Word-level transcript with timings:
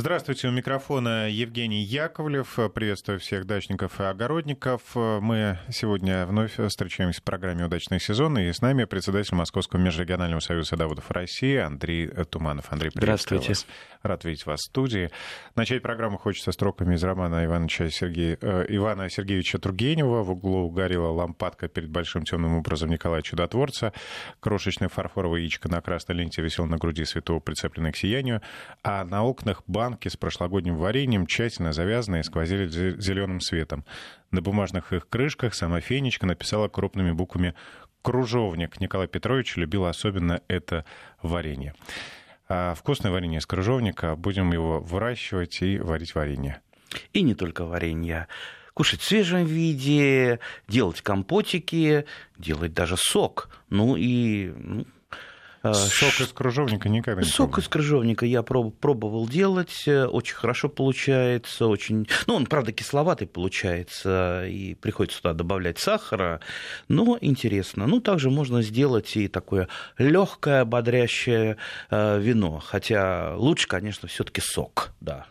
Здравствуйте, 0.00 0.46
у 0.46 0.52
микрофона 0.52 1.28
Евгений 1.28 1.82
Яковлев. 1.82 2.56
Приветствую 2.72 3.18
всех 3.18 3.46
дачников 3.46 4.00
и 4.00 4.04
огородников. 4.04 4.94
Мы 4.94 5.58
сегодня 5.70 6.24
вновь 6.24 6.56
встречаемся 6.56 7.20
в 7.20 7.24
программе 7.24 7.64
«Удачный 7.64 7.98
сезон», 7.98 8.38
и 8.38 8.52
с 8.52 8.62
нами 8.62 8.84
председатель 8.84 9.34
Московского 9.34 9.80
межрегионального 9.80 10.38
союза 10.38 10.68
садоводов 10.68 11.10
России 11.10 11.56
Андрей 11.56 12.06
Туманов. 12.06 12.66
Андрей, 12.70 12.92
Здравствуйте. 12.94 13.48
Вас. 13.48 13.66
Рад 14.02 14.24
видеть 14.24 14.46
вас 14.46 14.60
в 14.60 14.64
студии. 14.66 15.10
Начать 15.56 15.82
программу 15.82 16.16
хочется 16.16 16.52
строками 16.52 16.94
из 16.94 17.02
романа 17.02 17.44
Ивановича 17.44 17.90
Сергея, 17.90 18.38
э, 18.40 18.66
Ивана 18.68 19.10
Сергеевича 19.10 19.58
Тургенева 19.58 20.22
«В 20.22 20.30
углу 20.30 20.70
горела 20.70 21.10
лампадка 21.10 21.66
перед 21.66 21.90
большим 21.90 22.22
темным 22.22 22.54
образом 22.54 22.88
Николая 22.88 23.22
Чудотворца». 23.22 23.92
Крошечное 24.38 24.88
фарфоровое 24.88 25.40
яичко 25.40 25.68
на 25.68 25.80
красной 25.80 26.14
ленте 26.14 26.40
висело 26.40 26.66
на 26.66 26.76
груди 26.76 27.04
святого, 27.04 27.40
прицепленное 27.40 27.90
к 27.90 27.96
сиянию, 27.96 28.42
а 28.84 29.04
на 29.04 29.24
окнах 29.24 29.64
банк 29.66 29.87
банки 29.88 30.08
с 30.08 30.18
прошлогодним 30.18 30.76
вареньем, 30.76 31.26
тщательно 31.26 31.72
завязанные, 31.72 32.22
сквозили 32.22 32.68
зеленым 32.68 33.40
светом. 33.40 33.86
На 34.30 34.42
бумажных 34.42 34.92
их 34.92 35.08
крышках 35.08 35.54
сама 35.54 35.80
Фенечка 35.80 36.26
написала 36.26 36.68
крупными 36.68 37.12
буквами 37.12 37.54
«Кружовник». 38.02 38.80
Николай 38.80 39.08
Петрович 39.08 39.56
любил 39.56 39.86
особенно 39.86 40.42
это 40.46 40.84
варенье. 41.22 41.74
А 42.50 42.74
вкусное 42.74 43.10
варенье 43.10 43.38
из 43.38 43.46
кружовника. 43.46 44.14
Будем 44.14 44.52
его 44.52 44.80
выращивать 44.80 45.62
и 45.62 45.78
варить 45.78 46.14
варенье. 46.14 46.60
И 47.14 47.22
не 47.22 47.34
только 47.34 47.64
варенье 47.64 48.28
кушать 48.74 49.00
в 49.00 49.04
свежем 49.04 49.46
виде, 49.46 50.38
делать 50.68 51.00
компотики, 51.00 52.04
делать 52.36 52.74
даже 52.74 52.96
сок. 52.98 53.48
Ну 53.70 53.96
и 53.96 54.52
ну, 54.54 54.84
сок 55.74 56.20
из 56.20 56.32
крыжовника 56.32 56.88
никогда 56.88 57.22
не 57.22 57.26
Сок 57.26 57.36
пробовал. 57.36 57.62
из 57.62 57.68
крыжовника 57.68 58.26
я 58.26 58.42
пробовал 58.42 59.28
делать, 59.28 59.84
э, 59.86 60.06
очень 60.06 60.34
хорошо 60.34 60.68
получается, 60.68 61.66
очень... 61.66 62.08
Ну, 62.26 62.34
он, 62.34 62.46
правда, 62.46 62.72
кисловатый 62.72 63.26
получается, 63.26 64.46
и 64.46 64.74
приходится 64.74 65.22
туда 65.22 65.34
добавлять 65.34 65.78
сахара, 65.78 66.40
но 66.88 67.18
интересно. 67.20 67.86
Ну, 67.86 68.00
также 68.00 68.30
можно 68.30 68.62
сделать 68.62 69.16
и 69.16 69.28
такое 69.28 69.68
легкое, 69.96 70.64
бодрящее 70.64 71.56
э, 71.90 72.20
вино, 72.20 72.62
хотя 72.64 73.34
лучше, 73.36 73.68
конечно, 73.68 74.08
все 74.08 74.24
таки 74.24 74.40
сок, 74.40 74.92
да. 75.00 75.26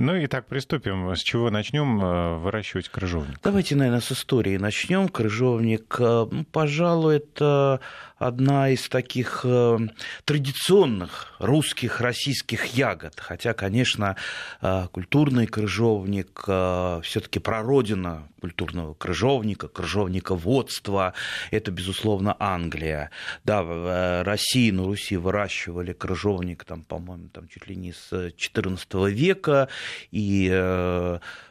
Ну 0.00 0.16
и 0.16 0.26
так 0.28 0.46
приступим. 0.46 1.14
С 1.14 1.22
чего 1.22 1.50
начнем 1.50 2.02
э, 2.02 2.38
выращивать 2.38 2.88
крыжовник? 2.88 3.38
Давайте, 3.42 3.76
наверное, 3.76 4.00
с 4.00 4.10
истории 4.10 4.56
начнем. 4.56 5.10
Крыжовник, 5.10 5.96
ну, 5.98 6.46
пожалуй, 6.50 7.18
это 7.18 7.80
одна 8.20 8.68
из 8.68 8.88
таких 8.88 9.40
э, 9.44 9.78
традиционных 10.24 11.34
русских, 11.38 12.02
российских 12.02 12.66
ягод. 12.66 13.18
Хотя, 13.18 13.54
конечно, 13.54 14.14
э, 14.60 14.88
культурный 14.92 15.46
крыжовник 15.46 16.44
э, 16.46 17.00
все-таки 17.02 17.38
прародина 17.38 18.28
культурного 18.40 18.92
крыжовника, 18.94 19.68
крыжовниководства. 19.68 21.14
Это, 21.50 21.70
безусловно, 21.70 22.36
Англия. 22.38 23.10
Да, 23.44 23.62
в 23.62 24.22
России, 24.22 24.70
на 24.70 24.84
Руси 24.84 25.16
выращивали 25.16 25.92
крыжовник, 25.94 26.64
там, 26.64 26.82
по-моему, 26.84 27.28
там 27.28 27.48
чуть 27.48 27.66
ли 27.68 27.76
не 27.76 27.92
с 27.92 28.12
XIV 28.12 29.10
века. 29.10 29.68
И 30.10 30.48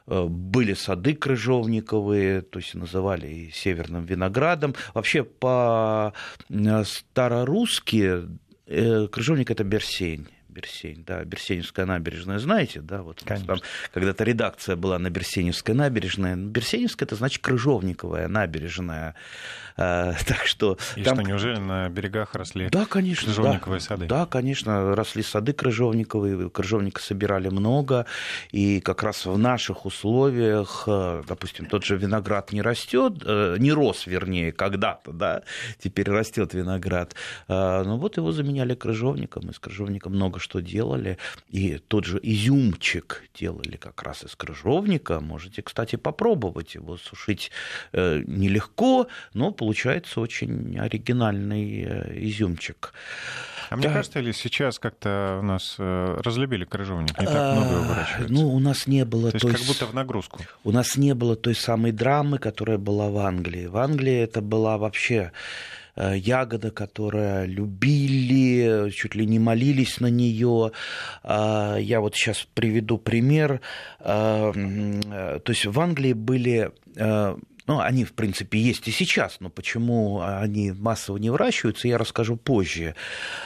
были 0.08 0.74
сады 0.74 1.14
крыжовниковые, 1.14 2.42
то 2.42 2.60
есть 2.60 2.74
называли 2.74 3.28
и 3.28 3.52
северным 3.52 4.06
виноградом. 4.06 4.74
Вообще 4.94 5.24
по 5.24 6.14
Э, 6.50 6.84
старорусские 6.84 8.30
э, 8.66 9.08
крыжовник 9.08 9.52
это 9.52 9.64
берсень. 9.64 10.28
Берсень, 10.50 11.04
да, 11.06 11.24
Берсеневская 11.24 11.86
набережная, 11.86 12.40
знаете, 12.40 12.82
да, 12.82 13.04
вот 13.04 13.22
там 13.24 13.60
когда-то 13.94 14.24
редакция 14.24 14.76
была 14.76 14.98
на 14.98 15.10
Берсеневской 15.10 15.76
набережной. 15.76 16.36
Берсеневская 16.36 17.06
это 17.06 17.16
значит 17.16 17.42
крыжовниковая 17.44 18.28
набережная. 18.28 19.16
А, 19.78 20.14
так 20.28 20.46
что... 20.46 20.78
И 20.96 21.04
там... 21.04 21.16
что, 21.16 21.28
неужели 21.28 21.58
на 21.58 21.88
берегах 21.90 22.34
росли 22.34 22.68
да, 22.70 22.86
конечно, 22.86 23.28
крыжовниковые 23.28 23.80
да, 23.80 23.86
сады? 23.86 24.06
Да, 24.08 24.26
конечно, 24.26 24.96
росли 24.96 25.24
сады 25.24 25.54
крыжовниковые, 25.54 26.50
крыжовника 26.50 27.02
собирали 27.02 27.50
много, 27.50 28.06
и 28.52 28.82
как 28.82 29.04
раз 29.04 29.26
в 29.26 29.38
наших 29.38 29.86
условиях, 29.86 30.84
э, 30.88 31.24
допустим, 31.28 31.68
тот 31.68 31.86
же 31.86 31.96
виноград 31.96 32.52
не 32.52 32.62
растет, 32.62 33.22
э, 33.24 33.56
не 33.60 33.72
рос, 33.72 34.08
вернее, 34.08 34.52
когда-то, 34.52 35.14
да, 35.14 35.44
теперь 35.78 36.10
растет 36.10 36.54
виноград, 36.54 37.16
а, 37.48 37.84
но 37.84 37.98
вот 37.98 38.18
его 38.18 38.32
заменяли 38.32 38.76
крыжовником, 38.76 39.50
из 39.50 39.60
крыжовника 39.60 40.10
много 40.10 40.39
что 40.40 40.62
делали, 40.62 41.18
и 41.50 41.78
тот 41.78 42.06
же 42.06 42.20
изюмчик 42.22 43.24
делали 43.34 43.78
как 43.78 44.02
раз 44.04 44.24
из 44.24 44.36
крыжовника, 44.36 45.20
можете, 45.20 45.62
кстати, 45.62 45.96
попробовать 45.96 46.76
его 46.76 46.98
сушить 46.98 47.52
э, 47.92 48.24
нелегко, 48.26 49.08
но 49.34 49.52
получается 49.52 50.22
очень 50.22 50.78
оригинальный 50.80 51.84
э, 51.84 52.20
изюмчик. 52.20 52.94
А 53.70 53.76
мне 53.76 53.90
кажется, 53.90 54.20
ли 54.20 54.34
сейчас 54.34 54.80
как-то 54.80 55.40
у 55.42 55.46
нас 55.46 55.76
э, 55.78 56.22
разлюбили 56.24 56.66
крыжовник, 56.66 57.20
не 57.20 57.26
так 57.28 57.56
много 57.56 57.72
его 57.74 57.84
выращивается? 57.84 58.34
Ну, 58.34 58.50
у 58.54 58.60
нас 58.60 58.88
не 58.88 59.06
было... 59.06 59.32
То 59.32 59.36
есть 59.36 59.46
той... 59.46 59.54
как 59.54 59.62
будто 59.64 59.86
в 59.86 59.94
нагрузку. 59.94 60.40
У 60.64 60.72
нас 60.72 60.98
не 60.98 61.14
было 61.14 61.36
той 61.36 61.56
самой 61.56 61.92
драмы, 61.92 62.40
которая 62.40 62.78
была 62.78 63.10
в 63.10 63.18
Англии. 63.18 63.68
В 63.68 63.78
Англии 63.78 64.18
это 64.18 64.42
была 64.42 64.78
вообще 64.78 65.32
ягода, 66.00 66.72
которая 66.72 67.46
любили, 67.46 68.90
чуть 68.92 69.16
ли 69.16 69.26
не 69.26 69.40
молились 69.40 70.00
на 70.00 70.08
нее. 70.08 70.72
А, 71.24 71.78
я 71.78 72.00
вот 72.00 72.16
сейчас 72.16 72.48
приведу 72.54 72.98
пример. 72.98 73.62
То 74.00 74.54
есть 75.48 75.66
в 75.66 75.80
Англии 75.80 76.14
были 76.14 76.72
ну, 77.70 77.80
они, 77.82 78.04
в 78.04 78.14
принципе, 78.14 78.58
есть 78.60 78.88
и 78.88 78.92
сейчас, 78.92 79.38
но 79.42 79.52
почему 79.52 80.22
они 80.22 80.72
массово 80.72 81.18
не 81.18 81.30
выращиваются, 81.30 81.88
я 81.88 82.00
расскажу 82.00 82.36
позже. 82.36 82.96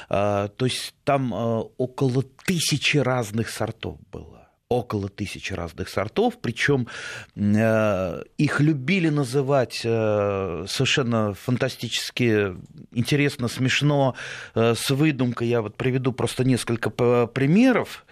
А, 0.07 0.47
то 0.47 0.63
есть 0.63 0.95
там 1.03 1.33
а, 1.33 1.59
около 1.75 2.23
тысячи 2.45 2.95
разных 2.95 3.49
сортов 3.49 3.97
было 4.13 4.42
около 4.79 5.09
тысячи 5.09 5.53
разных 5.53 5.89
сортов, 5.89 6.37
причем 6.41 6.87
э, 7.35 8.23
их 8.37 8.59
любили 8.59 9.09
называть 9.09 9.81
э, 9.83 10.65
совершенно 10.67 11.33
фантастически 11.33 12.55
интересно, 12.91 13.47
смешно, 13.47 14.15
э, 14.55 14.73
с 14.75 14.89
выдумкой. 14.89 15.47
Я 15.47 15.61
вот 15.61 15.75
приведу 15.75 16.11
просто 16.11 16.43
несколько 16.43 16.89
примеров 16.89 18.05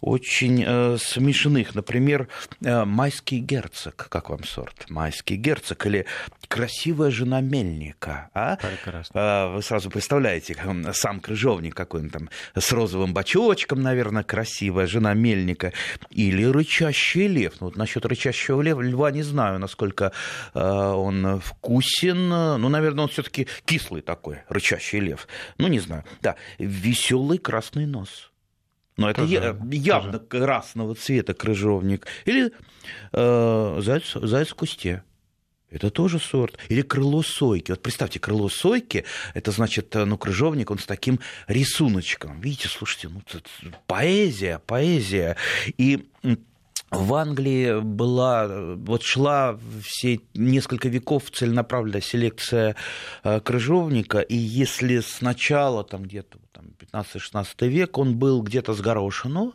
очень 0.00 0.64
э, 0.66 0.96
смешных. 0.98 1.74
Например, 1.74 2.28
э, 2.62 2.84
майский 2.84 3.38
герцог. 3.38 4.08
Как 4.08 4.30
вам 4.30 4.44
сорт? 4.44 4.88
Майский 4.88 5.36
герцог 5.36 5.84
или 5.86 6.06
красивая 6.48 7.10
жена 7.10 7.40
мельника. 7.40 8.30
А? 8.34 8.56
Прекрасно. 8.56 9.18
Э, 9.18 9.54
вы 9.54 9.62
сразу 9.62 9.90
представляете, 9.90 10.56
сам 10.92 11.20
крыжовник 11.20 11.74
какой-нибудь 11.74 12.12
там 12.12 12.30
с 12.54 12.72
розовым 12.72 13.12
бачочком, 13.12 13.82
наверное, 13.82 14.22
красивая 14.22 14.86
жена 14.86 15.14
мельника. 15.14 15.72
Или 16.10 16.44
рычащий 16.44 17.26
лев. 17.26 17.54
Ну, 17.60 17.66
вот 17.66 17.76
насчет 17.76 18.04
рычащего 18.06 18.62
лева, 18.62 18.80
льва 18.80 19.10
не 19.10 19.22
знаю, 19.22 19.58
насколько 19.58 20.12
э, 20.54 20.60
он 20.60 21.40
вкусен. 21.40 22.28
Ну, 22.28 22.68
наверное, 22.68 23.04
он 23.04 23.10
все-таки 23.10 23.46
кислый 23.64 24.02
такой, 24.02 24.38
рычащий 24.48 25.00
лев. 25.00 25.28
Ну, 25.58 25.68
не 25.68 25.80
знаю. 25.80 26.04
Да, 26.22 26.36
веселый 26.58 27.38
красный 27.38 27.86
нос 27.86 28.29
но 29.00 29.10
это 29.10 29.22
тоже, 29.22 29.58
явно 29.72 30.18
тоже. 30.18 30.44
красного 30.44 30.94
цвета 30.94 31.34
крыжовник. 31.34 32.06
Или 32.24 32.52
э, 33.12 33.80
заяц, 33.82 34.12
заяц 34.14 34.48
в 34.48 34.54
кусте. 34.54 35.02
Это 35.70 35.90
тоже 35.90 36.18
сорт. 36.18 36.58
Или 36.68 36.82
крыло 36.82 37.22
сойки. 37.22 37.70
Вот 37.70 37.82
представьте, 37.82 38.18
крыло 38.18 38.48
сойки, 38.48 39.04
это 39.34 39.52
значит, 39.52 39.94
ну, 39.94 40.18
крыжовник, 40.18 40.70
он 40.70 40.78
с 40.78 40.84
таким 40.84 41.20
рисуночком. 41.46 42.40
Видите, 42.40 42.68
слушайте, 42.68 43.08
ну, 43.08 43.22
поэзия, 43.86 44.60
поэзия. 44.66 45.36
И 45.78 46.08
в 46.90 47.14
Англии 47.14 47.80
была, 47.80 48.74
вот 48.76 49.02
шла 49.02 49.58
все 49.82 50.20
несколько 50.34 50.88
веков 50.88 51.30
целенаправленная 51.30 52.00
селекция 52.00 52.74
э, 53.22 53.40
крыжовника, 53.40 54.20
и 54.20 54.36
если 54.36 55.00
сначала, 55.00 55.84
там 55.84 56.02
где-то 56.02 56.38
там, 56.52 56.72
15-16 56.92 57.68
век, 57.68 57.96
он 57.98 58.18
был 58.18 58.42
где-то 58.42 58.74
с 58.74 58.80
горошину, 58.80 59.54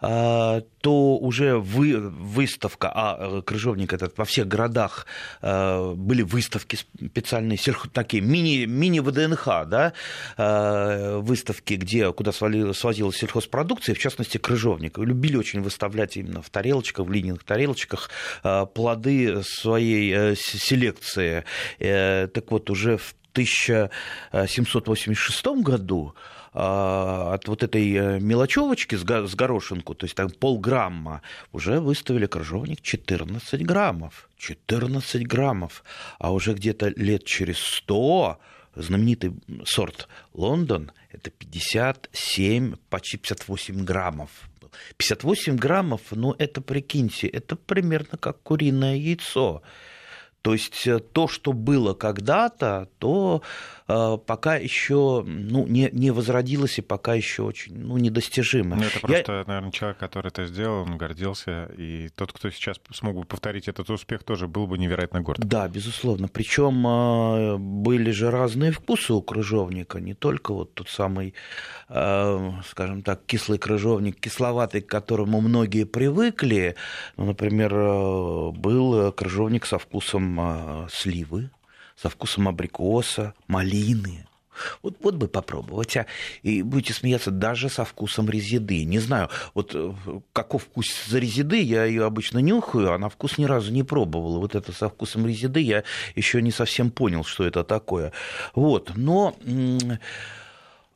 то 0.00 1.18
уже 1.18 1.58
вы, 1.58 2.00
выставка, 2.00 2.90
а 2.92 3.16
э, 3.18 3.42
крыжовник 3.42 3.92
этот 3.92 4.16
во 4.16 4.24
всех 4.24 4.48
городах 4.48 5.06
э, 5.42 5.92
были 5.94 6.22
выставки 6.22 6.76
специальные, 6.76 7.58
такие 7.92 8.22
мини, 8.22 8.64
мини-ВДНХ, 8.64 9.66
да, 9.66 9.92
э, 10.38 11.18
выставки, 11.18 11.74
где, 11.74 12.10
куда 12.12 12.32
свозилась 12.32 13.16
сельхозпродукция, 13.16 13.94
в 13.94 13.98
частности, 13.98 14.38
крыжовник. 14.38 14.96
Любили 14.98 15.36
очень 15.36 15.60
выставлять 15.60 16.16
именно 16.16 16.40
в 16.40 16.48
тарелочках, 16.48 17.06
в 17.06 17.10
линейных 17.10 17.44
тарелочках 17.44 18.08
плоды 18.74 19.42
своей 19.42 20.34
селекции. 20.36 21.44
Так 21.78 22.50
вот, 22.50 22.70
уже 22.70 22.96
в 22.96 23.14
1786 23.32 25.46
году 25.62 26.14
от 26.52 27.46
вот 27.46 27.62
этой 27.62 28.20
мелочевочки 28.20 28.96
с 28.96 29.04
горошинку, 29.34 29.94
то 29.94 30.04
есть 30.04 30.16
там 30.16 30.30
полграмма, 30.30 31.22
уже 31.52 31.80
выставили 31.80 32.26
крыжовник 32.26 32.80
14 32.80 33.64
граммов. 33.64 34.28
14 34.36 35.26
граммов. 35.26 35.84
А 36.18 36.32
уже 36.32 36.54
где-то 36.54 36.88
лет 36.96 37.24
через 37.24 37.58
100 37.58 38.38
знаменитый 38.74 39.32
сорт 39.64 40.08
Лондон, 40.32 40.92
это 41.10 41.30
57, 41.30 42.76
почти 42.88 43.18
58 43.18 43.84
граммов. 43.84 44.30
58 44.96 45.56
граммов, 45.56 46.00
ну 46.10 46.34
это, 46.38 46.60
прикиньте, 46.60 47.26
это 47.26 47.56
примерно 47.56 48.18
как 48.18 48.40
куриное 48.42 48.96
яйцо. 48.96 49.62
То 50.42 50.54
есть 50.54 50.86
э, 50.86 51.00
то, 51.00 51.28
что 51.28 51.52
было 51.52 51.92
когда-то, 51.92 52.88
то 52.98 53.42
э, 53.42 53.79
пока 54.26 54.56
еще 54.56 55.24
ну, 55.26 55.66
не, 55.66 55.88
не 55.92 56.10
возродилось 56.10 56.78
и 56.78 56.82
пока 56.82 57.14
еще 57.14 57.42
очень 57.42 57.76
ну, 57.76 57.96
недостижимо. 57.96 58.76
Ну, 58.76 58.82
это 58.82 59.00
просто, 59.00 59.32
Я... 59.32 59.44
наверное, 59.46 59.72
человек, 59.72 59.98
который 59.98 60.28
это 60.28 60.46
сделал, 60.46 60.82
он 60.82 60.96
гордился. 60.96 61.70
И 61.76 62.08
тот, 62.14 62.32
кто 62.32 62.50
сейчас 62.50 62.80
смог 62.92 63.16
бы 63.16 63.24
повторить 63.24 63.68
этот 63.68 63.88
успех, 63.90 64.22
тоже 64.22 64.48
был 64.48 64.66
бы 64.66 64.78
невероятно 64.78 65.20
горд. 65.20 65.40
Да, 65.40 65.68
безусловно. 65.68 66.28
Причем 66.28 66.86
э, 66.86 67.56
были 67.58 68.10
же 68.10 68.30
разные 68.30 68.72
вкусы 68.72 69.12
у 69.12 69.22
крыжовника, 69.22 70.00
не 70.00 70.14
только 70.14 70.52
вот 70.52 70.74
тот 70.74 70.88
самый, 70.88 71.34
скажем 71.88 73.02
так, 73.02 73.24
кислый 73.26 73.58
крыжовник, 73.58 74.20
кисловатый, 74.20 74.82
к 74.82 74.86
которому 74.86 75.40
многие 75.40 75.84
привыкли. 75.84 76.76
Ну, 77.16 77.26
например, 77.26 77.72
был 78.52 79.12
крыжовник 79.12 79.66
со 79.66 79.78
вкусом 79.78 80.86
сливы, 80.90 81.50
со 82.00 82.08
вкусом 82.08 82.48
абрикоса, 82.48 83.34
малины. 83.46 84.26
Вот, 84.82 84.96
вот 85.02 85.14
бы 85.14 85.28
попробовать, 85.28 85.96
а? 85.96 86.06
И 86.42 86.62
будете 86.62 86.92
смеяться 86.92 87.30
даже 87.30 87.68
со 87.68 87.84
вкусом 87.84 88.28
резиды. 88.28 88.84
Не 88.84 88.98
знаю, 88.98 89.30
вот 89.54 89.72
э, 89.74 89.92
каков 90.32 90.64
вкус 90.64 90.86
за 91.06 91.18
резиды, 91.18 91.62
я 91.62 91.84
ее 91.84 92.04
обычно 92.04 92.38
нюхаю, 92.38 92.92
а 92.92 92.98
на 92.98 93.08
вкус 93.08 93.38
ни 93.38 93.44
разу 93.44 93.72
не 93.72 93.82
пробовал. 93.82 94.38
Вот 94.38 94.54
это 94.54 94.72
со 94.72 94.88
вкусом 94.88 95.26
резиды 95.26 95.60
я 95.60 95.84
еще 96.14 96.42
не 96.42 96.50
совсем 96.50 96.90
понял, 96.90 97.24
что 97.24 97.44
это 97.44 97.64
такое. 97.64 98.12
Вот, 98.54 98.92
но... 98.96 99.34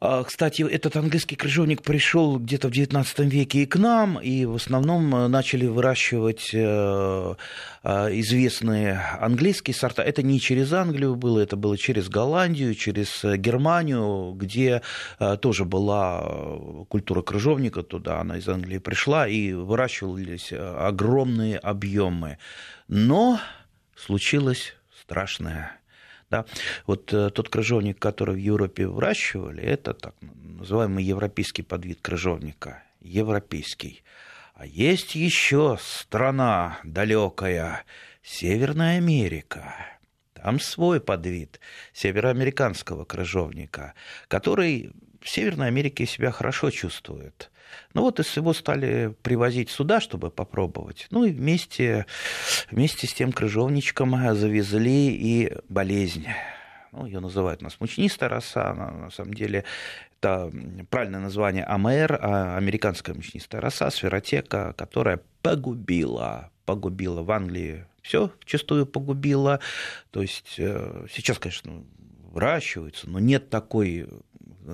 А, 0.07 0.23
кстати, 0.23 0.61
этот 0.61 0.97
английский 0.97 1.35
крыжовник 1.35 1.81
пришел 1.81 2.39
где-то 2.39 2.69
в 2.69 2.73
XIX 2.73 3.07
веке 3.25 3.63
и 3.63 3.67
к 3.67 3.77
нам, 3.77 4.21
и 4.21 4.45
в 4.45 4.57
основном 4.57 5.17
э, 5.17 5.29
начали 5.29 5.65
выращивать 5.65 6.51
э, 6.53 7.35
э, 7.83 7.89
известные 8.21 9.01
английские 9.19 9.75
сорта. 9.75 10.03
Это 10.03 10.23
не 10.23 10.41
через 10.41 10.75
Англию 10.75 11.15
было, 11.15 11.41
это 11.41 11.57
было 11.57 11.79
через 11.79 12.11
Голландию, 12.11 12.75
через 12.75 13.25
Германию, 13.25 14.35
где 14.35 14.83
тоже 15.41 15.65
была 15.65 16.23
культура 16.91 17.23
крыжовника, 17.23 17.83
туда 17.83 18.21
она 18.21 18.37
из 18.37 18.47
Англии 18.47 18.77
пришла, 18.77 19.27
и 19.27 19.55
выращивались 19.55 20.53
огромные 20.53 21.57
объемы. 21.57 22.37
Но 22.89 23.41
случилось 23.97 24.77
страшное 25.01 25.79
да? 26.31 26.45
Вот 26.87 27.13
э, 27.13 27.31
тот 27.31 27.49
крыжовник, 27.49 27.99
который 27.99 28.35
в 28.35 28.39
Европе 28.39 28.87
выращивали, 28.87 29.63
это 29.63 29.95
так 29.95 30.15
называемый 30.21 31.05
европейский 31.05 31.63
подвид 31.63 32.01
крыжовника. 32.01 32.83
Европейский. 33.01 34.03
А 34.55 34.67
есть 34.67 35.15
еще 35.15 35.79
страна 35.81 36.79
далекая, 36.85 37.85
Северная 38.23 38.97
Америка. 38.97 39.75
Там 40.33 40.59
свой 40.59 41.01
подвид 41.01 41.61
североамериканского 41.93 43.05
крыжовника, 43.05 43.95
который 44.29 44.93
в 45.21 45.29
Северной 45.29 45.69
Америке 45.69 46.07
себя 46.07 46.31
хорошо 46.31 46.71
чувствует. 46.71 47.51
Ну 47.93 48.03
вот 48.03 48.21
из 48.21 48.37
его 48.37 48.53
стали 48.53 49.15
привозить 49.23 49.71
сюда, 49.71 50.01
чтобы 50.01 50.31
попробовать. 50.31 51.07
Ну 51.11 51.25
и 51.25 51.33
вместе, 51.33 52.07
вместе 52.71 53.07
с 53.07 53.15
тем 53.15 53.33
крыжовничком 53.33 54.13
завезли 54.35 55.15
и 55.15 55.53
болезнь. 55.69 56.27
Ну, 56.93 57.07
ее 57.07 57.21
называют 57.21 57.61
у 57.61 57.65
нас 57.65 57.81
мучнистая 57.81 58.29
роса, 58.29 58.71
она, 58.71 58.91
на 58.91 59.11
самом 59.11 59.35
деле 59.35 59.65
это 60.21 60.53
правильное 60.91 61.21
название 61.21 61.65
АМР, 61.65 62.19
а 62.23 62.57
американская 62.57 63.15
мучнистая 63.15 63.61
роса, 63.61 63.91
сферотека, 63.91 64.75
которая 64.79 65.21
погубила, 65.43 66.51
погубила 66.65 67.23
в 67.23 67.31
Англии 67.33 67.85
все 68.05 68.31
вчастую 68.41 68.87
погубила. 68.87 69.59
То 70.11 70.23
есть 70.23 70.55
э, 70.59 71.07
сейчас, 71.11 71.39
конечно, 71.39 71.85
выращиваются, 72.31 73.09
но 73.09 73.19
нет 73.19 73.51
такой 73.51 74.07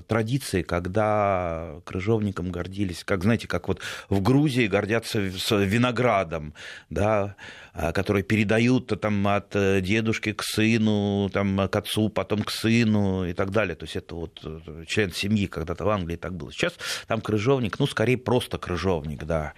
традиции, 0.07 0.63
когда 0.63 1.81
крыжовником 1.85 2.51
гордились, 2.51 3.05
как, 3.05 3.23
знаете, 3.23 3.49
как 3.49 3.69
вот 3.69 3.81
в 4.09 4.21
Грузии 4.21 4.67
гордятся 4.67 5.21
виноградом, 5.21 6.55
да, 6.89 7.37
а, 7.73 7.93
который 7.93 8.23
передают 8.23 9.01
там 9.01 9.27
от 9.29 9.55
э, 9.55 9.81
дедушки 9.81 10.33
к 10.33 10.43
сыну, 10.43 11.31
там, 11.33 11.69
к 11.69 11.77
отцу, 11.77 12.09
потом 12.09 12.43
к 12.43 12.51
сыну 12.51 13.25
и 13.25 13.33
так 13.33 13.51
далее. 13.51 13.77
То 13.77 13.85
есть 13.85 13.95
это 13.95 14.17
вот 14.17 14.41
э, 14.45 14.85
член 14.89 15.13
семьи, 15.13 15.47
когда-то 15.47 15.85
в 15.85 15.89
Англии 15.89 16.17
так 16.17 16.35
было. 16.35 16.53
Сейчас 16.53 16.75
там 17.07 17.21
крыжовник, 17.21 17.79
ну, 17.79 17.87
скорее 17.87 18.19
просто 18.19 18.59
крыжовник, 18.59 19.25
да. 19.25 19.53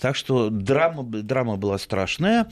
Так 0.00 0.16
что 0.16 0.50
драма, 0.50 1.04
драма 1.04 1.56
была 1.56 1.78
страшная. 1.78 2.48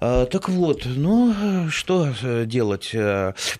А, 0.00 0.24
так 0.24 0.48
вот, 0.48 0.86
ну, 0.86 1.68
что 1.68 2.08
делать? 2.46 2.94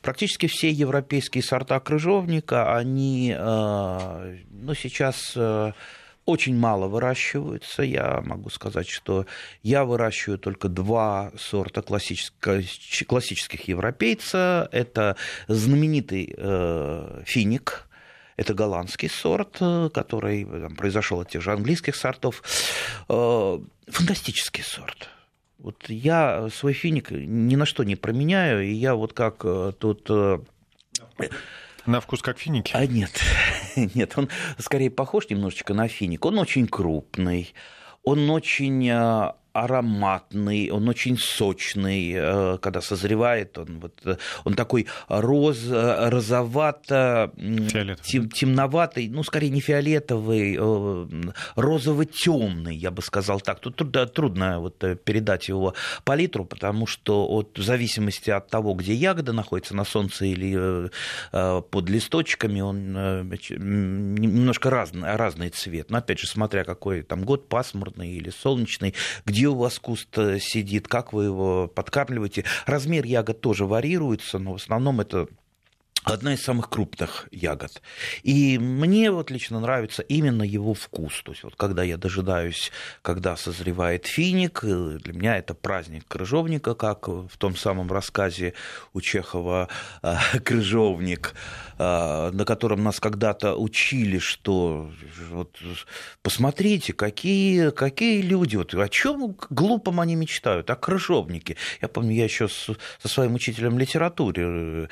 Практически 0.00 0.47
все 0.47 0.70
европейские 0.70 1.43
сорта 1.43 1.79
крыжовника, 1.79 2.75
они, 2.75 2.89
ну, 3.37 4.75
сейчас 4.75 5.37
очень 6.31 6.56
мало 6.56 6.87
выращиваются. 6.87 7.82
Я 7.82 8.22
могу 8.25 8.50
сказать, 8.50 8.88
что 8.88 9.26
я 9.62 9.84
выращиваю 9.84 10.38
только 10.38 10.69
два 10.69 11.32
сорта 11.37 11.82
классических, 11.82 13.06
классических 13.06 13.69
европейца. 13.69 14.69
Это 14.72 15.16
знаменитый 15.48 16.34
э, 16.37 17.22
финик, 17.26 17.88
это 18.37 18.54
голландский 18.54 19.08
сорт, 19.08 19.56
э, 19.60 19.90
который 19.92 20.44
там, 20.44 20.76
произошел 20.76 21.20
от 21.20 21.31
тех 21.31 21.42
же 21.42 21.52
английских 21.52 21.96
сортов. 21.96 22.42
Э, 23.08 23.58
фантастический 23.88 24.62
сорт. 24.62 25.08
Вот 25.58 25.88
я 25.88 26.48
свой 26.50 26.72
финик 26.72 27.10
ни 27.10 27.56
на 27.56 27.66
что 27.66 27.84
не 27.84 27.96
променяю, 27.96 28.64
и 28.64 28.72
я 28.72 28.94
вот 28.94 29.12
как 29.12 29.44
э, 29.44 29.72
тут 29.78 30.08
на 31.86 32.00
вкус 32.00 32.22
как 32.22 32.38
финики? 32.38 32.72
А 32.74 32.86
нет, 32.86 33.12
нет, 33.94 34.12
он 34.16 34.28
скорее 34.58 34.90
похож 34.90 35.28
немножечко 35.28 35.74
на 35.74 35.88
финик. 35.88 36.24
Он 36.24 36.38
очень 36.38 36.66
крупный, 36.66 37.52
он 38.02 38.30
очень 38.30 38.88
а, 38.90 39.37
ароматный, 39.52 40.71
он 40.71 40.88
очень 40.88 41.19
сочный, 41.19 42.12
э, 42.14 42.59
когда 42.59 42.80
созревает, 42.80 43.59
он, 43.59 43.80
вот, 43.80 44.00
э, 44.04 44.16
он 44.45 44.54
такой 44.54 44.87
роз, 45.09 45.59
розовато, 45.69 47.33
тем, 48.04 48.30
темноватый, 48.30 49.09
ну, 49.09 49.23
скорее 49.23 49.50
не 49.50 49.61
фиолетовый, 49.61 50.57
э, 50.59 51.07
розово-темный, 51.57 52.76
я 52.76 52.90
бы 52.90 53.02
сказал 53.02 53.40
так. 53.40 53.61
Тут 53.61 53.76
трудно, 53.76 54.07
трудно 54.07 54.61
вот 54.61 54.78
передать 55.04 55.49
его 55.49 55.75
палитру, 56.04 56.45
потому 56.45 56.87
что 56.87 57.26
от, 57.26 57.59
в 57.59 57.62
зависимости 57.62 58.30
от 58.30 58.49
того, 58.49 58.75
где 58.75 58.95
ягода 58.95 59.33
находится, 59.33 59.75
на 59.75 59.85
солнце 59.85 60.26
или 60.26 60.90
под 61.33 61.88
листочками, 61.88 62.61
он 62.61 62.92
немножко 62.92 64.71
разный, 64.71 65.16
разный 65.16 65.50
цвет. 65.50 65.90
Но 65.90 65.99
опять 65.99 66.19
же, 66.19 66.26
смотря 66.26 66.64
какой 66.64 67.02
там 67.02 67.25
год, 67.25 67.49
пасмурный 67.49 68.11
или 68.11 68.30
солнечный, 68.30 68.95
где 69.25 69.39
где 69.40 69.49
у 69.49 69.54
вас 69.54 69.78
куст 69.78 70.18
э, 70.18 70.38
сидит, 70.38 70.87
как 70.87 71.14
вы 71.14 71.25
его 71.25 71.66
подкармливаете. 71.66 72.44
Размер 72.66 73.06
ягод 73.06 73.40
тоже 73.40 73.64
варьируется, 73.64 74.38
но 74.38 74.52
в 74.52 74.56
основном 74.56 75.00
это 75.00 75.28
одна 76.04 76.35
из 76.35 76.42
самых 76.42 76.68
крупных 76.68 77.26
ягод. 77.30 77.80
И 78.23 78.59
мне 78.59 79.11
вот 79.11 79.30
лично 79.30 79.59
нравится 79.59 80.02
именно 80.02 80.42
его 80.42 80.75
вкус. 80.75 81.23
То 81.23 81.32
есть 81.32 81.42
вот 81.42 81.54
когда 81.56 81.82
я 81.82 81.97
дожидаюсь, 81.97 82.70
когда 83.00 83.35
созревает 83.35 84.04
финик, 84.04 84.61
э, 84.62 84.99
для 85.02 85.14
меня 85.14 85.38
это 85.38 85.54
праздник 85.54 86.04
крыжовника, 86.06 86.75
как 86.75 87.09
в 87.09 87.35
том 87.38 87.56
самом 87.56 87.90
рассказе 87.90 88.52
у 88.92 89.00
Чехова 89.00 89.70
э, 90.02 90.16
«Крыжовник», 90.44 91.35
на 91.80 92.44
котором 92.44 92.82
нас 92.84 93.00
когда-то 93.00 93.54
учили, 93.56 94.18
что 94.18 94.90
вот 95.30 95.56
посмотрите, 96.22 96.92
какие, 96.92 97.70
какие 97.70 98.20
люди, 98.20 98.56
вот 98.56 98.75
о 98.75 98.88
чем 98.88 99.37
глупом 99.49 100.00
они 100.00 100.14
мечтают, 100.14 100.68
о 100.68 100.76
крыжовнике. 100.76 101.56
Я 101.80 101.88
помню, 101.88 102.12
я 102.14 102.25
еще 102.25 102.49
со 102.49 102.76
своим 103.08 103.34
учителем 103.34 103.78
литературы 103.78 104.88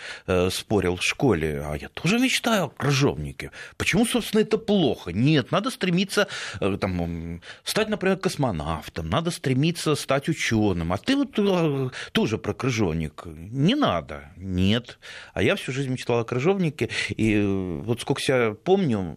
спорил, 0.50 0.97
в 0.97 1.04
школе, 1.04 1.62
а 1.64 1.75
я 1.75 1.88
тоже 1.88 2.18
мечтаю 2.18 2.64
о 2.64 2.68
крыжовнике. 2.68 3.50
Почему, 3.76 4.07
собственно, 4.07 4.40
это 4.40 4.59
плохо? 4.59 5.12
Нет, 5.12 5.50
надо 5.50 5.71
стремиться 5.71 6.28
э, 6.61 6.76
там, 6.80 7.40
стать, 7.64 7.88
например, 7.88 8.16
космонавтом, 8.18 9.09
надо 9.09 9.30
стремиться 9.30 9.95
стать 9.95 10.28
ученым. 10.28 10.92
А 10.92 10.99
ты 10.99 11.16
вот 11.16 11.38
э, 11.38 11.90
тоже 12.12 12.38
про 12.38 12.54
крыжовник. 12.54 13.23
Не 13.26 13.75
надо. 13.75 14.30
Нет. 14.37 14.99
А 15.35 15.42
я 15.42 15.57
всю 15.57 15.73
жизнь 15.73 15.90
мечтал 15.90 16.21
о 16.21 16.25
крыжовнике. 16.25 16.77
И 17.16 17.35
э, 17.35 17.80
вот 17.82 18.00
сколько 18.00 18.20
себя 18.20 18.54
помню, 18.54 19.16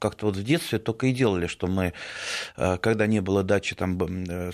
как-то 0.00 0.26
вот 0.26 0.36
в 0.36 0.44
детстве 0.44 0.78
только 0.78 1.06
и 1.06 1.12
делали, 1.12 1.46
что 1.46 1.66
мы, 1.66 1.92
когда 2.56 3.06
не 3.06 3.20
было 3.20 3.42
дачи, 3.42 3.74
там 3.74 3.98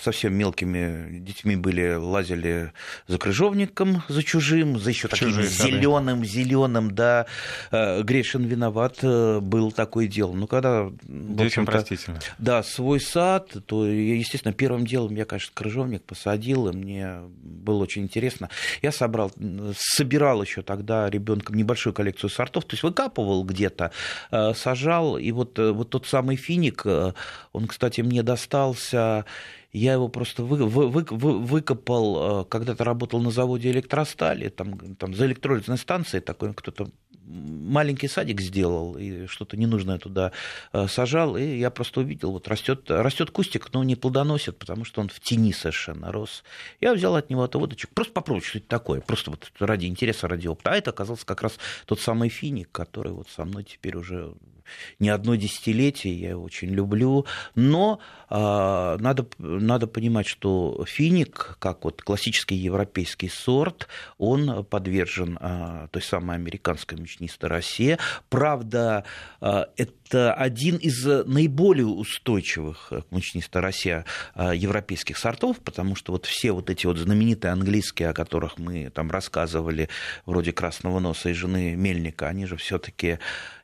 совсем 0.00 0.34
мелкими 0.34 1.18
детьми 1.20 1.56
были, 1.56 1.94
лазили 1.94 2.72
за 3.06 3.18
крыжовником, 3.18 4.02
за 4.08 4.22
чужим, 4.22 4.78
за 4.78 4.90
еще 4.90 5.08
таким 5.08 5.30
зеленым, 5.42 6.24
зеленым, 6.24 6.94
да. 6.94 7.26
Грешин 7.70 8.44
виноват 8.44 9.02
был 9.02 9.72
такое 9.72 10.06
дело. 10.06 10.32
Ну, 10.32 10.46
когда... 10.46 10.90
Детям 11.02 11.66
простительно. 11.66 12.20
Да, 12.38 12.62
свой 12.62 13.00
сад, 13.00 13.54
то, 13.66 13.86
естественно, 13.86 14.52
первым 14.52 14.86
делом 14.86 15.14
я, 15.14 15.24
конечно, 15.24 15.52
крыжовник 15.54 16.02
посадил, 16.02 16.68
и 16.68 16.76
мне 16.76 17.20
было 17.42 17.82
очень 17.82 18.02
интересно. 18.02 18.50
Я 18.82 18.92
собрал, 18.92 19.32
собирал 19.76 20.42
еще 20.42 20.62
тогда 20.62 21.08
ребенком 21.10 21.56
небольшую 21.56 21.94
коллекцию 21.94 22.30
сортов, 22.30 22.47
то 22.50 22.62
есть 22.70 22.82
выкапывал 22.82 23.44
где-то, 23.44 23.90
э, 24.30 24.54
сажал, 24.54 25.18
и 25.18 25.32
вот, 25.32 25.58
э, 25.58 25.72
вот 25.72 25.90
тот 25.90 26.06
самый 26.06 26.36
финик, 26.36 26.82
э, 26.84 27.12
он, 27.52 27.66
кстати, 27.66 28.00
мне 28.00 28.22
достался. 28.22 29.24
Я 29.72 29.92
его 29.92 30.08
просто 30.08 30.42
вы, 30.44 30.66
вы, 30.66 30.88
вы, 30.88 31.38
выкопал, 31.38 32.46
когда-то 32.46 32.84
работал 32.84 33.20
на 33.20 33.30
заводе 33.30 33.70
электростали, 33.70 34.48
там, 34.48 34.78
там 34.96 35.14
за 35.14 35.26
электролизной 35.26 35.76
станцией 35.76 36.22
такой 36.22 36.54
кто-то 36.54 36.88
маленький 37.28 38.08
садик 38.08 38.40
сделал 38.40 38.96
и 38.96 39.26
что-то 39.26 39.56
ненужное 39.56 39.98
туда 39.98 40.32
э, 40.72 40.86
сажал, 40.88 41.36
и 41.36 41.58
я 41.58 41.70
просто 41.70 42.00
увидел, 42.00 42.32
вот 42.32 42.48
растет, 42.48 42.90
растет 42.90 43.30
кустик, 43.30 43.72
но 43.72 43.84
не 43.84 43.96
плодоносит, 43.96 44.58
потому 44.58 44.84
что 44.84 45.00
он 45.00 45.08
в 45.08 45.20
тени 45.20 45.52
совершенно 45.52 46.10
рос. 46.10 46.42
Я 46.80 46.94
взял 46.94 47.16
от 47.16 47.30
него 47.30 47.42
отводочек, 47.42 47.90
просто 47.90 48.12
попробовать, 48.12 48.46
что 48.46 48.58
это 48.58 48.68
такое, 48.68 49.00
просто 49.00 49.30
вот 49.30 49.50
ради 49.58 49.86
интереса, 49.86 50.28
ради 50.28 50.48
опыта. 50.48 50.70
А 50.70 50.76
это 50.76 50.90
оказался 50.90 51.26
как 51.26 51.42
раз 51.42 51.58
тот 51.86 52.00
самый 52.00 52.28
финик, 52.28 52.70
который 52.72 53.12
вот 53.12 53.28
со 53.28 53.44
мной 53.44 53.64
теперь 53.64 53.96
уже 53.96 54.32
не 54.98 55.08
одно 55.08 55.34
десятилетие, 55.34 56.14
я 56.14 56.30
его 56.30 56.42
очень 56.42 56.68
люблю, 56.68 57.26
но 57.54 58.00
э, 58.30 58.34
надо, 59.00 59.26
надо 59.38 59.86
понимать, 59.86 60.26
что 60.26 60.84
финик, 60.86 61.56
как 61.58 61.84
вот 61.84 62.02
классический 62.02 62.56
европейский 62.56 63.28
сорт, 63.28 63.88
он 64.18 64.64
подвержен 64.64 65.38
э, 65.40 65.88
той 65.90 66.02
самой 66.02 66.36
американской 66.36 66.98
мучнистой 66.98 67.48
росе. 67.48 67.98
Правда, 68.28 69.04
э, 69.40 69.64
это 69.76 69.92
один 70.14 70.76
из 70.76 71.04
наиболее 71.04 71.86
устойчивых 71.86 72.88
к 72.90 73.10
мучнистой 73.10 73.62
росе 73.62 74.04
э, 74.34 74.52
европейских 74.54 75.18
сортов, 75.18 75.58
потому 75.60 75.96
что 75.96 76.12
вот 76.12 76.26
все 76.26 76.52
вот 76.52 76.70
эти 76.70 76.86
вот 76.86 76.98
знаменитые 76.98 77.52
английские, 77.52 78.10
о 78.10 78.14
которых 78.14 78.58
мы 78.58 78.90
там 78.90 79.10
рассказывали, 79.10 79.88
вроде 80.26 80.52
красного 80.52 80.98
носа 80.98 81.30
и 81.30 81.32
жены 81.32 81.74
Мельника, 81.74 82.28
они 82.28 82.46
же 82.46 82.56
все-таки 82.56 83.18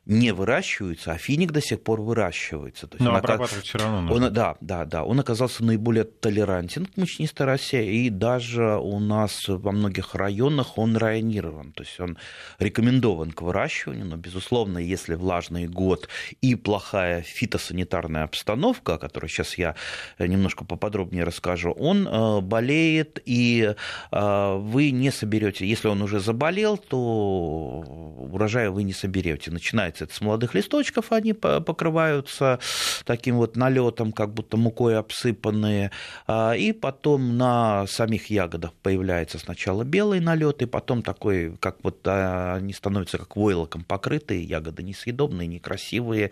не 0.05 0.33
выращиваются, 0.33 1.13
а 1.13 1.17
финик 1.17 1.51
до 1.51 1.61
сих 1.61 1.81
пор 1.81 2.01
выращивается. 2.01 2.87
То 2.87 2.95
есть 2.95 3.03
Но 3.03 3.11
он 3.11 3.17
обрабатывать 3.17 3.53
ока... 3.53 3.61
все 3.61 3.77
равно 3.79 4.01
нужно. 4.01 4.27
Он, 4.27 4.33
да, 4.33 4.55
да, 4.61 4.85
да. 4.85 5.03
Он 5.03 5.19
оказался 5.19 5.63
наиболее 5.63 6.03
толерантен 6.03 6.85
к 6.85 6.95
мучнистой 6.97 7.47
росе, 7.47 7.85
и 7.85 8.09
даже 8.09 8.77
у 8.77 8.99
нас 8.99 9.47
во 9.47 9.71
многих 9.71 10.13
районах 10.13 10.77
он 10.77 10.95
районирован. 10.95 11.71
То 11.71 11.83
есть 11.83 11.99
он 11.99 12.17
рекомендован 12.59 13.31
к 13.31 13.41
выращиванию, 13.41 14.05
но, 14.05 14.15
безусловно, 14.15 14.77
если 14.77 15.15
влажный 15.15 15.67
год 15.67 16.07
и 16.41 16.55
плохая 16.55 17.21
фитосанитарная 17.21 18.23
обстановка, 18.23 18.95
о 18.95 18.97
которой 18.97 19.27
сейчас 19.27 19.57
я 19.57 19.75
немножко 20.19 20.65
поподробнее 20.65 21.23
расскажу, 21.23 21.71
он 21.71 22.07
э, 22.07 22.41
болеет, 22.41 23.19
и 23.25 23.73
э, 24.11 24.55
вы 24.57 24.91
не 24.91 25.11
соберете, 25.11 25.65
если 25.65 25.87
он 25.87 26.01
уже 26.01 26.19
заболел, 26.19 26.77
то 26.77 26.97
урожая 26.97 28.69
вы 28.71 28.83
не 28.83 28.93
соберете. 28.93 29.51
Начинается 29.51 30.05
это 30.05 30.13
с 30.13 30.21
молодых 30.21 30.53
листочков, 30.53 31.11
они 31.11 31.33
покрываются 31.33 32.59
таким 33.05 33.37
вот 33.37 33.55
налетом, 33.55 34.11
как 34.11 34.33
будто 34.33 34.57
мукой 34.57 34.97
обсыпанные, 34.97 35.91
а, 36.27 36.53
и 36.53 36.71
потом 36.71 37.37
на 37.37 37.87
самих 37.87 38.29
ягодах 38.29 38.73
появляется 38.81 39.39
сначала 39.39 39.83
белый 39.83 40.19
налет, 40.19 40.61
и 40.61 40.65
потом 40.65 41.01
такой, 41.01 41.55
как 41.57 41.77
вот 41.83 41.99
а, 42.05 42.55
они 42.55 42.73
становятся 42.73 43.17
как 43.17 43.35
войлоком 43.35 43.83
покрытые, 43.83 44.43
ягоды 44.43 44.83
несъедобные, 44.83 45.47
некрасивые. 45.47 46.24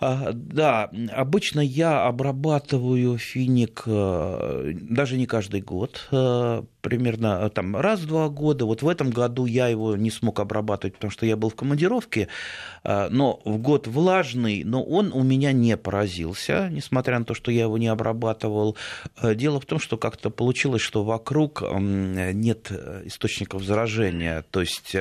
А, 0.00 0.30
да, 0.32 0.90
обычно 1.12 1.60
я 1.60 2.06
обрабатываю 2.06 3.18
финик 3.18 3.82
даже 3.86 5.16
не 5.16 5.26
каждый 5.26 5.60
год, 5.60 6.08
примерно 6.88 7.50
там 7.50 7.76
раз 7.76 8.00
в 8.00 8.06
два 8.06 8.30
года. 8.30 8.64
Вот 8.64 8.80
в 8.80 8.88
этом 8.88 9.10
году 9.10 9.44
я 9.44 9.68
его 9.68 9.94
не 9.94 10.10
смог 10.10 10.40
обрабатывать, 10.40 10.94
потому 10.94 11.10
что 11.10 11.26
я 11.26 11.36
был 11.36 11.50
в 11.50 11.54
командировке, 11.54 12.28
а, 12.82 13.10
но 13.10 13.42
в 13.44 13.58
год 13.58 13.86
влажный, 13.86 14.64
но 14.64 14.82
он 14.82 15.12
у 15.12 15.22
меня 15.22 15.52
не 15.52 15.76
поразился, 15.76 16.70
несмотря 16.70 17.18
на 17.18 17.26
то, 17.26 17.34
что 17.34 17.50
я 17.50 17.64
его 17.64 17.76
не 17.76 17.88
обрабатывал. 17.88 18.74
А, 19.16 19.34
дело 19.34 19.60
в 19.60 19.66
том, 19.66 19.78
что 19.78 19.98
как-то 19.98 20.30
получилось, 20.30 20.80
что 20.80 21.04
вокруг 21.04 21.62
нет 21.78 22.72
источников 23.04 23.64
заражения, 23.64 24.46
то 24.50 24.62
есть 24.62 24.96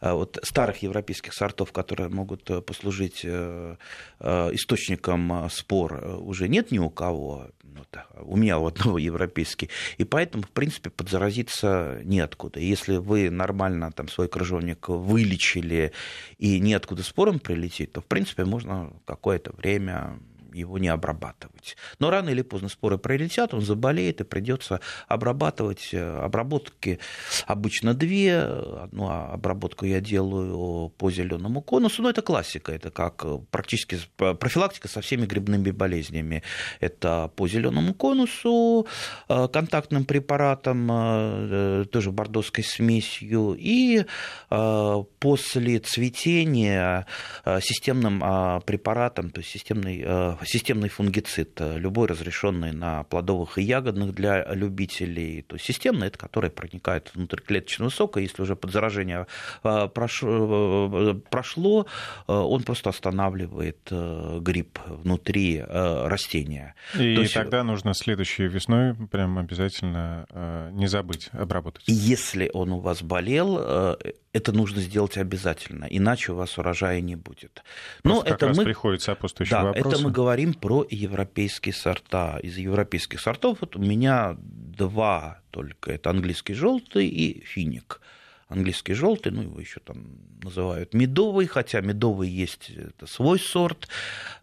вот 0.00 0.38
старых 0.42 0.78
европейских 0.78 1.34
сортов, 1.34 1.72
которые 1.72 2.08
могут 2.08 2.48
э, 2.50 2.62
послужить 2.62 3.20
э, 3.24 3.76
э, 4.20 4.50
источником 4.54 5.48
спор, 5.50 6.18
уже 6.20 6.48
нет 6.48 6.70
ни 6.70 6.78
у 6.78 6.88
кого 6.88 7.48
вот, 7.80 7.98
у 8.22 8.36
меня 8.36 8.58
у 8.58 8.66
одного 8.66 8.98
европейский, 9.12 9.70
и 9.98 10.04
поэтому, 10.04 10.44
в 10.44 10.50
принципе, 10.50 10.90
подзаразиться 10.90 12.00
неоткуда. 12.04 12.60
Если 12.60 12.96
вы 12.96 13.30
нормально 13.30 13.92
там 13.92 14.08
свой 14.08 14.28
крыжовник 14.28 14.88
вылечили 14.88 15.92
и 16.38 16.60
неоткуда 16.60 17.02
спором 17.02 17.38
прилететь, 17.38 17.92
то, 17.92 18.00
в 18.00 18.06
принципе, 18.06 18.44
можно 18.44 18.92
какое-то 19.04 19.52
время 19.52 20.18
его 20.52 20.78
не 20.78 20.88
обрабатывать. 20.88 21.76
Но 21.98 22.10
рано 22.10 22.30
или 22.30 22.42
поздно 22.42 22.68
споры 22.68 22.98
пролетят, 22.98 23.54
он 23.54 23.60
заболеет, 23.60 24.20
и 24.20 24.24
придется 24.24 24.80
обрабатывать. 25.08 25.90
Э, 25.92 26.24
обработки 26.24 26.98
обычно 27.46 27.94
две. 27.94 28.38
Одну 28.38 29.08
обработку 29.08 29.86
я 29.86 30.00
делаю 30.00 30.90
по 30.90 31.10
зеленому 31.10 31.62
конусу, 31.62 32.02
но 32.02 32.10
это 32.10 32.22
классика, 32.22 32.72
это 32.72 32.90
как 32.90 33.24
практически 33.50 33.98
профилактика 34.16 34.88
со 34.88 35.00
всеми 35.00 35.26
грибными 35.26 35.70
болезнями. 35.70 36.42
Это 36.80 37.30
по 37.36 37.48
зеленому 37.48 37.94
конусу, 37.94 38.86
э, 39.28 39.48
контактным 39.52 40.04
препаратом, 40.04 40.88
э, 40.90 41.84
тоже 41.90 42.10
бордоской 42.10 42.64
смесью, 42.64 43.56
и 43.58 44.04
после 44.48 45.78
цветения 45.78 47.06
системным 47.44 48.62
препаратом, 48.62 49.30
то 49.30 49.40
есть 49.40 49.50
системный 49.50 50.04
системный 50.44 50.88
фунгицид, 50.88 51.60
э, 51.60 51.78
любой 51.78 52.08
разрешенный 52.08 52.72
на 52.72 53.04
плодовых 53.04 53.58
и 53.58 53.62
ягодных 53.62 54.14
для 54.14 54.44
любителей. 54.52 55.42
То 55.42 55.56
есть 55.56 55.66
системный, 55.66 56.08
это 56.08 56.18
который 56.18 56.50
проникает 56.50 57.10
внутрь 57.14 57.40
клеточного 57.40 57.90
сока, 57.90 58.20
если 58.20 58.42
уже 58.42 58.56
подзаражение 58.56 59.26
э, 59.64 59.88
прошло, 59.92 60.90
э, 60.92 61.14
прошло 61.30 61.86
он 62.26 62.62
просто 62.62 62.90
останавливает 62.90 63.78
гриб 63.90 64.78
внутри 64.86 65.62
растения. 65.62 66.74
И 66.94 67.14
То 67.14 67.22
есть... 67.22 67.34
тогда 67.34 67.64
нужно 67.64 67.94
следующей 67.94 68.46
весной 68.46 68.94
прям 68.94 69.38
обязательно 69.38 70.70
не 70.72 70.86
забыть 70.86 71.28
обработать. 71.32 71.84
Если 71.86 72.50
он 72.52 72.72
у 72.72 72.80
вас 72.80 73.02
болел, 73.02 73.96
это 74.32 74.52
нужно 74.52 74.80
сделать 74.80 75.16
обязательно, 75.16 75.86
иначе 75.90 76.32
у 76.32 76.36
вас 76.36 76.56
урожая 76.58 77.00
не 77.00 77.16
будет. 77.16 77.62
Но 78.04 78.22
это 78.22 78.52
мы... 78.54 78.64
приходит 78.64 79.02
сопутствующий 79.02 79.50
да, 79.50 79.64
вопрос. 79.64 79.94
это 79.94 80.02
мы 80.02 80.10
говорим 80.10 80.54
про 80.54 80.86
европейские 80.88 81.74
сорта. 81.74 82.38
Из 82.42 82.56
европейских 82.56 83.20
сортов 83.20 83.58
вот 83.60 83.76
у 83.76 83.80
меня 83.80 84.36
два 84.38 85.40
только. 85.50 85.92
Это 85.92 86.10
английский 86.10 86.54
желтый 86.54 87.08
и 87.08 87.44
финик 87.44 88.00
английский 88.50 88.94
желтый, 88.94 89.32
ну 89.32 89.42
его 89.42 89.60
еще 89.60 89.80
там 89.80 90.18
называют 90.42 90.92
медовый, 90.94 91.46
хотя 91.46 91.80
медовый 91.80 92.28
есть 92.28 92.70
это 92.70 93.06
свой 93.06 93.38
сорт. 93.38 93.88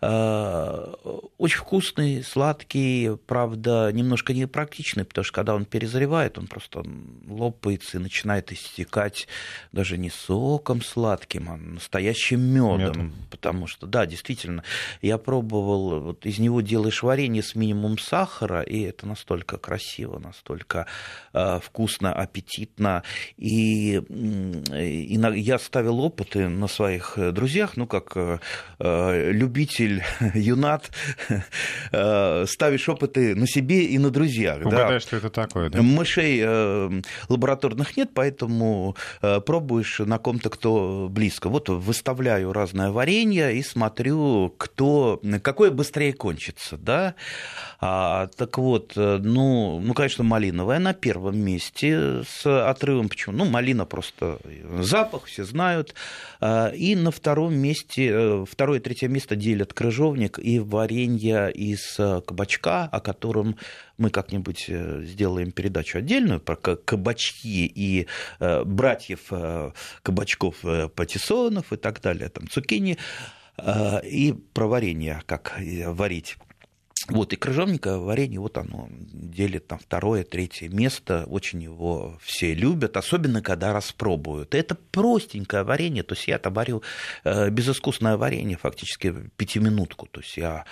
Э, 0.02 0.94
очень 1.38 1.58
вкусный, 1.58 2.24
сладкий, 2.24 3.18
правда, 3.26 3.92
немножко 3.92 4.34
непрактичный, 4.34 5.06
потому 5.06 5.26
что 5.26 5.34
когда 5.34 5.56
он 5.56 5.66
перезревает, 5.66 6.38
он 6.38 6.48
просто 6.48 6.84
лопается 7.28 7.98
и 7.98 8.02
начинает 8.02 8.52
истекать 8.52 9.28
даже 9.72 9.98
не 9.98 10.10
соком 10.10 10.82
сладким, 10.82 11.50
а 11.50 11.58
настоящим 11.58 12.42
медом. 12.42 12.80
Медом. 12.80 13.14
Потому 13.30 13.68
что, 13.68 13.88
да, 13.88 14.06
действительно, 14.06 14.64
я 15.02 15.18
пробовал, 15.18 16.00
вот 16.00 16.26
из 16.26 16.40
него 16.40 16.62
делаешь 16.62 17.04
варенье 17.04 17.44
с 17.44 17.56
минимум 17.56 17.98
сахара, 17.98 18.62
и 18.62 18.82
это 18.82 19.06
настолько 19.06 19.58
красиво, 19.58 20.20
настолько 20.20 20.88
э, 21.34 21.60
вкусно, 21.62 22.14
аппетитно. 22.14 23.04
И 23.36 23.97
И 24.00 25.20
я 25.36 25.60
ставил 25.60 26.00
опыты 26.00 26.48
на 26.48 26.68
своих 26.68 27.18
друзьях, 27.34 27.78
ну, 27.78 27.88
как 27.88 28.16
любитель, 28.80 30.04
юнат, 30.34 30.92
ставишь 31.90 32.90
опыты 32.90 33.36
на 33.36 33.48
себе 33.48 33.86
и 33.86 33.98
на 33.98 34.10
друзьях. 34.10 34.60
Угадай, 34.66 34.90
да. 34.90 35.00
что 35.00 35.18
это 35.18 35.30
такое, 35.30 35.70
да? 35.70 35.82
Мышей 35.82 36.44
лабораторных 37.30 37.98
нет, 37.98 38.12
поэтому 38.14 38.96
пробуешь 39.46 40.00
на 40.00 40.18
ком-то, 40.18 40.50
кто 40.50 41.08
близко. 41.10 41.50
Вот 41.50 41.70
выставляю 41.70 42.54
разное 42.54 42.92
варенье 42.92 43.56
и 43.56 43.64
смотрю, 43.64 44.54
кто, 44.58 45.22
какое 45.42 45.72
быстрее 45.72 46.14
кончится, 46.14 46.78
да. 46.78 47.16
А, 47.80 48.28
так 48.36 48.58
вот, 48.58 48.94
ну, 48.96 49.80
ну, 49.80 49.94
конечно, 49.94 50.24
малиновая 50.24 50.80
на 50.80 50.94
первом 50.94 51.38
месте 51.38 52.24
с 52.24 52.46
отрывом. 52.46 53.10
Почему? 53.10 53.36
Ну, 53.38 53.46
малина 53.46 53.86
просто 53.88 54.40
запах, 54.80 55.26
все 55.26 55.44
знают. 55.44 55.96
А, 56.40 56.70
и 56.70 56.96
на 56.96 57.12
втором 57.12 57.56
месте, 57.56 58.10
э, 58.12 58.46
второе 58.50 58.80
и 58.80 58.82
третье 58.82 59.08
место 59.08 59.36
делят 59.36 59.74
крыжовник 59.74 60.40
и 60.40 60.60
варенье 60.60 61.52
из 61.52 61.96
э, 62.00 62.22
кабачка, 62.26 62.84
о 62.86 63.00
котором 63.00 63.58
мы 63.98 64.10
как-нибудь 64.10 64.66
э, 64.68 65.04
сделаем 65.04 65.52
передачу 65.52 65.98
отдельную 65.98 66.40
про 66.40 66.56
кабачки 66.56 67.66
и 67.66 68.08
братьев 68.40 69.32
кабачков 70.04 70.56
патиссонов 70.96 71.74
и 71.74 71.78
так 71.78 72.02
далее, 72.02 72.30
там 72.30 72.48
цукини, 72.48 72.98
и 74.04 74.36
про 74.54 74.68
варенье, 74.68 75.24
как 75.26 75.60
варить. 75.88 76.38
Вот, 77.10 77.32
и 77.32 77.36
крыжовника 77.38 78.00
варенье, 78.00 78.40
вот 78.42 78.58
оно 78.58 78.90
делит 78.92 79.68
там 79.68 79.80
второе, 79.80 80.24
третье 80.24 80.68
место, 80.68 81.26
очень 81.28 81.64
его 81.64 82.18
все 82.22 82.54
любят, 82.54 82.98
особенно 82.98 83.42
когда 83.42 83.72
распробуют. 83.72 84.54
Это 84.54 84.76
простенькое 84.76 85.64
варенье, 85.64 86.04
то 86.04 86.16
есть 86.16 86.28
я-то 86.28 86.50
варю 86.50 86.84
э, 87.24 87.50
безыскусное 87.50 88.18
варенье, 88.18 88.58
фактически 88.58 89.16
пятиминутку, 89.38 90.08
то 90.08 90.20
есть 90.20 90.36
я, 90.36 90.66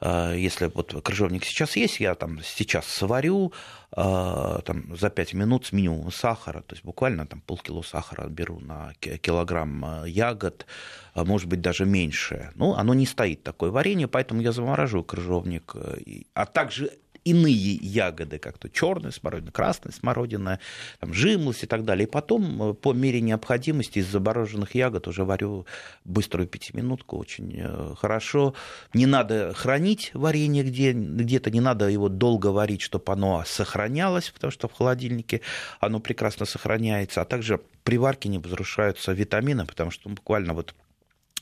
э, 0.00 0.34
если 0.36 0.70
вот 0.74 0.92
крыжовник 1.04 1.44
сейчас 1.44 1.76
есть, 1.76 2.00
я 2.00 2.16
там 2.16 2.40
сейчас 2.42 2.86
сварю, 2.86 3.52
там, 3.90 4.96
за 4.96 5.10
5 5.10 5.34
минут 5.34 5.66
с 5.66 5.72
минимумом 5.72 6.10
сахара, 6.10 6.60
то 6.60 6.74
есть 6.74 6.84
буквально 6.84 7.26
там 7.26 7.40
полкило 7.40 7.82
сахара 7.82 8.28
беру 8.28 8.60
на 8.60 8.92
килограмм 8.94 10.04
ягод, 10.04 10.66
а 11.14 11.24
может 11.24 11.48
быть, 11.48 11.60
даже 11.60 11.86
меньше. 11.86 12.50
Ну, 12.56 12.74
оно 12.74 12.94
не 12.94 13.06
стоит, 13.06 13.42
такое 13.42 13.70
варенье, 13.70 14.08
поэтому 14.08 14.42
я 14.42 14.52
замораживаю 14.52 15.04
крыжовник, 15.04 15.72
э, 15.74 16.22
а 16.34 16.46
также 16.46 16.90
иные 17.26 17.74
ягоды, 17.74 18.38
как 18.38 18.56
то 18.56 18.70
черная 18.70 19.10
смородина, 19.10 19.50
красная 19.50 19.92
смородина, 19.92 20.60
там, 21.00 21.12
жимлость 21.12 21.64
и 21.64 21.66
так 21.66 21.84
далее. 21.84 22.06
И 22.06 22.10
потом, 22.10 22.70
э, 22.70 22.74
по 22.74 22.92
мере 22.92 23.20
необходимости, 23.20 23.98
из 23.98 24.06
замороженных 24.06 24.74
ягод 24.76 25.08
уже 25.08 25.24
варю 25.24 25.66
быструю 26.04 26.46
пятиминутку, 26.46 27.18
очень 27.18 27.52
э, 27.58 27.94
хорошо. 27.98 28.54
Не 28.94 29.06
надо 29.06 29.52
хранить 29.54 30.12
варенье 30.14 30.62
где, 30.62 30.92
где-то, 30.92 31.50
не 31.50 31.60
надо 31.60 31.88
его 31.88 32.08
долго 32.08 32.46
варить, 32.46 32.82
чтобы 32.82 33.12
оно 33.12 33.42
сохранялось, 33.44 34.30
потому 34.30 34.52
что 34.52 34.68
в 34.68 34.72
холодильнике 34.72 35.40
оно 35.80 35.98
прекрасно 35.98 36.46
сохраняется, 36.46 37.22
а 37.22 37.24
также 37.24 37.60
при 37.82 37.98
варке 37.98 38.28
не 38.28 38.38
разрушаются 38.38 39.12
витамины, 39.12 39.66
потому 39.66 39.90
что 39.90 40.08
ну, 40.08 40.14
буквально 40.14 40.54
вот 40.54 40.74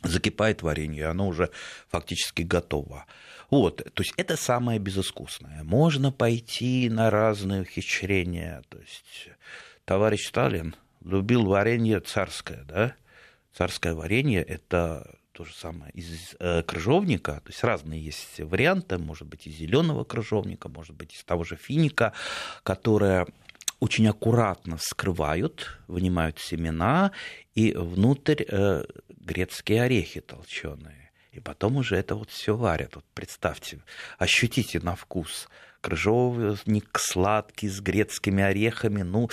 закипает 0.02 0.62
варенье, 0.62 1.00
и 1.00 1.06
оно 1.06 1.28
уже 1.28 1.50
фактически 1.90 2.42
готово. 2.42 3.04
Вот, 3.54 3.84
то 3.94 4.02
есть 4.02 4.12
это 4.16 4.36
самое 4.36 4.80
безыскусное. 4.80 5.62
Можно 5.62 6.10
пойти 6.10 6.88
на 6.90 7.08
разные 7.08 7.62
ухищрения. 7.62 8.64
То 8.68 8.78
есть 8.78 9.28
товарищ 9.84 10.26
Сталин 10.26 10.74
любил 11.04 11.44
варенье 11.44 12.00
царское, 12.00 12.64
да? 12.64 12.96
Царское 13.52 13.94
варенье– 13.94 14.42
это 14.42 15.20
то 15.30 15.44
же 15.44 15.54
самое 15.54 15.92
из 15.92 16.34
э, 16.40 16.64
крыжовника, 16.64 17.34
то 17.44 17.50
есть 17.50 17.62
разные 17.62 18.04
есть 18.04 18.40
варианты, 18.40 18.98
может 18.98 19.28
быть, 19.28 19.46
из 19.46 19.54
зеленого 19.54 20.02
крыжовника, 20.02 20.68
может 20.68 20.96
быть, 20.96 21.14
из 21.14 21.22
того 21.22 21.44
же 21.44 21.54
финика, 21.54 22.12
которое 22.64 23.24
очень 23.78 24.08
аккуратно 24.08 24.78
скрывают, 24.80 25.78
вынимают 25.86 26.40
семена, 26.40 27.12
и 27.54 27.72
внутрь 27.72 28.42
э, 28.48 28.84
грецкие 29.08 29.82
орехи 29.82 30.20
толченые. 30.20 31.03
И 31.34 31.40
потом 31.40 31.76
уже 31.76 31.96
это 31.96 32.14
вот 32.14 32.30
все 32.30 32.56
варят. 32.56 32.94
Вот 32.94 33.04
представьте, 33.14 33.80
ощутите 34.18 34.80
на 34.80 34.94
вкус 34.94 35.48
крыжовник 35.80 36.98
сладкий 36.98 37.68
с 37.68 37.80
грецкими 37.80 38.42
орехами. 38.42 39.02
Ну, 39.02 39.28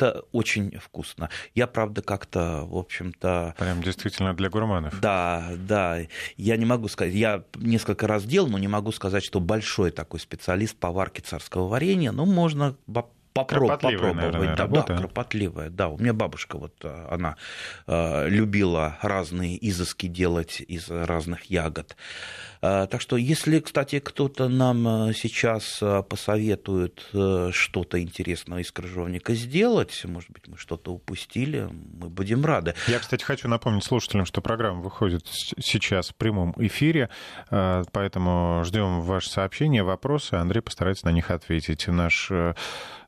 это 0.00 0.24
очень 0.32 0.78
вкусно. 0.78 1.28
Я, 1.54 1.66
правда, 1.66 2.02
как-то, 2.02 2.64
в 2.64 2.76
общем-то... 2.76 3.54
Прям 3.58 3.82
действительно 3.82 4.32
для 4.34 4.48
гурманов. 4.48 5.00
Да, 5.00 5.50
да. 5.56 5.98
Я 6.36 6.56
не 6.56 6.64
могу 6.64 6.88
сказать... 6.88 7.14
Я 7.14 7.44
несколько 7.56 8.06
раз 8.06 8.24
делал, 8.24 8.48
но 8.48 8.58
не 8.58 8.68
могу 8.68 8.92
сказать, 8.92 9.24
что 9.24 9.40
большой 9.40 9.90
такой 9.90 10.20
специалист 10.20 10.76
по 10.76 10.90
варке 10.92 11.20
царского 11.20 11.66
варенья. 11.66 12.12
Ну, 12.12 12.26
можно 12.26 12.76
попроб, 13.32 13.68
попробовать. 13.68 14.14
Наверное, 14.16 14.56
да, 14.56 14.62
работа. 14.62 14.94
да, 14.94 14.98
кропотливая. 14.98 15.70
Да, 15.70 15.88
у 15.88 15.98
меня 15.98 16.12
бабушка, 16.12 16.58
вот 16.58 16.74
э, 16.82 17.06
она 17.10 17.36
э, 17.86 18.28
любила 18.28 18.98
разные 19.02 19.56
изыски 19.68 20.06
делать 20.06 20.60
из 20.60 20.88
разных 20.90 21.44
ягод. 21.44 21.92
Э, 21.92 22.49
так 22.60 23.00
что, 23.00 23.16
если, 23.16 23.60
кстати, 23.60 24.00
кто-то 24.00 24.48
нам 24.48 25.12
сейчас 25.14 25.82
посоветует 26.08 27.04
что-то 27.52 28.00
интересное 28.00 28.60
из 28.60 28.70
крыжовника 28.70 29.34
сделать, 29.34 30.02
может 30.04 30.30
быть, 30.30 30.46
мы 30.48 30.56
что-то 30.56 30.92
упустили, 30.92 31.68
мы 31.70 32.08
будем 32.08 32.44
рады. 32.44 32.74
Я, 32.86 32.98
кстати, 32.98 33.24
хочу 33.24 33.48
напомнить 33.48 33.84
слушателям, 33.84 34.26
что 34.26 34.40
программа 34.40 34.80
выходит 34.80 35.26
сейчас 35.26 36.10
в 36.10 36.14
прямом 36.14 36.54
эфире, 36.58 37.08
поэтому 37.48 38.62
ждем 38.64 39.00
ваши 39.00 39.30
сообщения, 39.30 39.82
вопросы. 39.82 40.34
Андрей 40.34 40.60
постарается 40.60 41.06
на 41.06 41.12
них 41.12 41.30
ответить. 41.30 41.88
Наш 41.88 42.30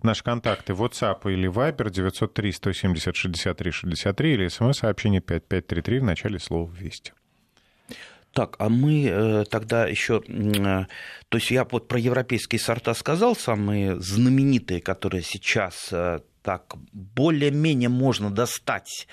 Наши 0.02 0.24
контакты 0.24 0.72
WhatsApp 0.72 1.32
или 1.32 1.48
Viber 1.48 1.88
903 1.88 2.52
170 2.52 3.14
63 3.14 3.70
63 3.70 4.32
или 4.32 4.48
смс-сообщение 4.48 5.20
5533 5.20 5.98
в 6.00 6.04
начале 6.04 6.40
слова 6.40 6.72
«Вести». 6.72 7.12
Так, 8.32 8.56
а 8.58 8.70
мы 8.70 9.04
э, 9.04 9.44
тогда 9.50 9.86
еще, 9.86 10.22
э, 10.26 10.86
то 11.28 11.38
есть 11.38 11.50
я 11.50 11.64
вот 11.64 11.86
про 11.86 11.98
европейские 11.98 12.60
сорта 12.60 12.94
сказал, 12.94 13.36
самые 13.36 14.00
знаменитые, 14.00 14.80
которые 14.80 15.22
сейчас 15.22 15.88
э, 15.92 16.20
так 16.42 16.74
более-менее 16.92 17.90
можно 17.90 18.30
достать. 18.30 19.06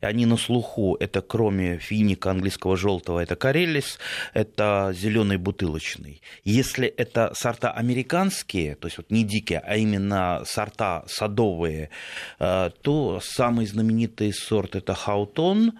Они 0.00 0.26
на 0.26 0.36
слуху. 0.36 0.96
Это 0.98 1.22
кроме 1.22 1.78
финика 1.78 2.32
английского 2.32 2.76
желтого, 2.76 3.20
это 3.20 3.36
карелис, 3.36 3.98
это 4.34 4.92
зеленый 4.92 5.36
бутылочный. 5.36 6.20
Если 6.42 6.88
это 6.88 7.32
сорта 7.34 7.70
американские, 7.70 8.74
то 8.74 8.88
есть 8.88 8.98
вот 8.98 9.10
не 9.10 9.22
дикие, 9.22 9.60
а 9.60 9.76
именно 9.76 10.42
сорта 10.44 11.04
садовые, 11.06 11.90
то 12.38 13.20
самый 13.22 13.66
знаменитый 13.66 14.32
сорт 14.34 14.74
это 14.74 14.94
хаутон, 14.94 15.78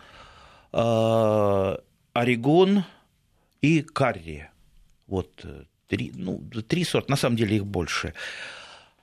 орегон 2.15 2.85
и 3.61 3.83
карри. 3.83 4.49
Вот 5.07 5.31
э, 5.45 5.65
три, 5.89 6.13
ну, 6.15 6.43
три 6.67 6.85
сорта, 6.85 7.11
на 7.11 7.17
самом 7.17 7.37
деле 7.37 7.57
их 7.57 7.67
больше. 7.67 8.15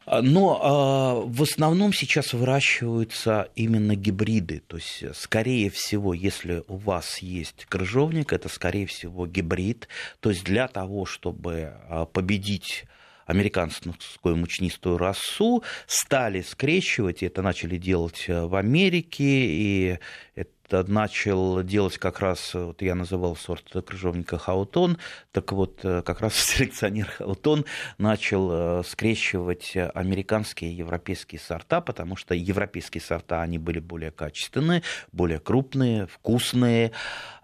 А, 0.06 0.22
но 0.22 0.60
а, 0.62 1.14
в 1.26 1.44
основном 1.44 1.94
сейчас 1.94 2.34
выращиваются 2.34 3.50
именно 3.56 3.96
гибриды. 3.96 4.64
То 4.66 4.78
есть, 4.78 5.04
скорее 5.16 5.70
всего, 5.70 6.14
если 6.14 6.64
у 6.68 6.78
вас 6.78 7.20
есть 7.20 7.66
крыжовник, 7.66 8.34
это, 8.34 8.50
скорее 8.50 8.88
всего, 8.88 9.28
гибрид. 9.28 9.88
То 10.20 10.30
есть, 10.30 10.44
для 10.44 10.68
того, 10.68 11.06
чтобы 11.06 11.74
а, 11.88 12.06
победить 12.06 12.86
американскую 13.28 14.36
мучнистую 14.36 14.98
расу, 14.98 15.64
стали 15.86 16.42
скрещивать, 16.42 17.24
и 17.24 17.28
это 17.28 17.42
начали 17.42 17.78
делать 17.78 18.26
в 18.28 18.56
Америке, 18.56 19.24
и 19.24 20.00
это 20.36 20.52
начал 20.72 21.64
делать 21.64 21.98
как 21.98 22.20
раз, 22.20 22.54
вот 22.54 22.82
я 22.82 22.96
называл 22.96 23.36
сорт 23.36 23.72
крыжовника 23.86 24.38
Хаутон, 24.38 24.98
так 25.32 25.52
вот 25.52 25.80
э, 25.84 26.02
как 26.02 26.22
раз 26.22 26.36
селекционер 26.36 27.08
Хаутон 27.08 27.66
начал 27.98 28.50
э, 28.52 28.84
скрещивать 28.86 29.76
американские 29.76 30.72
и 30.72 30.76
европейские 30.76 31.40
сорта, 31.40 31.82
потому 31.82 32.16
что 32.16 32.34
европейские 32.34 33.02
сорта, 33.02 33.42
они 33.42 33.58
были 33.58 33.80
более 33.80 34.12
качественные, 34.12 34.84
более 35.12 35.40
крупные, 35.40 36.08
вкусные, 36.08 36.92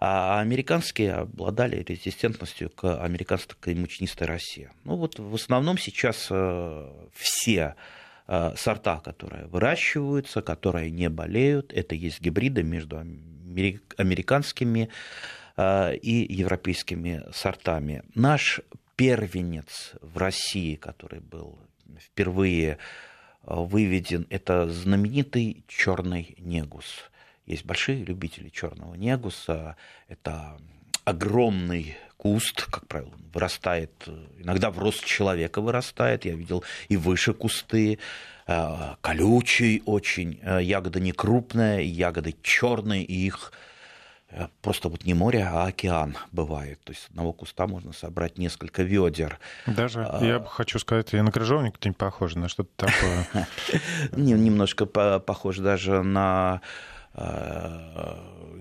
а 0.00 0.40
американские 0.40 1.14
обладали 1.14 1.82
резистентностью 1.82 2.70
к 2.70 3.02
американской 3.02 3.74
мучнистой 3.74 4.26
росе. 4.26 4.70
Ну 4.84 4.96
вот 4.96 5.18
в 5.18 5.34
основном 5.34 5.78
сейчас 5.78 6.28
э, 6.30 7.08
все 7.14 7.58
Э, 7.58 7.74
сорта, 8.56 9.00
которые 9.00 9.46
выращиваются, 9.46 10.42
которые 10.42 10.90
не 10.90 11.08
болеют. 11.08 11.72
Это 11.72 11.94
есть 11.94 12.20
гибриды 12.20 12.62
между 12.62 12.98
американскими 13.96 14.90
э, 15.56 15.96
и 15.96 16.34
европейскими 16.34 17.24
сортами. 17.32 18.02
Наш 18.14 18.60
первенец 18.96 19.92
в 20.02 20.18
России, 20.18 20.74
который 20.74 21.20
был 21.20 21.58
впервые 21.98 22.78
выведен, 23.42 24.26
это 24.28 24.68
знаменитый 24.68 25.64
черный 25.66 26.34
негус. 26.38 27.10
Есть 27.46 27.64
большие 27.64 28.04
любители 28.04 28.50
черного 28.50 28.94
негуса. 28.94 29.76
Это 30.08 30.58
огромный 31.04 31.96
куст, 32.18 32.66
как 32.66 32.86
правило, 32.86 33.12
вырастает, 33.32 33.90
иногда 34.38 34.70
в 34.70 34.78
рост 34.78 35.04
человека 35.04 35.62
вырастает. 35.62 36.26
Я 36.26 36.34
видел 36.34 36.62
и 36.88 36.98
выше 36.98 37.32
кусты 37.32 37.98
колючий 39.02 39.82
очень, 39.84 40.40
ягода 40.42 41.00
не 41.00 41.12
крупная, 41.12 41.80
ягоды 41.80 42.34
черные, 42.42 43.04
и 43.04 43.26
их 43.26 43.52
Э, 44.30 44.48
просто 44.60 44.88
вот 44.88 45.04
не 45.04 45.14
море, 45.14 45.44
а 45.44 45.66
океан 45.66 46.16
бывает. 46.32 46.80
То 46.84 46.92
есть 46.92 47.04
с 47.04 47.08
одного 47.08 47.32
куста 47.32 47.66
можно 47.66 47.92
собрать 47.92 48.36
несколько 48.36 48.82
ведер. 48.82 49.38
Даже, 49.66 50.04
а... 50.04 50.22
я 50.22 50.40
хочу 50.40 50.78
сказать, 50.78 51.14
и 51.14 51.20
на 51.20 51.32
крыжовник 51.32 51.82
не 51.84 51.92
похоже, 51.92 52.38
на 52.38 52.48
что-то 52.48 52.70
такое. 52.76 53.26
Немножко 54.12 54.86
похоже 54.86 55.62
даже 55.62 56.02
на 56.02 56.60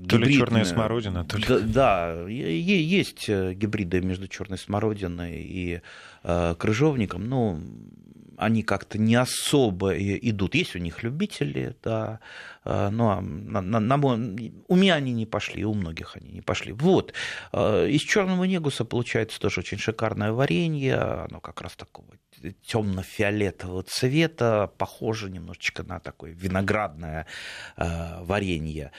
то 0.07 0.17
ли 0.17 0.33
черная 0.33 0.65
смородина, 0.65 1.25
то 1.25 1.37
ли... 1.37 1.45
Да, 1.61 2.13
есть 2.27 3.29
э, 3.29 3.53
гибриды 3.53 4.01
между 4.01 4.27
черной 4.27 4.57
смородиной 4.57 5.41
и 5.41 5.81
э, 6.23 6.55
крыжовником, 6.57 7.27
но 7.27 7.59
они 8.37 8.61
как-то 8.61 8.99
не 8.99 9.15
особо 9.15 9.97
идут. 9.97 10.55
Есть 10.55 10.75
у 10.75 10.79
них 10.79 11.03
любители, 11.03 11.75
да, 11.83 12.19
а, 12.63 12.89
но 12.89 13.19
на, 13.19 13.61
на, 13.61 13.79
на, 13.79 13.95
у 13.95 14.75
меня 14.75 14.95
они 14.95 15.11
не 15.11 15.25
пошли, 15.25 15.65
у 15.65 15.73
многих 15.73 16.15
они 16.15 16.29
не 16.29 16.41
пошли. 16.41 16.71
Вот, 16.71 17.13
а, 17.51 17.85
из 17.85 18.01
черного 18.01 18.43
негуса 18.43 18.85
получается 18.85 19.39
тоже 19.39 19.61
очень 19.61 19.79
шикарное 19.79 20.31
варенье, 20.31 20.95
оно 20.95 21.39
как 21.39 21.61
раз 21.61 21.75
такого 21.75 22.07
темно-фиолетового 22.65 23.81
цвета, 23.83 24.71
похоже 24.77 25.31
немножечко 25.31 25.81
на 25.83 25.99
такое 25.99 26.31
виноградное 26.31 27.25
а, 27.75 28.23
варенье. 28.23 28.91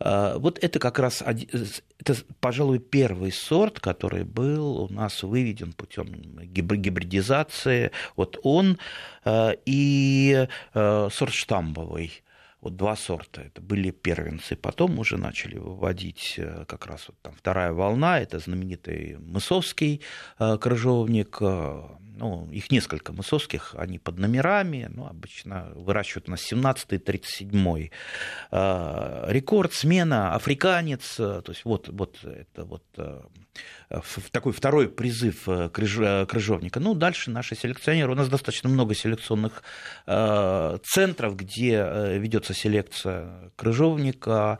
А, 0.00 0.38
вот 0.38 0.58
это 0.62 0.78
как 0.78 0.98
раз, 0.98 1.22
это, 1.22 2.16
пожалуй, 2.40 2.78
первый 2.78 3.32
сорт, 3.32 3.80
который 3.80 4.24
был 4.24 4.82
у 4.82 4.88
нас 4.88 5.22
выведен 5.22 5.72
путем 5.72 6.06
гибридизации. 6.42 7.90
Вот 8.16 8.38
он 8.42 8.78
а, 9.24 9.52
и 9.66 10.48
а, 10.74 11.08
сорт 11.10 11.34
штамбовый 11.34 12.22
вот 12.60 12.76
два 12.76 12.96
сорта, 12.96 13.42
это 13.42 13.60
были 13.60 13.90
первенцы. 13.90 14.56
Потом 14.56 14.98
уже 14.98 15.16
начали 15.16 15.58
выводить 15.58 16.34
э, 16.38 16.64
как 16.66 16.86
раз 16.86 17.08
вот 17.08 17.16
там 17.22 17.34
вторая 17.34 17.72
волна, 17.72 18.20
это 18.20 18.38
знаменитый 18.38 19.16
мысовский 19.18 20.02
крыжовник, 20.38 21.40
ну, 22.20 22.48
их 22.52 22.70
несколько 22.70 23.12
мысовских, 23.12 23.74
они 23.78 23.98
под 23.98 24.18
номерами, 24.18 24.88
ну, 24.90 25.06
обычно 25.06 25.72
выращивают 25.74 26.28
17-й, 26.28 26.98
37-й. 26.98 27.90
Рекорд, 29.32 29.72
смена, 29.72 30.34
африканец, 30.34 31.16
то 31.16 31.42
есть 31.48 31.64
вот, 31.64 31.88
вот 31.88 32.22
это 32.24 32.64
вот 32.64 32.84
э, 32.98 33.22
такой 34.30 34.52
второй 34.52 34.88
призыв 34.88 35.48
э, 35.48 35.68
крыжовника. 35.68 36.80
Ну, 36.80 36.94
дальше 36.94 37.30
наши 37.30 37.54
селекционеры, 37.54 38.12
у 38.12 38.14
нас 38.14 38.28
достаточно 38.28 38.68
много 38.68 38.94
селекционных 38.94 39.62
э, 40.06 40.78
центров, 40.84 41.36
где 41.36 42.18
ведется 42.18 42.54
селекция 42.54 43.52
крыжовника, 43.56 44.58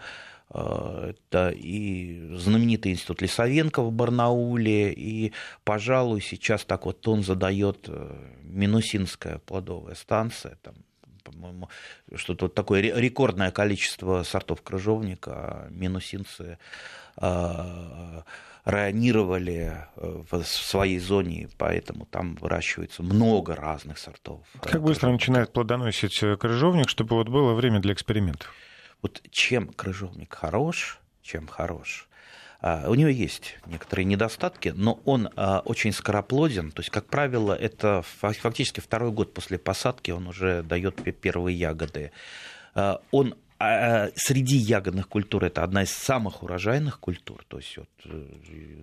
это 0.53 1.51
и 1.51 2.35
знаменитый 2.35 2.91
институт 2.91 3.23
Лисовенко 3.23 3.83
в 3.83 3.93
Барнауле, 3.93 4.93
и, 4.93 5.33
пожалуй, 5.63 6.21
сейчас 6.21 6.65
так 6.65 6.87
вот 6.87 7.07
он 7.07 7.23
задает 7.23 7.85
э, 7.87 8.17
Минусинская 8.43 9.39
плодовая 9.39 9.95
станция, 9.95 10.59
там, 10.63 10.75
по-моему, 11.23 11.69
что-то 12.17 12.47
вот 12.47 12.55
такое 12.55 12.81
рекордное 12.81 13.53
количество 13.53 14.25
сортов 14.25 14.63
крыжовника 14.63 15.31
а 15.33 15.69
минусинцы 15.71 16.59
э, 17.17 18.23
районировали 18.65 19.87
э, 19.97 20.23
в 20.31 20.45
своей 20.45 20.99
зоне, 20.99 21.49
поэтому 21.59 22.07
там 22.07 22.37
выращивается 22.37 23.03
много 23.03 23.55
разных 23.55 23.99
сортов. 23.99 24.41
Как 24.63 24.83
быстро 24.83 25.11
начинает 25.11 25.53
плодоносить 25.53 26.19
крыжовник, 26.39 26.89
чтобы 26.89 27.17
вот 27.17 27.29
было 27.29 27.55
время 27.55 27.81
для 27.81 27.93
экспериментов? 27.93 28.53
Вот 29.03 29.23
чем 29.31 29.69
крыжовник 29.69 30.35
хорош, 30.35 31.01
чем 31.23 31.47
хорош, 31.47 32.09
а, 32.61 32.85
у 32.89 32.95
него 32.95 33.09
есть 33.09 33.57
некоторые 33.67 34.05
недостатки, 34.05 34.73
но 34.75 35.01
он 35.05 35.31
а, 35.37 35.63
очень 35.65 35.93
скороплоден. 35.93 36.73
То 36.73 36.81
есть, 36.81 36.91
как 36.91 37.07
правило, 37.07 37.55
это 37.55 38.03
фактически 38.03 38.81
второй 38.81 39.11
год 39.13 39.33
после 39.33 39.59
посадки 39.59 40.11
он 40.11 40.27
уже 40.27 40.63
дает 40.63 40.97
первые 41.21 41.59
ягоды. 41.59 42.13
А, 43.63 44.07
он 44.07 44.13
среди 44.17 44.57
ягодных 44.57 45.07
культур 45.07 45.45
это 45.45 45.63
одна 45.63 45.83
из 45.83 45.91
самых 45.91 46.43
урожайных 46.43 46.99
культур, 46.99 47.45
то 47.47 47.59
есть 47.59 47.77
вот, 47.77 47.89
э, 48.07 48.27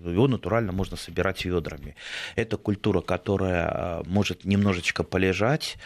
его 0.06 0.28
натурально 0.28 0.72
можно 0.72 0.98
собирать 0.98 1.46
ведрами. 1.46 1.96
Это 2.36 2.58
культура, 2.58 3.02
которая 3.02 4.04
может 4.04 4.46
немножечко 4.46 5.04
полежать, 5.04 5.78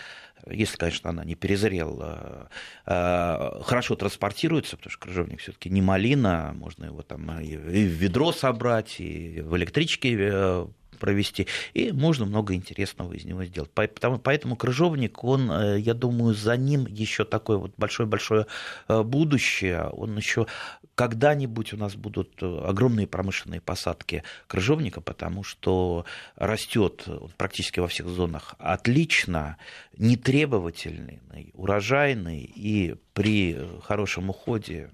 если, 0.50 0.76
конечно, 0.76 1.10
она 1.10 1.24
не 1.24 1.36
перезрела, 1.36 2.50
э, 2.86 3.62
хорошо 3.64 3.96
транспортируется, 3.96 4.76
потому 4.76 4.92
что 4.92 5.00
крыжовник 5.00 5.40
все-таки 5.40 5.70
не 5.70 5.82
малина, 5.82 6.52
можно 6.54 6.86
его 6.86 7.02
там 7.02 7.40
и 7.40 7.56
в 7.56 7.62
ведро 7.62 8.34
собрать, 8.34 9.00
и 9.00 9.42
в 9.42 9.56
электричке 9.56 10.18
э, 10.20 10.68
провести, 11.02 11.48
и 11.74 11.92
можно 11.92 12.26
много 12.26 12.54
интересного 12.54 13.14
из 13.14 13.26
него 13.26 13.44
сделать. 13.44 13.72
Поэтому, 13.74 14.20
поэтому 14.20 14.56
крыжовник, 14.56 15.24
он, 15.24 15.52
э, 15.52 15.80
я 15.80 15.96
думаю, 15.96 16.36
за 16.36 16.56
ним 16.56 16.86
еще 16.86 17.26
такое 17.26 17.58
вот 17.58 17.74
большое-большое 17.76 18.46
э, 18.88 19.02
будущее, 19.02 19.90
он 19.92 20.16
еще 20.16 20.46
когда-нибудь 20.94 21.74
у 21.74 21.78
нас 21.78 21.96
будут 21.96 22.44
э, 22.44 22.64
огромные 22.68 23.08
промышленные 23.08 23.62
посадки 23.62 24.24
крыжовника, 24.46 25.02
потому 25.02 25.44
что 25.44 26.06
растет 26.36 27.08
практически 27.38 27.80
во 27.80 27.88
всех 27.88 28.08
зонах 28.08 28.54
отлично, 28.60 29.58
нетребовательный, 29.98 31.20
урожайный 31.54 32.42
и 32.44 32.96
при 33.14 33.58
хорошем 33.84 34.30
уходе 34.30 34.92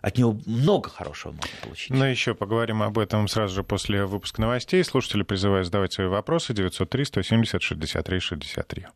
от 0.00 0.18
него 0.18 0.38
много 0.46 0.88
хорошего 0.88 1.32
можно 1.32 1.50
получить. 1.62 1.90
Ну, 1.90 2.04
еще 2.04 2.34
поговорим 2.34 2.82
об 2.82 2.98
этом 2.98 3.28
сразу 3.28 3.54
же 3.54 3.64
после 3.64 4.04
выпуска 4.04 4.40
новостей. 4.40 4.82
Слушатели 4.84 5.22
призываю 5.22 5.64
задавать 5.64 5.92
свои 5.92 6.06
вопросы 6.06 6.54
903 6.54 7.04
170 7.04 7.62
63 7.62 8.20
63. 8.20 8.86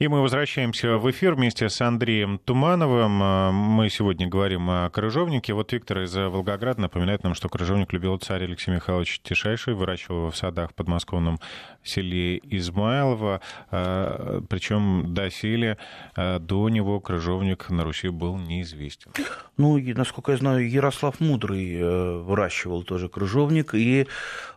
И 0.00 0.06
мы 0.06 0.22
возвращаемся 0.22 0.96
в 0.96 1.10
эфир 1.10 1.34
вместе 1.34 1.68
с 1.68 1.80
Андреем 1.80 2.38
Тумановым. 2.38 3.20
А, 3.20 3.50
мы 3.50 3.90
сегодня 3.90 4.28
говорим 4.28 4.70
о 4.70 4.88
крыжовнике. 4.90 5.54
Вот 5.54 5.72
Виктор 5.72 6.02
из 6.02 6.14
Волгограда 6.14 6.82
напоминает 6.82 7.24
нам, 7.24 7.34
что 7.34 7.48
крыжовник 7.48 7.92
любил 7.92 8.16
царь 8.18 8.44
Алексей 8.44 8.70
Михайлович 8.70 9.18
Тишайший, 9.24 9.74
выращивал 9.74 10.18
его 10.18 10.30
в 10.30 10.36
садах 10.36 10.70
в 10.70 10.74
подмосковном 10.74 11.40
селе 11.82 12.38
Измайлово. 12.44 13.40
А, 13.72 14.40
Причем 14.48 15.14
до 15.14 15.30
селя, 15.30 15.78
а, 16.14 16.38
до 16.38 16.68
него 16.68 17.00
крыжовник 17.00 17.68
на 17.68 17.82
Руси 17.82 18.08
был 18.08 18.38
неизвестен. 18.38 19.10
Ну, 19.56 19.78
и, 19.78 19.94
насколько 19.94 20.30
я 20.30 20.38
знаю, 20.38 20.70
Ярослав 20.70 21.18
Мудрый 21.18 21.74
э, 21.74 22.18
выращивал 22.18 22.84
тоже 22.84 23.08
крыжовник 23.08 23.74
и 23.74 24.06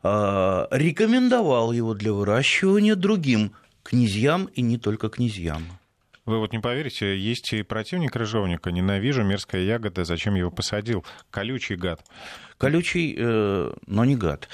рекомендовал 0.03 1.71
его 1.71 1.95
для 1.95 2.13
выращивания 2.13 2.95
другим 2.95 3.53
князьям 3.83 4.45
и 4.45 4.61
не 4.61 4.77
только 4.77 5.09
князьям. 5.09 5.63
Вы 6.25 6.37
вот 6.37 6.53
не 6.53 6.59
поверите, 6.59 7.17
есть 7.17 7.51
и 7.53 7.63
противник 7.63 8.13
крыжовника. 8.13 8.71
Ненавижу 8.71 9.23
мерзкая 9.23 9.63
ягода. 9.63 10.03
Зачем 10.05 10.35
его 10.35 10.51
посадил? 10.51 11.03
Колючий 11.31 11.75
гад. 11.75 12.05
Колючий, 12.57 13.15
э, 13.17 13.73
но 13.87 14.05
не 14.05 14.15
гад. 14.15 14.47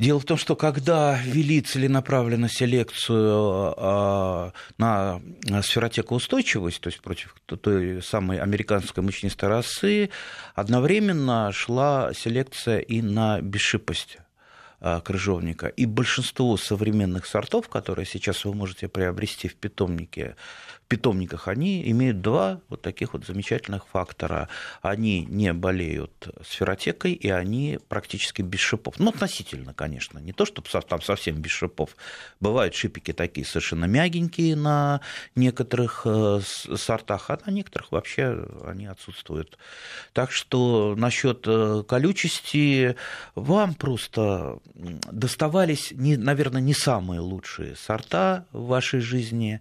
Дело 0.00 0.18
в 0.18 0.24
том, 0.24 0.38
что 0.38 0.56
когда 0.56 1.20
ввели 1.22 1.60
целенаправленно 1.60 2.48
селекцию 2.48 3.74
э, 3.76 4.50
на 4.78 5.20
сферотекоустойчивость, 5.62 6.80
то 6.80 6.88
есть 6.88 7.02
против 7.02 7.36
той 7.46 8.02
самой 8.02 8.38
американской 8.38 9.04
мучнистой 9.04 9.48
расы, 9.50 10.10
одновременно 10.54 11.52
шла 11.52 12.12
селекция 12.14 12.78
и 12.78 13.02
на 13.02 13.42
бесшипость 13.42 14.16
а, 14.18 14.29
крыжовника. 14.80 15.68
И 15.68 15.86
большинство 15.86 16.56
современных 16.56 17.26
сортов, 17.26 17.68
которые 17.68 18.06
сейчас 18.06 18.44
вы 18.44 18.54
можете 18.54 18.88
приобрести 18.88 19.48
в 19.48 19.54
питомнике, 19.54 20.36
питомниках, 20.90 21.46
они 21.46 21.88
имеют 21.92 22.20
два 22.20 22.60
вот 22.68 22.82
таких 22.82 23.12
вот 23.12 23.24
замечательных 23.24 23.86
фактора. 23.86 24.48
Они 24.82 25.24
не 25.24 25.52
болеют 25.52 26.28
сферотекой, 26.44 27.12
и 27.12 27.30
они 27.30 27.78
практически 27.88 28.42
без 28.42 28.58
шипов. 28.58 28.98
Ну, 28.98 29.10
относительно, 29.10 29.72
конечно. 29.72 30.18
Не 30.18 30.32
то, 30.32 30.44
чтобы 30.44 30.68
там 30.68 31.00
совсем 31.00 31.36
без 31.36 31.52
шипов. 31.52 31.90
Бывают 32.40 32.74
шипики 32.74 33.12
такие 33.12 33.46
совершенно 33.46 33.84
мягенькие 33.84 34.56
на 34.56 35.00
некоторых 35.36 36.02
э, 36.06 36.40
сортах, 36.42 37.30
а 37.30 37.38
на 37.46 37.52
некоторых 37.52 37.92
вообще 37.92 38.44
они 38.66 38.86
отсутствуют. 38.86 39.58
Так 40.12 40.32
что 40.32 40.96
насчет 40.96 41.44
э, 41.46 41.84
колючести 41.86 42.96
вам 43.36 43.74
просто 43.74 44.58
доставались, 44.74 45.92
не, 45.92 46.16
наверное, 46.16 46.60
не 46.60 46.74
самые 46.74 47.20
лучшие 47.20 47.76
сорта 47.76 48.46
в 48.52 48.66
вашей 48.66 49.00
жизни. 49.00 49.60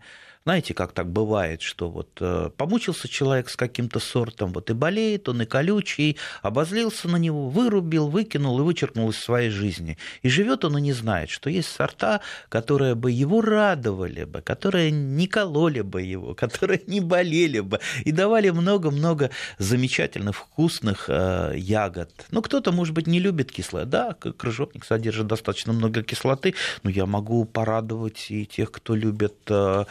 Знаете, 0.50 0.74
как 0.74 0.94
так 0.94 1.12
бывает, 1.12 1.62
что 1.62 1.92
вот 1.92 2.10
э, 2.22 2.50
помучился 2.58 3.08
человек 3.08 3.52
с 3.52 3.56
каким-то 3.56 4.00
сортом, 4.00 4.52
вот 4.52 4.72
и 4.72 4.74
болеет, 4.74 5.30
он 5.30 5.44
и 5.44 5.46
колючий, 5.46 6.18
обозлился 6.42 7.08
на 7.08 7.18
него, 7.18 7.50
вырубил, 7.50 8.08
выкинул 8.08 8.60
и 8.60 8.64
вычеркнул 8.64 9.12
из 9.12 9.20
своей 9.20 9.52
жизни. 9.52 10.00
И 10.24 10.28
живет 10.28 10.66
он 10.66 10.80
и 10.80 10.82
не 10.82 10.92
знает, 10.92 11.30
что 11.30 11.52
есть 11.52 11.70
сорта, 11.70 12.22
которые 12.50 12.96
бы 12.96 13.12
его 13.12 13.42
радовали 13.42 14.24
бы, 14.24 14.42
которые 14.42 14.90
не 14.90 15.28
кололи 15.28 15.82
бы 15.82 16.02
его, 16.02 16.34
которые 16.44 16.82
не 16.88 17.00
болели 17.00 17.60
бы 17.60 17.80
и 18.04 18.12
давали 18.12 18.50
много-много 18.50 19.30
замечательных, 19.60 20.36
вкусных 20.36 21.06
э, 21.10 21.54
ягод. 21.58 22.10
Ну, 22.32 22.42
кто-то, 22.42 22.72
может 22.72 22.96
быть, 22.96 23.06
не 23.06 23.20
любит 23.20 23.52
кислое. 23.52 23.86
Да, 23.86 24.16
крыжовник 24.16 24.84
содержит 24.84 25.28
достаточно 25.28 25.74
много 25.74 26.02
кислоты, 26.02 26.56
но 26.82 26.90
я 26.90 27.06
могу 27.06 27.46
порадовать 27.46 28.32
и 28.32 28.48
тех, 28.48 28.72
кто 28.72 28.96
любит 28.96 29.36
э, 29.50 29.86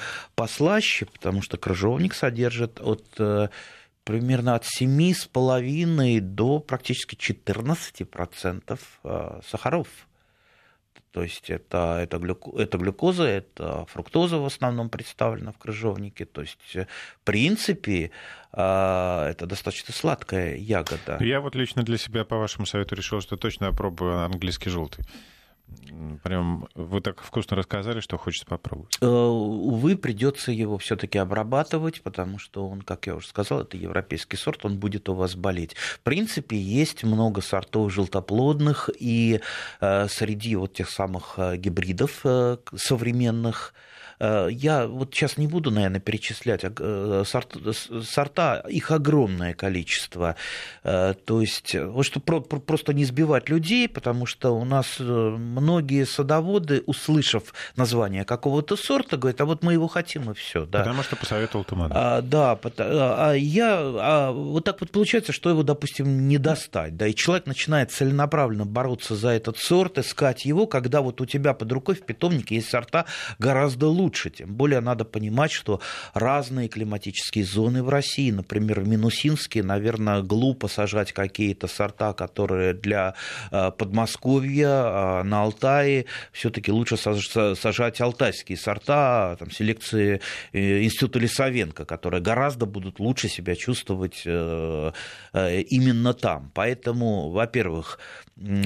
послаще, 0.48 1.04
потому 1.04 1.42
что 1.42 1.58
крыжовник 1.58 2.14
содержит 2.14 2.80
от 2.80 3.04
э, 3.18 3.48
примерно 4.04 4.54
от 4.54 4.64
7,5 4.64 6.20
до 6.20 6.58
практически 6.61 7.14
14% 7.16 8.78
э, 9.04 9.40
сахаров. 9.46 9.88
То 11.12 11.22
есть 11.22 11.50
это, 11.50 11.98
это, 12.02 12.18
глюко, 12.18 12.50
это 12.58 12.78
глюкоза, 12.78 13.24
это 13.24 13.84
фруктоза 13.87 14.38
в 14.38 14.46
основном 14.46 14.88
представлена 14.88 15.52
в 15.52 15.58
крыжовнике. 15.58 16.24
То 16.24 16.40
есть, 16.40 16.76
э, 16.76 16.87
в 17.20 17.24
принципе, 17.24 18.11
это 18.50 19.44
достаточно 19.46 19.92
сладкая 19.92 20.56
ягода. 20.56 21.18
Я 21.20 21.42
вот 21.42 21.54
лично 21.54 21.82
для 21.82 21.98
себя 21.98 22.24
по 22.24 22.38
вашему 22.38 22.64
совету 22.64 22.94
решил, 22.94 23.20
что 23.20 23.37
точно 23.37 23.68
опробую 23.68 24.24
английский 24.24 24.70
желтый. 24.70 25.04
Прям 26.22 26.68
вы 26.74 27.00
так 27.00 27.22
вкусно 27.22 27.57
рассказали, 27.57 28.00
что 28.00 28.18
хочется 28.18 28.46
попробовать. 28.46 28.98
Э, 29.00 29.07
увы, 29.07 29.96
придется 29.96 30.52
его 30.52 30.78
все-таки 30.78 31.18
обрабатывать, 31.18 32.02
потому 32.02 32.38
что 32.38 32.68
он, 32.68 32.83
как 32.83 33.07
я 33.07 33.16
уже 33.16 33.28
сказал, 33.28 33.61
это 33.62 33.76
европейский 33.76 34.37
сорт, 34.37 34.64
он 34.64 34.78
будет 34.78 35.09
у 35.09 35.14
вас 35.14 35.35
болеть. 35.35 35.74
В 35.74 36.00
принципе, 36.00 36.57
есть 36.57 37.04
много 37.04 37.40
сортов 37.40 37.92
желтоплодных, 37.92 38.90
и 38.98 39.40
э, 39.81 40.09
среди 40.09 40.57
вот 40.57 40.74
тех 40.74 40.90
самых 40.90 41.35
э, 41.37 41.57
гибридов 41.57 42.24
современных 42.76 43.74
я 44.20 44.87
вот 44.87 45.14
сейчас 45.14 45.37
не 45.37 45.46
буду, 45.46 45.70
наверное, 45.70 46.00
перечислять 46.00 46.64
э, 46.64 47.24
сорта, 47.24 48.64
их 48.68 48.90
огромное 48.90 49.54
количество. 49.54 50.37
Э, 50.83 51.14
то 51.24 51.40
есть, 51.40 51.74
вот 51.74 52.04
что 52.04 52.20
просто 52.20 52.92
не 52.92 53.04
сбивать 53.04 53.48
людей, 53.48 53.88
потому 53.88 54.26
что 54.26 54.50
у 54.50 54.64
нас 54.64 54.96
многие 54.98 56.04
садоводы, 56.04 56.83
услышав 56.87 57.54
название 57.76 58.24
какого-то 58.24 58.76
сорта, 58.76 59.16
говорят, 59.16 59.40
а 59.40 59.44
вот 59.44 59.62
мы 59.62 59.74
его 59.74 59.88
хотим 59.88 60.31
и 60.31 60.35
все. 60.35 60.66
Да. 60.66 60.81
Потому 60.81 61.02
что 61.02 61.16
посоветовал 61.16 61.64
туман. 61.64 61.92
А, 61.94 62.22
да, 62.22 62.59
а 62.78 63.33
я 63.35 63.78
а 63.78 64.33
вот 64.33 64.64
так 64.64 64.81
вот 64.81 64.90
получается, 64.90 65.33
что 65.33 65.50
его, 65.50 65.62
допустим, 65.62 66.28
не 66.28 66.38
достать. 66.38 66.96
Да, 66.96 67.07
и 67.07 67.14
человек 67.14 67.46
начинает 67.46 67.92
целенаправленно 67.92 68.66
бороться 68.66 69.14
за 69.14 69.31
этот 69.31 69.59
сорт, 69.59 69.98
искать 69.98 70.44
его, 70.44 70.66
когда 70.66 71.00
вот 71.00 71.20
у 71.20 71.26
тебя 71.26 71.54
под 71.54 71.70
рукой 71.72 71.94
в 71.94 72.04
питомнике 72.04 72.57
есть 72.57 72.70
сорта 72.70 73.04
гораздо 73.38 73.88
лучше 73.88 74.08
лучше. 74.09 74.31
Тем 74.31 74.55
более 74.55 74.81
надо 74.81 75.05
понимать, 75.05 75.53
что 75.53 75.81
разные 76.14 76.68
климатические 76.68 77.44
зоны 77.44 77.83
в 77.83 77.90
России, 77.90 78.31
например, 78.31 78.81
в 78.81 78.88
Минусинске, 78.88 79.62
наверное, 79.62 80.23
глупо 80.23 80.68
сажать 80.68 81.12
какие-то 81.12 81.66
сорта, 81.68 82.14
которые 82.14 82.73
для 82.73 83.14
э, 83.51 83.71
Подмосковья, 83.77 84.68
а 84.71 85.23
на 85.25 85.42
Алтае 85.42 86.07
все-таки 86.33 86.73
лучше 86.73 86.97
сажать 86.97 88.01
алтайские 88.01 88.57
сорта, 88.57 89.37
там, 89.38 89.51
селекции 89.51 90.21
э, 90.53 90.83
Института 90.85 91.18
Лисовенко, 91.18 91.85
которые 91.85 92.23
гораздо 92.23 92.64
будут 92.64 93.01
лучше 93.01 93.29
себя 93.29 93.55
чувствовать 93.57 94.23
э, 94.25 94.92
именно 95.71 96.14
там. 96.14 96.51
Поэтому, 96.55 97.31
во-первых, 97.31 97.99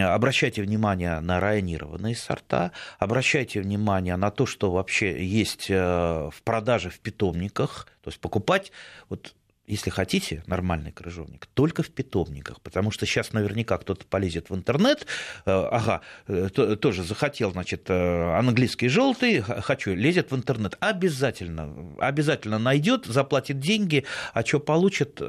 обращайте 0.01 0.63
внимание 0.63 1.21
на 1.21 1.41
районированные 1.41 2.15
сорта, 2.15 2.73
обращайте 2.99 3.61
внимание 3.61 4.17
на 4.17 4.31
то, 4.31 4.47
что 4.47 4.71
вообще 4.71 5.25
есть 5.25 5.71
э, 5.71 5.75
в 5.75 6.43
продаже 6.43 6.91
в 6.91 7.01
питомниках, 7.01 7.87
то 8.03 8.11
есть 8.11 8.21
покупать 8.21 8.73
вот 9.09 9.35
если 9.65 9.91
хотите, 9.91 10.43
нормальный 10.49 10.91
крыжовник, 10.91 11.47
только 11.55 11.85
в 11.85 11.91
питомниках, 11.91 12.61
потому 12.61 12.91
что 12.91 13.07
сейчас 13.07 13.33
наверняка 13.33 13.79
кто-то 13.79 14.05
полезет 14.05 14.51
в 14.51 14.55
интернет, 14.55 15.07
э, 15.47 15.51
ага, 15.51 16.03
э, 16.27 16.49
тоже 16.51 17.05
захотел, 17.05 17.53
значит, 17.53 17.89
английский 17.89 18.89
желтый, 18.89 19.41
хочу, 19.41 19.95
лезет 19.95 20.33
в 20.33 20.37
интернет, 20.37 20.77
обязательно, 20.81 21.95
обязательно 21.99 22.59
найдет, 22.59 23.07
заплатит 23.07 23.61
деньги, 23.61 24.05
а 24.35 24.45
что 24.45 24.59
получит, 24.59 25.23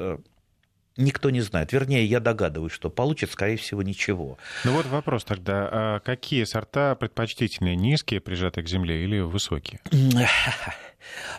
никто 0.96 1.30
не 1.30 1.40
знает. 1.40 1.72
Вернее, 1.72 2.04
я 2.04 2.20
догадываюсь, 2.20 2.72
что 2.72 2.90
получит, 2.90 3.30
скорее 3.30 3.56
всего, 3.56 3.82
ничего. 3.82 4.38
Ну 4.64 4.72
вот 4.72 4.86
вопрос 4.86 5.24
тогда. 5.24 5.68
А 5.70 6.00
какие 6.00 6.44
сорта 6.44 6.94
предпочтительнее? 6.94 7.76
Низкие, 7.76 8.20
прижатые 8.20 8.64
к 8.64 8.68
земле, 8.68 9.04
или 9.04 9.20
высокие? 9.20 9.80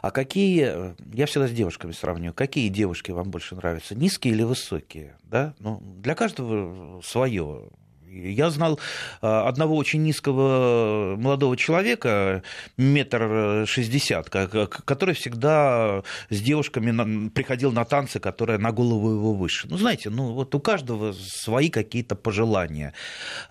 А 0.04 0.12
какие, 0.12 0.94
я 1.15 1.26
всегда 1.26 1.48
с 1.48 1.52
девушками 1.52 1.91
сравниваю, 1.91 2.36
какие 2.36 2.70
девушки 2.70 3.10
вам 3.10 3.32
больше 3.32 3.56
нравятся, 3.56 3.96
низкие 3.96 4.36
или 4.36 4.44
высокие? 4.44 5.15
Да? 5.24 5.56
Ну, 5.60 5.82
для 5.82 6.13
каждого 6.13 7.02
свое. 7.02 7.70
Я 8.15 8.49
знал 8.49 8.80
а, 9.21 9.47
одного 9.47 9.75
очень 9.75 10.04
низкого 10.04 11.15
молодого 11.17 11.58
человека, 11.58 12.43
метр 12.78 13.65
шестьдесят, 13.67 14.30
который 14.30 15.15
всегда 15.15 16.04
с 16.30 16.41
девушками 16.41 17.30
приходил 17.30 17.71
на 17.71 17.84
танцы, 17.86 18.19
которые 18.19 18.58
на 18.58 18.71
голову 18.71 19.12
его 19.12 19.34
выше. 19.34 19.67
Ну, 19.69 19.78
знаете, 19.78 20.10
ну 20.10 20.34
вот 20.34 20.56
у 20.56 20.60
каждого 20.60 21.13
свои 21.13 21.69
какие-то 21.69 22.15
пожелания. 22.15 22.93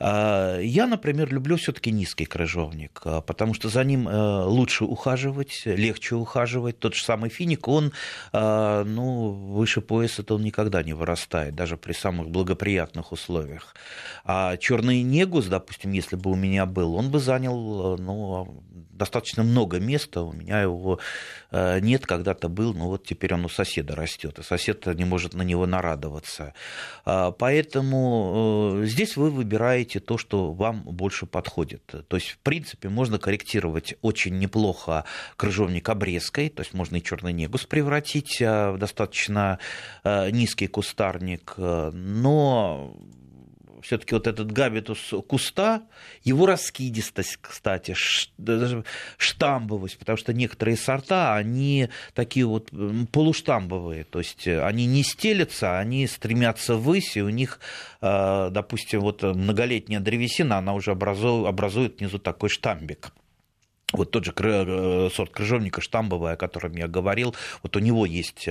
Я, 0.01 0.87
например, 0.87 1.33
люблю 1.33 1.57
все-таки 1.57 1.91
низкий 1.91 2.25
крыжовник, 2.25 3.03
потому 3.27 3.55
что 3.55 3.69
за 3.69 3.85
ним 3.85 4.09
э, 4.09 4.45
лучше 4.45 4.85
ухаживать, 4.85 5.63
легче 5.65 6.15
ухаживать. 6.15 6.79
Тот 6.79 6.95
же 6.95 7.05
самый 7.05 7.31
финик, 7.31 7.69
он 7.69 7.93
ну, 8.33 9.29
выше 9.31 9.81
пояса-то 9.81 10.37
он 10.37 10.43
никогда 10.43 10.83
не 10.83 10.93
вырастает, 10.93 11.55
даже 11.55 11.77
при 11.77 11.93
самых 11.93 12.31
благоприятных 12.31 13.13
условиях. 13.13 13.75
А 14.25 14.54
черный 14.57 15.03
негус, 15.03 15.47
допустим, 15.47 15.93
если 15.93 16.17
бы 16.17 16.31
у 16.31 16.35
меня 16.35 16.67
был, 16.67 16.95
он 16.95 17.11
бы 17.11 17.21
занял 17.21 17.97
ну, 17.99 18.63
достаточно 18.95 19.43
много 19.43 19.81
места. 19.81 20.23
У 20.23 20.33
меня 20.33 20.61
его 20.61 20.99
э, 21.51 21.81
нет, 21.81 22.07
когда-то 22.07 22.49
был, 22.49 22.75
но 22.75 22.89
вот 22.89 23.05
теперь 23.05 23.35
он 23.35 23.45
у 23.45 23.49
соседа 23.49 23.95
растет, 23.95 24.39
и 24.39 24.43
сосед 24.43 24.87
не 24.87 25.05
может 25.05 25.35
на 25.35 25.43
него 25.43 25.67
нарадоваться. 25.67 26.55
А, 27.05 27.33
поэтому 27.33 28.83
э, 28.83 28.87
здесь 28.87 29.17
вы 29.17 29.31
выбираете 29.31 30.01
то, 30.01 30.19
что 30.19 30.53
вам 30.53 30.83
больше 30.83 31.27
подходит. 31.27 31.85
То 32.09 32.17
есть, 32.17 32.31
в 32.31 32.39
принципе, 32.39 32.89
можно 32.89 33.19
корректировать 33.19 33.95
очень 34.03 34.39
неплохо 34.39 35.05
крыжовник 35.37 35.89
обрезкой, 35.89 36.49
то 36.49 36.63
есть 36.63 36.75
можно 36.75 36.97
и 36.97 37.03
черный 37.03 37.33
негус 37.33 37.67
превратить 37.67 38.41
э, 38.41 38.71
в 38.71 38.79
достаточно 38.79 39.59
низкий 40.05 40.67
кустарник, 40.67 41.55
но 41.57 42.95
все-таки 43.85 44.15
вот 44.15 44.27
этот 44.27 44.51
габитус 44.51 45.13
куста, 45.29 45.83
его 46.23 46.47
раскидистость, 46.47 47.37
кстати, 47.41 47.95
штамбовость, 49.19 49.99
потому 49.99 50.17
что 50.17 50.33
некоторые 50.33 50.79
сорта, 50.79 51.37
они 51.37 51.91
такие 52.15 52.47
вот 52.47 52.71
полуштамбовые, 53.13 54.05
то 54.05 54.21
есть 54.21 54.47
э, 54.47 54.65
они 54.65 54.87
не 54.87 55.03
стелятся, 55.03 55.79
они 55.79 56.07
стремятся 56.07 56.77
ввысь, 56.77 57.19
и 57.19 57.23
у 57.23 57.29
них, 57.29 57.61
э, 58.01 58.49
допустим, 58.51 59.01
вот 59.01 59.23
многолетняя 59.23 60.01
древесина, 60.01 60.57
она 60.59 60.73
уже 60.73 60.93
образует, 60.93 61.47
образует 61.47 62.01
внизу 62.01 62.19
такой 62.19 62.49
штамбик. 62.49 63.11
Вот 63.93 64.11
тот 64.11 64.25
же 64.25 64.33
э, 64.35 65.11
сорт 65.13 65.31
крыжовника 65.31 65.83
штамбовый, 65.83 66.33
о 66.33 66.37
котором 66.37 66.73
я 66.73 66.89
говорил, 66.89 67.35
вот 67.63 67.77
у 67.77 67.81
него 67.81 68.07
есть, 68.07 68.49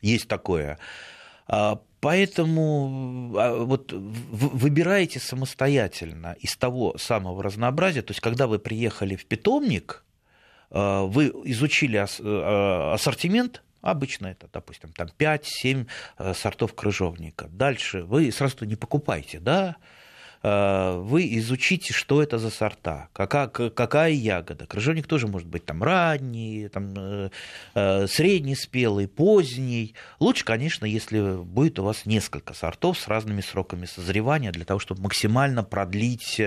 есть 0.00 0.26
такое. 0.26 0.78
Поэтому 2.04 3.32
а, 3.34 3.64
вот 3.64 3.90
выбираете 3.94 5.20
самостоятельно 5.20 6.36
из 6.38 6.54
того 6.54 6.98
самого 6.98 7.42
разнообразия. 7.42 8.02
То 8.02 8.10
есть, 8.10 8.20
когда 8.20 8.46
вы 8.46 8.58
приехали 8.58 9.16
в 9.16 9.24
питомник, 9.24 10.04
а, 10.70 11.04
вы 11.04 11.28
изучили 11.44 11.96
а, 11.96 12.92
ассортимент, 12.92 13.62
Обычно 13.80 14.28
это, 14.28 14.48
допустим, 14.50 14.92
там 14.92 15.08
5-7 15.18 15.86
сортов 16.32 16.74
крыжовника. 16.74 17.48
Дальше 17.48 18.02
вы 18.02 18.32
сразу 18.32 18.64
не 18.64 18.76
покупаете, 18.76 19.40
да, 19.40 19.76
вы 20.44 21.26
изучите, 21.38 21.94
что 21.94 22.22
это 22.22 22.38
за 22.38 22.50
сорта, 22.50 23.08
какая, 23.14 23.48
какая 23.48 24.10
ягода. 24.12 24.66
Крыжовник 24.66 25.06
тоже 25.06 25.26
может 25.26 25.48
быть 25.48 25.64
там 25.64 25.82
ранний, 25.82 26.68
там, 26.68 27.30
средний 28.06 28.54
спелый, 28.54 29.08
поздний. 29.08 29.94
Лучше, 30.20 30.44
конечно, 30.44 30.84
если 30.84 31.42
будет 31.42 31.78
у 31.78 31.84
вас 31.84 32.04
несколько 32.04 32.52
сортов 32.52 32.98
с 32.98 33.08
разными 33.08 33.40
сроками 33.40 33.86
созревания, 33.86 34.52
для 34.52 34.66
того, 34.66 34.78
чтобы 34.80 35.00
максимально 35.00 35.64
продлить 35.64 36.38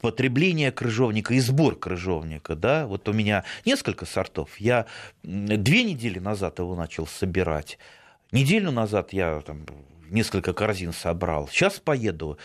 потребление 0.00 0.70
крыжовника 0.70 1.34
и 1.34 1.40
сбор 1.40 1.76
крыжовника, 1.76 2.54
да, 2.54 2.86
вот 2.86 3.08
у 3.08 3.12
меня 3.12 3.44
несколько 3.66 4.06
сортов, 4.06 4.60
я 4.60 4.86
две 5.24 5.82
недели 5.82 6.18
назад 6.20 6.60
его 6.60 6.76
начал 6.76 7.06
собирать, 7.06 7.78
неделю 8.32 8.70
назад 8.70 9.12
я 9.12 9.40
там 9.40 9.66
несколько 10.10 10.52
корзин 10.52 10.92
собрал, 10.92 11.48
сейчас 11.48 11.78
поеду, 11.80 12.38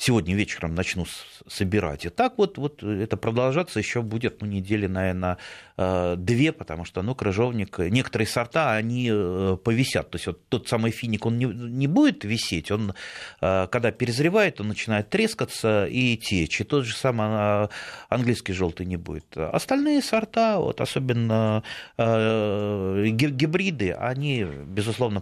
сегодня 0.00 0.34
вечером 0.34 0.74
начну 0.74 1.04
собирать. 1.46 2.06
И 2.06 2.08
так 2.08 2.38
вот, 2.38 2.56
вот 2.56 2.82
это 2.82 3.18
продолжаться 3.18 3.78
еще 3.78 4.00
будет, 4.00 4.40
ну, 4.40 4.46
недели, 4.46 4.86
наверное, 4.86 5.36
э, 5.76 6.14
две, 6.16 6.52
потому 6.52 6.86
что, 6.86 7.02
ну, 7.02 7.14
крыжовник, 7.14 7.78
некоторые 7.78 8.26
сорта, 8.26 8.72
они 8.72 9.10
э, 9.12 9.58
повисят. 9.62 10.10
То 10.10 10.16
есть 10.16 10.26
вот 10.26 10.48
тот 10.48 10.68
самый 10.68 10.90
финик, 10.90 11.26
он 11.26 11.36
не, 11.36 11.44
не 11.44 11.86
будет 11.86 12.24
висеть, 12.24 12.70
он, 12.70 12.94
э, 13.42 13.66
когда 13.70 13.90
перезревает, 13.92 14.58
он 14.60 14.68
начинает 14.68 15.10
трескаться 15.10 15.84
и 15.84 16.16
течь. 16.16 16.62
И 16.62 16.64
тот 16.64 16.86
же 16.86 16.96
самый 16.96 17.68
английский 18.08 18.54
желтый 18.54 18.86
не 18.86 18.96
будет. 18.96 19.36
Остальные 19.36 20.00
сорта, 20.00 20.58
вот 20.58 20.80
особенно 20.80 21.62
гибриды, 21.98 23.92
они, 23.92 24.44
безусловно, 24.44 25.20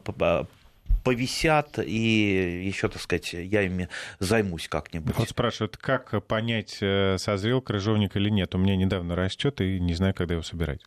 повисят, 1.05 1.79
и 1.79 2.67
еще, 2.67 2.89
так 2.89 3.03
сказать, 3.03 3.33
я 3.33 3.63
ими 3.63 3.89
займусь 4.19 4.69
как-нибудь. 4.69 5.17
Вот 5.17 5.29
спрашивают, 5.29 5.77
как 5.77 6.25
понять, 6.27 6.79
э, 6.81 7.17
созрел 7.19 7.61
крыжовник 7.61 8.17
или 8.17 8.31
нет? 8.31 8.55
У 8.55 8.59
меня 8.59 8.77
недавно 8.77 9.17
растет, 9.17 9.61
и 9.61 9.81
не 9.81 9.95
знаю, 9.95 10.15
когда 10.15 10.35
его 10.35 10.43
собирать. 10.43 10.81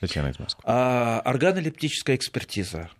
Татьяна 0.00 0.28
из 0.28 0.38
Москвы. 0.38 0.62
А, 0.66 1.20
органолептическая 1.24 2.16
экспертиза. 2.16 2.90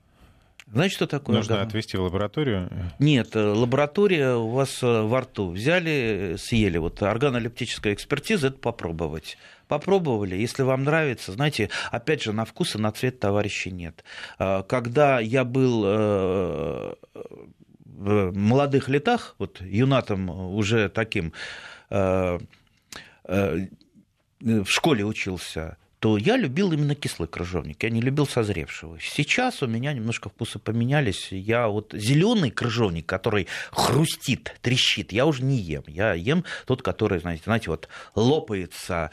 Знаете, 0.72 0.94
что 0.94 1.06
такое? 1.06 1.36
Нужно 1.36 1.54
орган? 1.54 1.68
отвезти 1.68 1.96
в 1.96 2.02
лабораторию? 2.02 2.70
Нет, 2.98 3.34
э, 3.34 3.40
лаборатория 3.40 4.34
у 4.34 4.48
вас 4.48 4.82
э, 4.82 5.02
во 5.02 5.22
рту. 5.22 5.50
Взяли, 5.50 6.36
съели. 6.38 6.76
Вот 6.76 7.02
органолептическая 7.02 7.94
экспертиза– 7.94 8.46
это 8.48 8.58
попробовать 8.58 9.38
попробовали, 9.68 10.34
если 10.34 10.62
вам 10.62 10.84
нравится, 10.84 11.32
знаете, 11.32 11.70
опять 11.90 12.22
же, 12.22 12.32
на 12.32 12.44
вкус 12.44 12.74
и 12.74 12.78
на 12.78 12.90
цвет 12.90 13.20
товарищей 13.20 13.70
нет. 13.70 14.02
А, 14.38 14.62
когда 14.62 15.20
я 15.20 15.44
был 15.44 15.84
э, 15.86 16.94
в 17.84 18.32
молодых 18.32 18.88
летах, 18.88 19.34
вот 19.38 19.60
юнатом 19.60 20.30
уже 20.30 20.88
таким, 20.88 21.32
э, 21.90 22.38
э, 23.24 23.66
в 24.40 24.66
школе 24.66 25.04
учился, 25.04 25.76
то 26.00 26.16
я 26.16 26.36
любил 26.36 26.72
именно 26.72 26.94
кислый 26.94 27.28
крыжовник, 27.28 27.82
я 27.82 27.90
не 27.90 28.00
любил 28.00 28.26
созревшего. 28.26 28.98
Сейчас 29.00 29.62
у 29.62 29.66
меня 29.66 29.92
немножко 29.92 30.28
вкусы 30.28 30.58
поменялись. 30.58 31.28
Я 31.32 31.68
вот 31.68 31.92
зеленый 31.92 32.50
крыжовник, 32.50 33.06
который 33.06 33.48
хрустит, 33.72 34.54
трещит, 34.62 35.12
я 35.12 35.26
уже 35.26 35.42
не 35.42 35.56
ем. 35.56 35.82
Я 35.86 36.14
ем 36.14 36.44
тот, 36.66 36.82
который, 36.82 37.18
знаете, 37.18 37.42
знаете 37.44 37.70
вот 37.70 37.88
лопается 38.14 39.10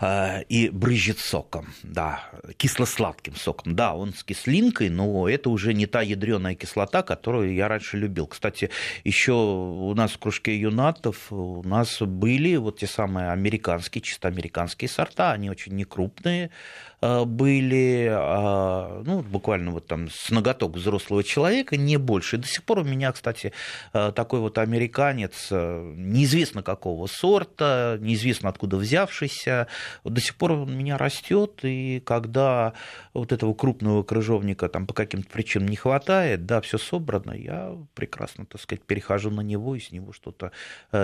э, 0.00 0.42
и 0.44 0.68
брызжет 0.68 1.20
соком, 1.20 1.68
да, 1.82 2.24
кисло-сладким 2.56 3.36
соком. 3.36 3.76
Да, 3.76 3.94
он 3.94 4.12
с 4.12 4.24
кислинкой, 4.24 4.90
но 4.90 5.28
это 5.28 5.50
уже 5.50 5.74
не 5.74 5.86
та 5.86 6.02
ядреная 6.02 6.54
кислота, 6.54 7.02
которую 7.02 7.54
я 7.54 7.68
раньше 7.68 7.96
любил. 7.96 8.26
Кстати, 8.26 8.70
еще 9.04 9.32
у 9.32 9.94
нас 9.94 10.12
в 10.12 10.18
кружке 10.18 10.58
юнатов 10.58 11.32
у 11.32 11.62
нас 11.62 12.00
были 12.00 12.56
вот 12.56 12.78
те 12.78 12.86
самые 12.86 13.30
американские, 13.30 14.02
чисто 14.02 14.28
американские 14.28 14.88
сорта, 14.88 15.32
они 15.32 15.50
очень 15.50 15.74
не 15.74 15.84
крупные 16.16 16.16
крупные 16.16 16.46
э, 16.46 16.95
были, 17.00 18.08
а, 18.10 19.02
ну, 19.04 19.22
буквально 19.22 19.70
вот 19.70 19.86
там 19.86 20.08
с 20.10 20.30
ноготок 20.30 20.76
взрослого 20.76 21.22
человека, 21.22 21.76
не 21.76 21.96
больше. 21.96 22.36
И 22.36 22.38
до 22.38 22.46
сих 22.46 22.64
пор 22.64 22.80
у 22.80 22.84
меня, 22.84 23.12
кстати, 23.12 23.52
э, 23.92 24.12
такой 24.14 24.40
вот 24.40 24.58
американец, 24.58 25.48
э, 25.50 25.92
неизвестно 25.96 26.62
какого 26.62 27.06
сорта, 27.06 27.98
неизвестно 28.00 28.48
откуда 28.48 28.76
взявшийся, 28.76 29.66
до 30.04 30.20
сих 30.20 30.36
пор 30.36 30.52
он 30.52 30.70
у 30.70 30.76
меня 30.76 30.96
растет, 30.96 31.60
и 31.62 32.00
когда 32.04 32.72
вот 33.12 33.32
этого 33.32 33.54
крупного 33.54 34.02
крыжовника 34.02 34.68
там 34.68 34.86
по 34.86 34.94
каким-то 34.94 35.28
причинам 35.28 35.68
не 35.68 35.76
хватает, 35.76 36.46
да, 36.46 36.60
все 36.60 36.78
собрано, 36.78 37.32
я 37.32 37.76
прекрасно, 37.94 38.46
так 38.46 38.60
сказать, 38.60 38.82
перехожу 38.82 39.30
на 39.30 39.42
него 39.42 39.74
и 39.76 39.80
с 39.80 39.92
него 39.92 40.12
что-то 40.12 40.52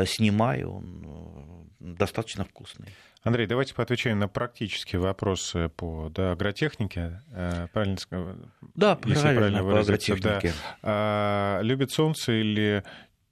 снимаю, 0.06 0.72
он 0.72 1.68
достаточно 1.80 2.44
вкусный. 2.44 2.88
Андрей, 3.24 3.46
давайте 3.46 3.72
поотвечаем 3.74 4.18
на 4.18 4.26
практические 4.26 5.00
вопросы 5.00 5.68
по 5.82 6.12
да, 6.14 6.30
агротехнике. 6.30 7.20
Э, 7.32 7.66
правильно 7.72 7.96
сказать? 7.96 8.36
Да, 8.76 8.96
если 9.04 9.34
правильно, 9.34 9.64
по 9.64 9.80
агротехнике. 9.80 10.52
Да. 10.52 10.78
А, 10.82 11.60
любит 11.60 11.90
солнце 11.90 12.40
или 12.40 12.84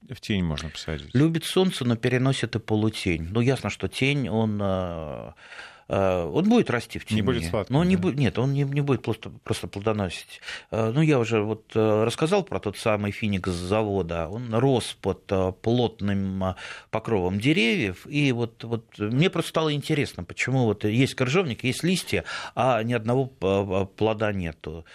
в 0.09 0.19
тень 0.19 0.43
можно 0.43 0.69
посадить? 0.69 1.15
Любит 1.15 1.45
солнце, 1.45 1.85
но 1.85 1.95
переносит 1.95 2.57
и 2.57 2.59
полутень. 2.59 3.29
Ну, 3.31 3.39
ясно, 3.39 3.69
что 3.69 3.87
тень, 3.87 4.27
он 4.27 4.59
Э, 4.61 5.31
он 5.93 6.47
будет 6.47 6.69
расти 6.69 6.99
в 6.99 7.05
тени. 7.05 7.17
Не 7.17 7.21
будет 7.21 7.45
сладким, 7.45 7.73
но 7.73 7.79
он 7.79 7.85
да? 7.85 7.89
не 7.89 7.95
будет, 7.97 8.17
Нет, 8.17 8.39
он 8.39 8.53
не, 8.53 8.63
не 8.63 8.81
будет 8.81 9.01
просто, 9.01 9.29
просто 9.43 9.67
плодоносить. 9.67 10.41
Э, 10.71 10.91
ну, 10.93 11.01
я 11.01 11.19
уже 11.19 11.41
вот 11.41 11.71
э, 11.75 12.03
рассказал 12.03 12.43
про 12.43 12.59
тот 12.59 12.77
самый 12.77 13.11
финикс 13.11 13.49
с 13.49 13.53
завода. 13.53 14.27
Он 14.29 14.53
рос 14.53 14.97
под 15.01 15.25
плотным 15.61 16.55
покровом 16.91 17.39
деревьев. 17.39 18.07
И 18.07 18.31
вот, 18.31 18.63
вот 18.63 18.97
мне 18.97 19.29
просто 19.29 19.49
стало 19.49 19.73
интересно, 19.73 20.23
почему 20.23 20.65
вот 20.65 20.85
есть 20.85 21.15
коржовник, 21.15 21.63
есть 21.63 21.83
листья, 21.83 22.23
а 22.55 22.81
ни 22.83 22.93
одного 22.93 23.25
плода 23.25 24.31
нету. 24.31 24.85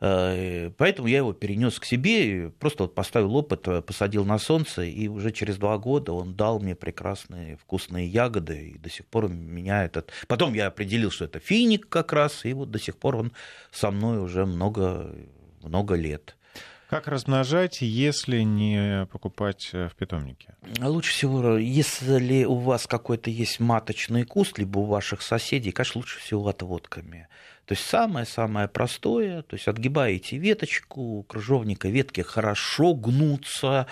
Э, 0.00 0.70
поэтому 0.76 1.08
я 1.08 1.18
его 1.18 1.32
перенес 1.32 1.78
к 1.78 1.84
себе, 1.84 2.50
просто 2.50 2.84
вот 2.84 2.94
поставил 2.94 3.34
опыт, 3.36 3.66
э, 3.68 3.82
посадил 3.82 4.24
на 4.24 4.38
солнце, 4.38 4.82
и 4.82 5.08
уже 5.08 5.32
через 5.32 5.56
два 5.56 5.78
года 5.78 6.12
он 6.12 6.34
дал 6.34 6.60
мне 6.60 6.74
прекрасные 6.74 7.56
вкусные 7.56 8.06
ягоды, 8.06 8.70
и 8.70 8.78
до 8.78 8.90
сих 8.90 9.06
пор 9.06 9.28
меня 9.28 9.84
этот... 9.84 10.12
Потом 10.26 10.54
я 10.54 10.66
определил, 10.66 11.10
что 11.10 11.24
это 11.24 11.38
финик 11.38 11.88
как 11.88 12.12
раз, 12.12 12.44
и 12.44 12.52
вот 12.52 12.70
до 12.70 12.78
сих 12.78 12.96
пор 12.96 13.16
он 13.16 13.32
со 13.70 13.90
мной 13.90 14.18
уже 14.18 14.46
много, 14.46 15.14
много 15.62 15.94
лет. 15.94 16.36
Как 16.88 17.08
размножать, 17.08 17.80
если 17.80 18.42
не 18.42 19.06
покупать 19.06 19.70
э, 19.72 19.88
в 19.88 19.96
питомнике? 19.96 20.54
Лучше 20.80 21.12
всего, 21.12 21.56
если 21.56 22.44
у 22.44 22.54
вас 22.54 22.86
какой-то 22.86 23.30
есть 23.30 23.58
маточный 23.58 24.24
куст, 24.24 24.58
либо 24.58 24.78
у 24.78 24.84
ваших 24.84 25.22
соседей, 25.22 25.72
конечно, 25.72 26.00
лучше 26.00 26.20
всего 26.20 26.46
отводками. 26.46 27.26
То 27.66 27.72
есть 27.72 27.86
самое-самое 27.86 28.68
простое, 28.68 29.42
то 29.42 29.54
есть 29.54 29.68
отгибаете 29.68 30.36
веточку, 30.36 31.24
крыжовника 31.28 31.88
ветки 31.88 32.20
хорошо 32.20 32.94
гнутся, 32.94 33.86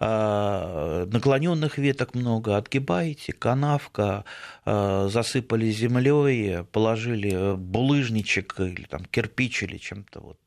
наклоненных 0.00 1.76
веток 1.76 2.14
много, 2.14 2.56
отгибаете, 2.56 3.34
канавка, 3.34 4.24
а, 4.64 5.08
засыпали 5.08 5.70
землей, 5.70 6.64
положили 6.72 7.54
булыжничек 7.56 8.60
или 8.60 8.84
там 8.84 9.04
кирпич 9.04 9.62
или 9.62 9.76
чем-то, 9.76 10.20
вот, 10.20 10.38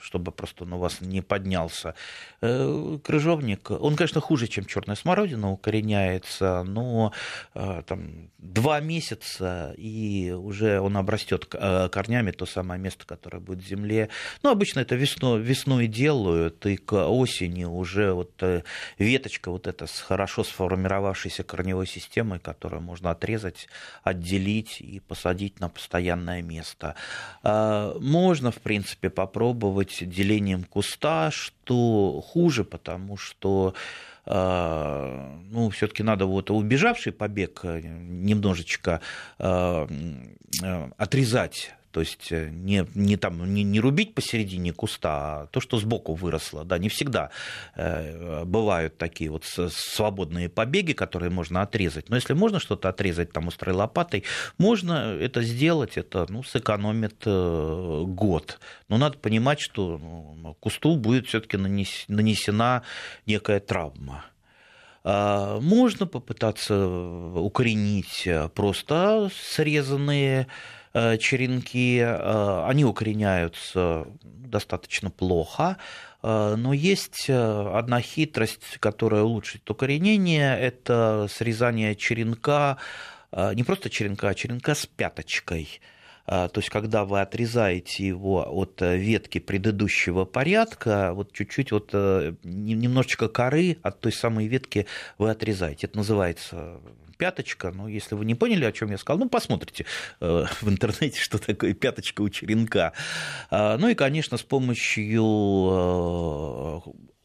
чтобы 0.00 0.30
просто 0.30 0.64
он 0.64 0.74
у 0.74 0.78
вас 0.78 1.00
не 1.00 1.22
поднялся. 1.22 1.94
Э, 2.42 2.98
крыжовник, 3.02 3.70
он, 3.70 3.96
конечно, 3.96 4.20
хуже, 4.20 4.46
чем 4.46 4.66
черная 4.66 4.96
смородина, 4.96 5.50
укореняется, 5.50 6.62
но 6.64 7.12
там 7.54 8.30
два 8.38 8.80
месяца, 8.80 9.74
и 9.76 10.32
уже 10.32 10.80
он 10.80 10.96
обрастет 10.96 11.46
корнями 11.46 12.30
то 12.30 12.46
самое 12.46 12.80
место, 12.80 13.06
которое 13.06 13.40
будет 13.40 13.64
в 13.64 13.68
земле. 13.68 14.08
Ну, 14.42 14.50
обычно 14.50 14.80
это 14.80 14.96
весной, 14.96 15.40
весной 15.40 15.86
делают, 15.86 16.66
и 16.66 16.76
к 16.76 17.08
осени 17.08 17.64
уже 17.64 18.12
вот 18.12 18.32
э, 18.42 18.62
веточка 18.98 19.50
вот 19.50 19.66
эта 19.66 19.86
с 19.86 20.00
хорошо 20.00 20.44
сформировавшейся 20.44 21.42
корневой 21.42 21.86
системой, 21.86 22.38
которую 22.38 22.82
можно 22.82 23.10
отрезать, 23.10 23.68
отделить 24.02 24.80
и 24.80 25.00
посадить 25.00 25.60
на 25.60 25.68
постоянное 25.68 26.42
место. 26.42 26.94
А, 27.42 27.96
можно, 28.00 28.50
в 28.50 28.58
принципе, 28.58 29.10
попробовать 29.10 30.08
делением 30.08 30.64
куста, 30.64 31.30
что 31.30 32.20
хуже, 32.20 32.64
потому 32.64 33.16
что 33.16 33.74
а, 34.26 35.38
ну, 35.50 35.70
все-таки 35.70 36.02
надо 36.02 36.26
вот 36.26 36.50
убежавший 36.50 37.12
побег 37.12 37.62
немножечко 37.64 39.00
а, 39.38 39.88
отрезать 40.96 41.72
то 41.90 42.00
есть 42.00 42.32
э, 42.32 42.50
не, 42.50 42.86
не, 42.94 43.16
там, 43.16 43.54
не, 43.54 43.62
не 43.62 43.80
рубить 43.80 44.14
посередине 44.14 44.72
куста, 44.72 45.42
а 45.42 45.46
то, 45.46 45.60
что 45.60 45.78
сбоку 45.78 46.14
выросло. 46.14 46.64
Да, 46.64 46.78
не 46.78 46.88
всегда 46.88 47.30
э, 47.76 48.44
бывают 48.44 48.98
такие 48.98 49.30
вот 49.30 49.44
свободные 49.44 50.48
побеги, 50.48 50.92
которые 50.92 51.30
можно 51.30 51.62
отрезать. 51.62 52.10
Но 52.10 52.16
если 52.16 52.34
можно 52.34 52.60
что-то 52.60 52.88
отрезать 52.90 53.32
там 53.32 53.48
острой 53.48 53.74
лопатой, 53.74 54.24
можно 54.58 55.16
это 55.18 55.42
сделать, 55.42 55.96
это 55.96 56.26
ну, 56.28 56.42
сэкономит 56.42 57.22
э, 57.24 58.02
год. 58.06 58.60
Но 58.88 58.98
надо 58.98 59.18
понимать, 59.18 59.60
что 59.60 59.98
ну, 59.98 60.54
кусту 60.60 60.96
будет 60.96 61.26
все-таки 61.26 61.56
нанесена 61.56 62.82
некая 63.26 63.60
травма. 63.60 64.24
Можно 65.04 66.06
попытаться 66.06 66.86
укоренить 66.86 68.28
просто 68.54 69.30
срезанные 69.32 70.48
черенки, 71.18 72.00
они 72.00 72.84
укореняются 72.84 74.06
достаточно 74.22 75.10
плохо, 75.10 75.76
но 76.22 76.72
есть 76.72 77.28
одна 77.28 78.00
хитрость, 78.00 78.78
которая 78.80 79.22
улучшит 79.22 79.68
укоренение, 79.70 80.58
это 80.58 81.28
срезание 81.30 81.94
черенка, 81.94 82.78
не 83.32 83.62
просто 83.62 83.90
черенка, 83.90 84.28
а 84.28 84.34
черенка 84.34 84.74
с 84.74 84.86
пяточкой– 84.86 85.80
то 86.28 86.52
есть, 86.56 86.68
когда 86.68 87.06
вы 87.06 87.22
отрезаете 87.22 88.06
его 88.06 88.46
от 88.46 88.82
э, 88.82 88.98
ветки 88.98 89.38
предыдущего 89.38 90.26
порядка, 90.26 91.14
вот 91.14 91.32
чуть-чуть 91.32 91.72
вот 91.72 91.88
э, 91.94 92.34
немножечко 92.42 93.28
коры 93.28 93.78
от 93.82 94.00
той 94.00 94.12
самой 94.12 94.46
ветки 94.46 94.86
вы 95.16 95.30
отрезаете. 95.30 95.86
Это 95.86 95.96
называется 95.96 96.82
пяточка. 97.18 97.72
Но 97.72 97.88
если 97.88 98.14
вы 98.14 98.24
не 98.24 98.34
поняли, 98.34 98.64
о 98.64 98.72
чем 98.72 98.90
я 98.90 98.98
сказал, 98.98 99.18
ну, 99.18 99.28
посмотрите 99.28 99.84
э, 100.20 100.44
в 100.60 100.68
интернете, 100.68 101.20
что 101.20 101.38
такое 101.38 101.74
пяточка 101.74 102.22
у 102.22 102.28
черенка. 102.30 102.92
А, 103.50 103.76
ну 103.76 103.88
и, 103.88 103.94
конечно, 103.94 104.38
с 104.38 104.42
помощью 104.42 105.22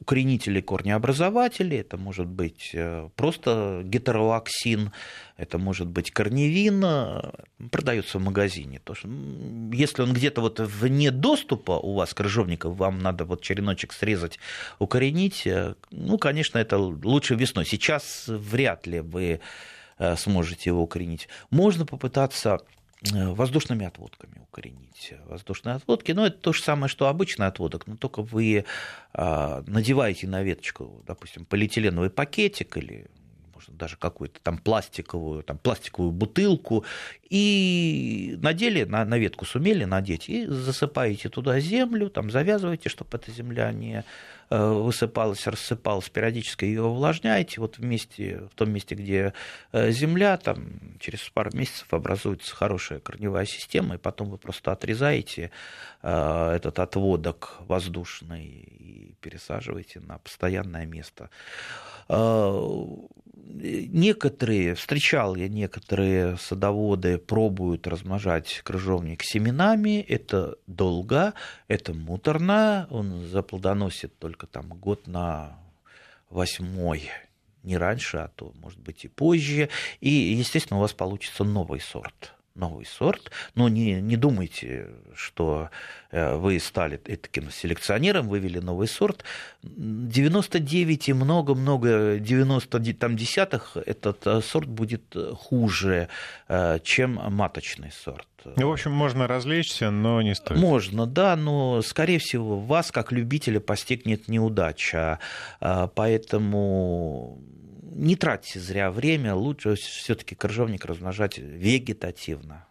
укоренители 0.03 0.59
корнеобразователи, 0.59 1.77
это 1.77 1.95
может 1.97 2.27
быть 2.27 2.71
э, 2.73 3.09
просто 3.15 3.83
гетероаксин, 3.85 4.91
это 5.37 5.57
может 5.57 5.87
быть 5.87 6.11
корневин, 6.11 6.83
э, 6.83 7.31
продается 7.71 8.19
в 8.19 8.21
магазине. 8.21 8.81
Если 9.71 10.01
он 10.01 10.11
где-то 10.11 10.41
вот 10.41 10.59
вне 10.59 11.09
доступа 11.09 11.71
у 11.71 11.93
вас, 11.93 12.13
крыжовников, 12.13 12.75
вам 12.75 12.99
надо 12.99 13.23
вот 13.23 13.41
череночек 13.41 13.93
срезать, 13.93 14.39
укоренить, 14.77 15.47
э, 15.47 15.75
ну, 15.91 16.17
конечно, 16.17 16.57
это 16.57 16.77
лучше 16.77 17.35
весной. 17.35 17.65
Сейчас 17.65 18.25
вряд 18.27 18.85
ли 18.85 18.99
вы 18.99 19.39
сможете 20.17 20.69
его 20.69 20.81
укоренить. 20.81 21.27
Можно 21.49 21.85
попытаться 21.85 22.59
Э, 23.11 23.33
воздушными 23.33 23.85
отводками 23.85 24.39
укоренить. 24.39 25.13
Воздушные 25.25 25.75
отводки, 25.75 26.13
ну, 26.13 26.25
это 26.25 26.37
то 26.37 26.53
же 26.53 26.61
самое, 26.61 26.87
что 26.87 27.07
обычный 27.07 27.47
отводок, 27.47 27.85
но 27.85 27.97
только 27.97 28.21
вы 28.21 28.65
надеваете 29.13 30.27
на 30.27 30.41
веточку, 30.41 31.03
допустим, 31.05 31.45
полиэтиленовый 31.45 32.09
пакетик 32.09 32.77
или 32.77 33.07
можно 33.53 33.75
даже 33.75 33.97
какую-то 33.97 34.39
там 34.41 34.57
пластиковую, 34.57 35.43
там 35.43 35.57
пластиковую 35.57 36.11
бутылку, 36.11 36.85
и 37.29 38.37
надели, 38.41 38.83
на, 38.83 39.05
на 39.05 39.17
ветку 39.17 39.45
сумели 39.45 39.85
надеть, 39.85 40.29
и 40.29 40.45
засыпаете 40.45 41.29
туда 41.29 41.59
землю, 41.59 42.09
там 42.09 42.31
завязываете, 42.31 42.89
чтобы 42.89 43.17
эта 43.17 43.31
земля 43.31 43.71
не 43.71 44.03
э, 44.53 44.71
высыпалась, 44.71 45.47
рассыпалась, 45.47 46.09
периодически 46.09 46.65
ее 46.65 46.83
увлажняете, 46.83 47.59
вот 47.59 47.77
вместе, 47.77 48.47
в 48.51 48.55
том 48.55 48.71
месте, 48.71 48.95
где 48.95 49.33
э, 49.71 49.91
земля, 49.91 50.37
там 50.37 50.65
через 50.99 51.21
пару 51.29 51.49
месяцев 51.53 51.87
образуется 51.91 52.55
хорошая 52.55 52.99
корневая 52.99 53.45
система, 53.45 53.95
и 53.95 53.97
потом 53.97 54.29
вы 54.29 54.37
просто 54.37 54.71
отрезаете 54.71 55.49
э, 56.03 56.53
этот 56.55 56.79
отводок 56.79 57.57
воздушный 57.67 59.02
и 59.23 59.29
пересаживаете 59.29 59.99
на 59.99 60.17
постоянное 60.19 60.85
место 60.85 61.29
некоторые, 63.35 64.75
встречал 64.75 65.35
я 65.35 65.47
некоторые 65.47 66.37
садоводы 66.37 67.17
пробуют 67.17 67.87
размножать 67.87 68.61
крыжовник 68.63 69.23
семенами. 69.23 70.01
Это 70.01 70.57
долго, 70.67 71.33
это 71.67 71.93
муторно. 71.93 72.87
Он 72.89 73.27
заплодоносит 73.27 74.17
только 74.19 74.47
там 74.47 74.69
год 74.69 75.07
на 75.07 75.57
восьмой 76.29 77.09
не 77.63 77.77
раньше, 77.77 78.17
а 78.17 78.27
то, 78.27 78.51
может 78.55 78.79
быть, 78.79 79.05
и 79.05 79.07
позже. 79.07 79.69
И, 80.01 80.09
естественно, 80.09 80.79
у 80.79 80.81
вас 80.81 80.93
получится 80.93 81.45
новый 81.45 81.79
сорт 81.79 82.33
новый 82.55 82.85
сорт, 82.85 83.31
но 83.55 83.67
не, 83.67 83.99
не 84.01 84.15
думайте, 84.15 84.89
что 85.15 85.69
э, 86.11 86.35
вы 86.35 86.59
стали 86.59 86.97
таким 86.97 87.49
селекционером, 87.49 88.27
вывели 88.27 88.59
новый 88.59 88.87
сорт. 88.87 89.23
99 89.63 91.09
и 91.09 91.13
много-много 91.13 92.19
90 92.19 92.93
там, 92.93 93.15
десятых 93.15 93.75
этот 93.77 94.27
э, 94.27 94.41
сорт 94.41 94.67
будет 94.67 95.15
хуже, 95.35 96.09
э, 96.47 96.79
чем 96.83 97.13
маточный 97.13 97.91
сорт. 97.91 98.27
Ну, 98.45 98.67
в 98.67 98.71
общем, 98.73 98.91
можно 98.91 99.27
развлечься, 99.27 99.89
но 99.89 100.21
не 100.21 100.35
стоит. 100.35 100.59
Можно, 100.59 101.07
да, 101.07 101.35
но, 101.35 101.81
скорее 101.81 102.19
всего, 102.19 102.59
вас, 102.59 102.91
как 102.91 103.11
любителя, 103.11 103.61
постигнет 103.61 104.27
неудача. 104.27 105.19
Поэтому 105.59 107.41
не 107.91 108.15
тратьте 108.15 108.59
зря 108.59 108.91
время, 108.91 109.35
лучше 109.35 109.75
все-таки 109.75 110.35
крыжовник 110.35 110.85
размножать 110.85 111.37
вегетативно. 111.37 112.65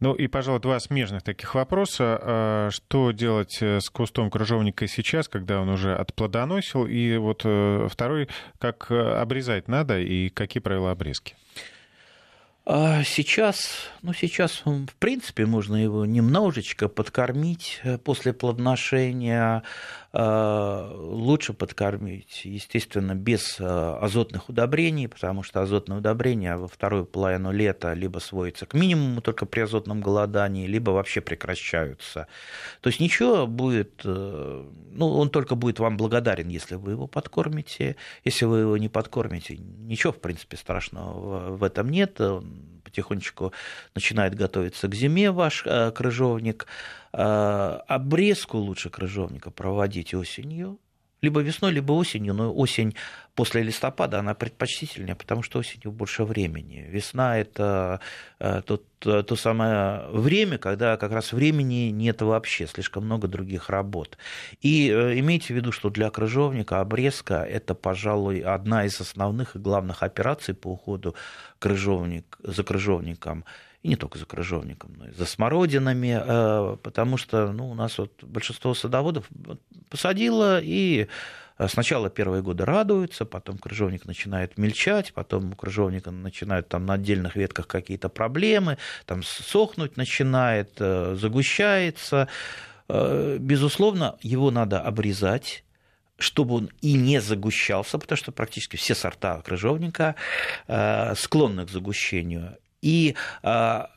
Ну 0.00 0.14
и, 0.14 0.28
пожалуй, 0.28 0.60
два 0.60 0.80
смежных 0.80 1.22
таких 1.22 1.54
вопроса. 1.54 2.18
А, 2.22 2.68
что 2.70 3.10
делать 3.10 3.58
э, 3.60 3.80
с 3.80 3.90
кустом 3.90 4.30
крыжовника 4.30 4.86
сейчас, 4.86 5.28
когда 5.28 5.60
он 5.60 5.68
уже 5.68 5.94
отплодоносил? 5.94 6.86
И 6.86 7.18
вот 7.18 7.42
э, 7.44 7.86
второй, 7.90 8.28
как 8.58 8.86
э, 8.90 8.98
обрезать 8.98 9.68
надо 9.68 10.00
и 10.00 10.30
какие 10.30 10.62
правила 10.62 10.90
обрезки? 10.90 11.36
А 12.64 13.02
сейчас, 13.04 13.90
ну 14.00 14.14
сейчас, 14.14 14.62
в 14.64 14.94
принципе, 14.98 15.44
можно 15.44 15.76
его 15.76 16.06
немножечко 16.06 16.88
подкормить 16.88 17.82
после 18.04 18.32
плодоношения, 18.32 19.64
лучше 20.12 21.52
подкормить, 21.52 22.40
естественно, 22.44 23.14
без 23.14 23.60
э, 23.60 23.64
азотных 23.64 24.48
удобрений, 24.48 25.08
потому 25.08 25.44
что 25.44 25.62
азотные 25.62 25.98
удобрения 25.98 26.56
во 26.56 26.66
вторую 26.66 27.06
половину 27.06 27.52
лета 27.52 27.92
либо 27.92 28.18
сводятся 28.18 28.66
к 28.66 28.74
минимуму 28.74 29.20
только 29.20 29.46
при 29.46 29.60
азотном 29.60 30.00
голодании, 30.00 30.66
либо 30.66 30.90
вообще 30.90 31.20
прекращаются. 31.20 32.26
То 32.80 32.88
есть 32.88 32.98
ничего 32.98 33.46
будет, 33.46 34.02
э, 34.04 34.64
ну, 34.90 35.08
он 35.16 35.30
только 35.30 35.54
будет 35.54 35.78
вам 35.78 35.96
благодарен, 35.96 36.48
если 36.48 36.74
вы 36.74 36.92
его 36.92 37.06
подкормите. 37.06 37.94
Если 38.24 38.46
вы 38.46 38.58
его 38.60 38.76
не 38.76 38.88
подкормите, 38.88 39.58
ничего, 39.58 40.12
в 40.12 40.20
принципе, 40.20 40.56
страшного 40.56 41.56
в 41.56 41.62
этом 41.62 41.88
нет. 41.88 42.20
Он 42.20 42.80
потихонечку 42.82 43.52
начинает 43.94 44.34
готовиться 44.34 44.88
к 44.88 44.94
зиме 44.96 45.30
ваш 45.30 45.64
крыжовник. 45.94 46.66
А, 47.12 47.82
обрезку 47.88 48.58
лучше 48.58 48.90
крыжовника 48.90 49.50
проводить 49.50 50.14
осенью, 50.14 50.78
либо 51.22 51.40
весной, 51.40 51.72
либо 51.72 51.92
осенью, 51.92 52.34
но 52.34 52.54
осень 52.54 52.94
после 53.34 53.62
листопада, 53.62 54.20
она 54.20 54.34
предпочтительнее, 54.34 55.14
потому 55.14 55.42
что 55.42 55.58
осенью 55.58 55.92
больше 55.92 56.24
времени. 56.24 56.86
Весна– 56.88 57.38
это 57.38 58.00
э, 58.38 58.62
то, 58.64 58.80
то 59.22 59.36
самое 59.36 60.08
время, 60.12 60.56
когда 60.56 60.96
как 60.96 61.12
раз 61.12 61.32
времени 61.32 61.90
нет 61.90 62.22
вообще, 62.22 62.66
слишком 62.66 63.04
много 63.04 63.28
других 63.28 63.68
работ. 63.68 64.16
И 64.62 64.88
э, 64.88 65.18
имейте 65.18 65.52
в 65.52 65.56
виду, 65.56 65.72
что 65.72 65.90
для 65.90 66.10
крыжовника 66.10 66.80
обрезка– 66.80 67.44
это, 67.50 67.74
пожалуй, 67.74 68.40
одна 68.40 68.86
из 68.86 68.98
основных 69.00 69.56
и 69.56 69.58
главных 69.58 70.02
операций 70.02 70.54
по 70.54 70.68
уходу 70.68 71.14
крыжовник, 71.58 72.38
за 72.42 72.64
крыжовником– 72.64 73.44
и 73.82 73.88
не 73.88 73.96
только 73.96 74.18
за 74.18 74.26
крыжовником, 74.26 74.94
но 74.98 75.08
и 75.08 75.12
за 75.12 75.24
смородинами, 75.24 76.20
э, 76.22 76.76
потому 76.82 77.16
что 77.16 77.50
ну, 77.52 77.70
у 77.70 77.74
нас 77.74 77.96
вот 77.96 78.12
большинство 78.22 78.74
садоводов 78.74 79.26
посадило 79.88 80.60
и 80.60 81.06
э, 81.58 81.68
Сначала 81.68 82.10
первые 82.10 82.42
годы 82.42 82.64
радуются, 82.64 83.24
потом 83.24 83.56
крыжовник 83.56 84.04
начинает 84.04 84.58
мельчать, 84.58 85.14
потом 85.14 85.52
у 85.52 85.56
крыжовника 85.56 86.10
начинают 86.10 86.68
там 86.68 86.84
на 86.84 86.94
отдельных 86.94 87.36
ветках 87.36 87.66
какие-то 87.66 88.10
проблемы, 88.10 88.76
там 89.06 89.22
сохнуть 89.22 89.96
начинает, 89.96 90.72
э, 90.78 91.16
загущается. 91.18 92.28
Безусловно, 92.88 94.16
его 94.20 94.50
надо 94.50 94.80
обрезать, 94.80 95.62
чтобы 96.18 96.56
он 96.56 96.70
и 96.80 96.94
не 96.94 97.20
загущался, 97.20 97.98
потому 97.98 98.16
что 98.16 98.32
практически 98.32 98.74
все 98.74 98.96
сорта 98.96 99.40
крыжовника 99.42 100.16
склонны 101.14 101.66
к 101.66 101.70
загущению. 101.70 102.58
И 102.82 103.14
а, 103.42 103.90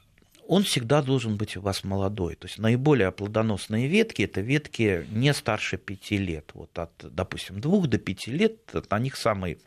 он 0.48 0.64
всегда 0.64 1.02
должен 1.02 1.38
быть 1.38 1.58
у 1.58 1.62
вас 1.62 1.84
молодой. 1.84 2.36
То 2.36 2.48
есть 2.48 2.60
наиболее 2.60 3.12
плодоносные 3.12 3.88
ветки– 3.88 4.22
это 4.24 4.42
ветки 4.42 5.06
не 5.10 5.34
старше 5.34 5.78
пяти 5.78 6.18
лет. 6.18 6.52
Вот 6.54 6.78
от, 6.78 6.92
допустим, 7.02 7.60
двух 7.60 7.88
до 7.88 7.98
пяти 7.98 8.32
лет 8.32 8.58
на 8.90 9.00
них 9.00 9.16
самый 9.16 9.58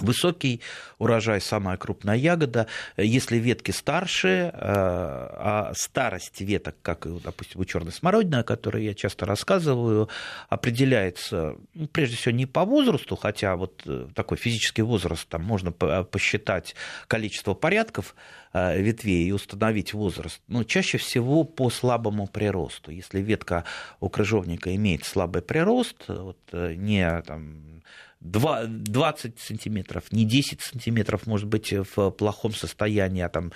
Высокий 0.00 0.60
урожай, 0.98 1.40
самая 1.40 1.76
крупная 1.76 2.16
ягода. 2.16 2.66
Если 2.96 3.36
ветки 3.38 3.70
старше, 3.70 4.50
а 4.54 5.72
старость 5.74 6.40
веток, 6.40 6.76
как, 6.82 7.06
допустим, 7.22 7.60
у 7.60 7.64
черной 7.64 7.92
смородины, 7.92 8.36
о 8.36 8.42
которой 8.42 8.84
я 8.84 8.94
часто 8.94 9.26
рассказываю, 9.26 10.08
определяется, 10.48 11.56
ну, 11.74 11.86
прежде 11.88 12.16
всего, 12.16 12.34
не 12.34 12.46
по 12.46 12.64
возрасту, 12.64 13.16
хотя 13.16 13.56
вот 13.56 13.82
э, 13.86 14.08
такой 14.14 14.36
физический 14.36 14.82
возраст, 14.82 15.28
там 15.28 15.42
можно 15.42 15.72
посчитать 15.72 16.74
количество 17.08 17.54
порядков 17.54 18.14
э, 18.52 18.80
ветвей 18.80 19.28
и 19.28 19.32
установить 19.32 19.94
возраст, 19.94 20.40
но 20.48 20.64
чаще 20.64 20.98
всего 20.98 21.44
по 21.44 21.70
слабому 21.70 22.26
приросту. 22.26 22.90
Если 22.90 23.20
ветка 23.20 23.64
у 24.00 24.08
крыжовника 24.08 24.74
имеет 24.74 25.04
слабый 25.04 25.42
прирост, 25.42 26.04
вот, 26.08 26.38
э, 26.52 26.74
не 26.74 27.22
там, 27.22 27.82
20 28.20 29.38
сантиметров, 29.38 30.04
не 30.10 30.24
10 30.24 30.60
сантиметров, 30.60 31.26
может 31.26 31.46
быть, 31.46 31.72
в 31.72 32.10
плохом 32.10 32.52
состоянии, 32.52 33.22
а 33.22 33.28
там 33.28 33.52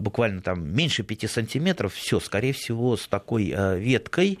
буквально 0.00 0.42
там 0.42 0.68
меньше 0.74 1.02
5 1.02 1.30
сантиметров, 1.30 1.94
все, 1.94 2.20
скорее 2.20 2.52
всего, 2.52 2.96
с 2.96 3.06
такой 3.06 3.54
веткой 3.78 4.38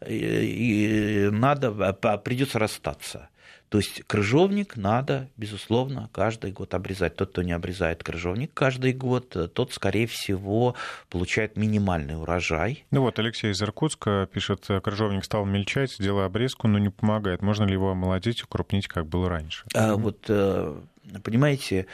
надо, 0.00 1.92
придется 2.24 2.58
расстаться. 2.58 3.28
То 3.68 3.78
есть 3.78 4.02
крыжовник 4.06 4.76
надо, 4.76 5.28
безусловно, 5.36 6.08
каждый 6.12 6.52
год 6.52 6.74
обрезать. 6.74 7.16
Тот, 7.16 7.30
кто 7.30 7.42
не 7.42 7.52
обрезает 7.52 8.02
крыжовник 8.02 8.52
каждый 8.54 8.92
год, 8.92 9.36
тот, 9.52 9.72
скорее 9.72 10.06
всего, 10.06 10.74
получает 11.10 11.56
минимальный 11.56 12.20
урожай. 12.20 12.84
Ну 12.90 13.02
вот, 13.02 13.18
Алексей 13.18 13.50
из 13.50 13.62
Иркутска 13.62 14.28
пишет, 14.32 14.66
крыжовник 14.82 15.24
стал 15.24 15.44
мельчать, 15.44 15.96
делая 15.98 16.26
обрезку, 16.26 16.68
но 16.68 16.78
не 16.78 16.90
помогает. 16.90 17.42
Можно 17.42 17.64
ли 17.64 17.72
его 17.72 17.90
омолодить, 17.90 18.42
укрупнить, 18.42 18.86
как 18.86 19.06
было 19.06 19.28
раньше? 19.28 19.64
А, 19.74 19.96
вот, 19.96 20.24
э, 20.28 20.80
понимаете, 21.22 21.86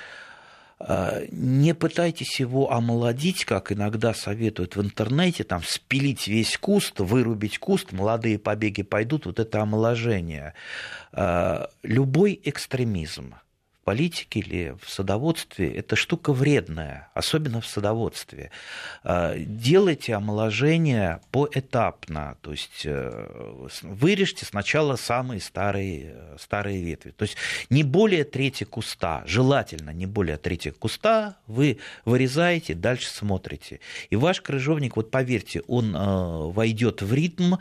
не 1.31 1.75
пытайтесь 1.75 2.41
его 2.41 2.73
омолодить, 2.73 3.45
как 3.45 3.73
иногда 3.73 4.15
советуют 4.15 4.77
в 4.77 4.83
интернете, 4.83 5.45
там 5.45 5.63
спилить 5.65 6.27
весь 6.27 6.57
куст, 6.57 7.01
вырубить 7.01 7.59
куст, 7.59 7.93
молодые 7.93 8.39
побеги 8.39 8.83
пойдут, 8.83 9.27
вот 9.27 9.39
это 9.39 9.63
омоложение. 9.63 10.55
А, 11.13 11.69
любой 11.83 12.41
экстремизм– 12.43 13.35
политике 13.85 14.41
или 14.41 14.77
в 14.81 14.89
садоводстве 14.89 15.71
это 15.73 15.97
штука 15.97 16.33
вредная, 16.33 17.11
особенно 17.15 17.61
в 17.61 17.67
садоводстве. 17.67 18.51
А, 19.03 19.37
делайте 19.37 20.15
омоложение 20.15 21.21
поэтапно, 21.31 22.37
то 22.41 22.53
есть 22.53 22.83
э, 22.85 23.67
вырежьте 23.83 24.47
сначала 24.47 24.97
самые 24.97 25.41
старые, 25.41 26.15
старые 26.39 26.83
ветви. 26.83 27.11
То 27.11 27.23
есть 27.23 27.37
не 27.71 27.83
более 27.83 28.25
трети 28.25 28.65
куста, 28.65 29.23
желательно 29.27 29.91
не 29.91 30.07
более 30.07 30.37
трети 30.37 30.71
куста 30.71 31.37
вы 31.47 31.79
вырезаете, 32.05 32.75
дальше 32.75 33.09
смотрите. 33.09 33.81
И 34.11 34.17
ваш 34.17 34.41
крыжовник, 34.41 34.97
вот 34.97 35.11
поверьте, 35.11 35.63
он 35.67 35.95
э, 35.95 36.53
войдет 36.53 37.03
в 37.03 37.13
ритм, 37.13 37.55
Э, 37.55 37.59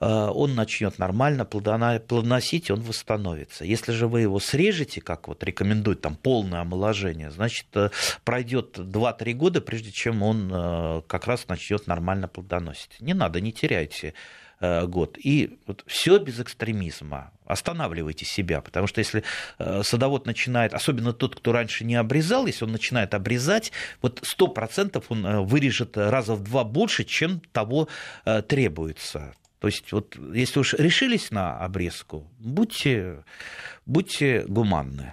он 0.00 0.54
начнет 0.54 0.98
нормально 0.98 1.44
плодоносить, 1.44 2.70
он 2.70 2.80
восстановится. 2.80 3.64
Если 3.66 3.92
же 3.92 4.08
вы 4.08 4.22
его 4.22 4.40
срежете, 4.40 5.02
как 5.02 5.28
вот 5.28 5.44
рекомендуют 5.44 6.00
там 6.00 6.16
полное 6.16 6.62
омоложение, 6.62 7.30
значит, 7.30 7.66
э, 7.74 7.90
пройдет 8.24 8.78
2-3 8.78 9.34
года, 9.34 9.60
прежде 9.60 9.92
чем 9.92 10.22
он 10.22 10.50
э, 10.50 11.02
как 11.06 11.26
раз 11.26 11.48
начнет 11.48 11.86
нормально 11.86 12.28
плодоносить. 12.28 12.98
Не 13.00 13.12
надо, 13.12 13.40
не 13.40 13.52
теряйте 13.52 14.14
год. 14.60 15.16
И 15.16 15.58
вот 15.66 15.84
все 15.86 16.18
без 16.18 16.38
экстремизма. 16.38 17.32
Останавливайте 17.46 18.26
себя, 18.26 18.60
потому 18.60 18.86
что 18.86 18.98
если 18.98 19.24
садовод 19.56 20.26
начинает, 20.26 20.74
особенно 20.74 21.14
тот, 21.14 21.34
кто 21.34 21.52
раньше 21.52 21.82
не 21.82 21.94
обрезал, 21.94 22.44
если 22.44 22.66
он 22.66 22.72
начинает 22.72 23.14
обрезать, 23.14 23.72
вот 24.02 24.20
100% 24.20 25.02
он 25.08 25.46
вырежет 25.46 25.96
раза 25.96 26.34
в 26.34 26.44
два 26.44 26.64
больше, 26.64 27.04
чем 27.04 27.40
того 27.52 27.88
требуется. 28.48 29.32
То 29.60 29.68
есть, 29.68 29.92
вот, 29.92 30.16
если 30.34 30.58
уж 30.58 30.74
решились 30.74 31.30
на 31.30 31.58
обрезку, 31.58 32.26
будьте, 32.38 33.24
будьте 33.84 34.44
гуманны. 34.48 35.12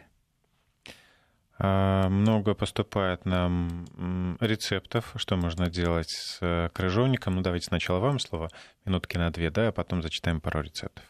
А, 1.60 2.08
много 2.08 2.54
поступает 2.54 3.26
нам 3.26 4.38
рецептов, 4.40 5.14
что 5.18 5.36
можно 5.36 5.70
делать 5.70 6.10
с 6.10 6.38
э, 6.42 6.70
крыжовником. 6.74 7.36
Ну, 7.36 7.42
давайте 7.42 7.66
сначала 7.66 8.00
вам 8.00 8.20
слово, 8.20 8.50
минутки 8.86 9.18
на 9.18 9.32
две, 9.32 9.52
да, 9.52 9.68
а 9.68 9.72
потом 9.72 10.02
зачитаем 10.02 10.40
пару 10.40 10.62
рецептов. 10.62 11.04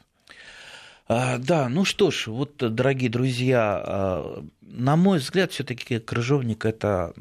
А, 1.07 1.37
да, 1.37 1.69
ну 1.69 1.85
что 1.85 2.09
ж, 2.09 2.27
вот, 2.27 2.57
дорогие 2.57 3.09
друзья, 3.09 3.83
а, 3.85 4.45
на 4.61 4.95
мой 4.95 5.19
взгляд, 5.19 5.51
все-таки 5.51 5.99
крыжовник 5.99 6.65
это 6.65 7.13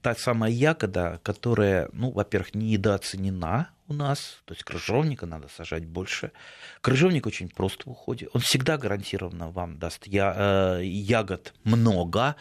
та 0.00 0.14
самая 0.14 0.50
ягода, 0.50 1.20
которая, 1.22 1.90
ну, 1.92 2.12
во-первых, 2.12 2.54
недооценена 2.54 3.73
у 3.88 3.94
нас, 3.94 4.38
то 4.44 4.54
есть 4.54 4.64
крыжовника 4.64 5.26
надо 5.26 5.48
сажать 5.48 5.84
больше. 5.84 6.32
Крыжовник 6.80 7.26
очень 7.26 7.48
просто 7.48 7.84
в 7.84 7.92
уходе, 7.92 8.28
он 8.32 8.40
всегда 8.40 8.78
гарантированно 8.78 9.50
вам 9.50 9.78
даст 9.78 10.06
я, 10.06 10.78
э, 10.78 10.84
ягод 10.84 11.54
много. 11.64 12.36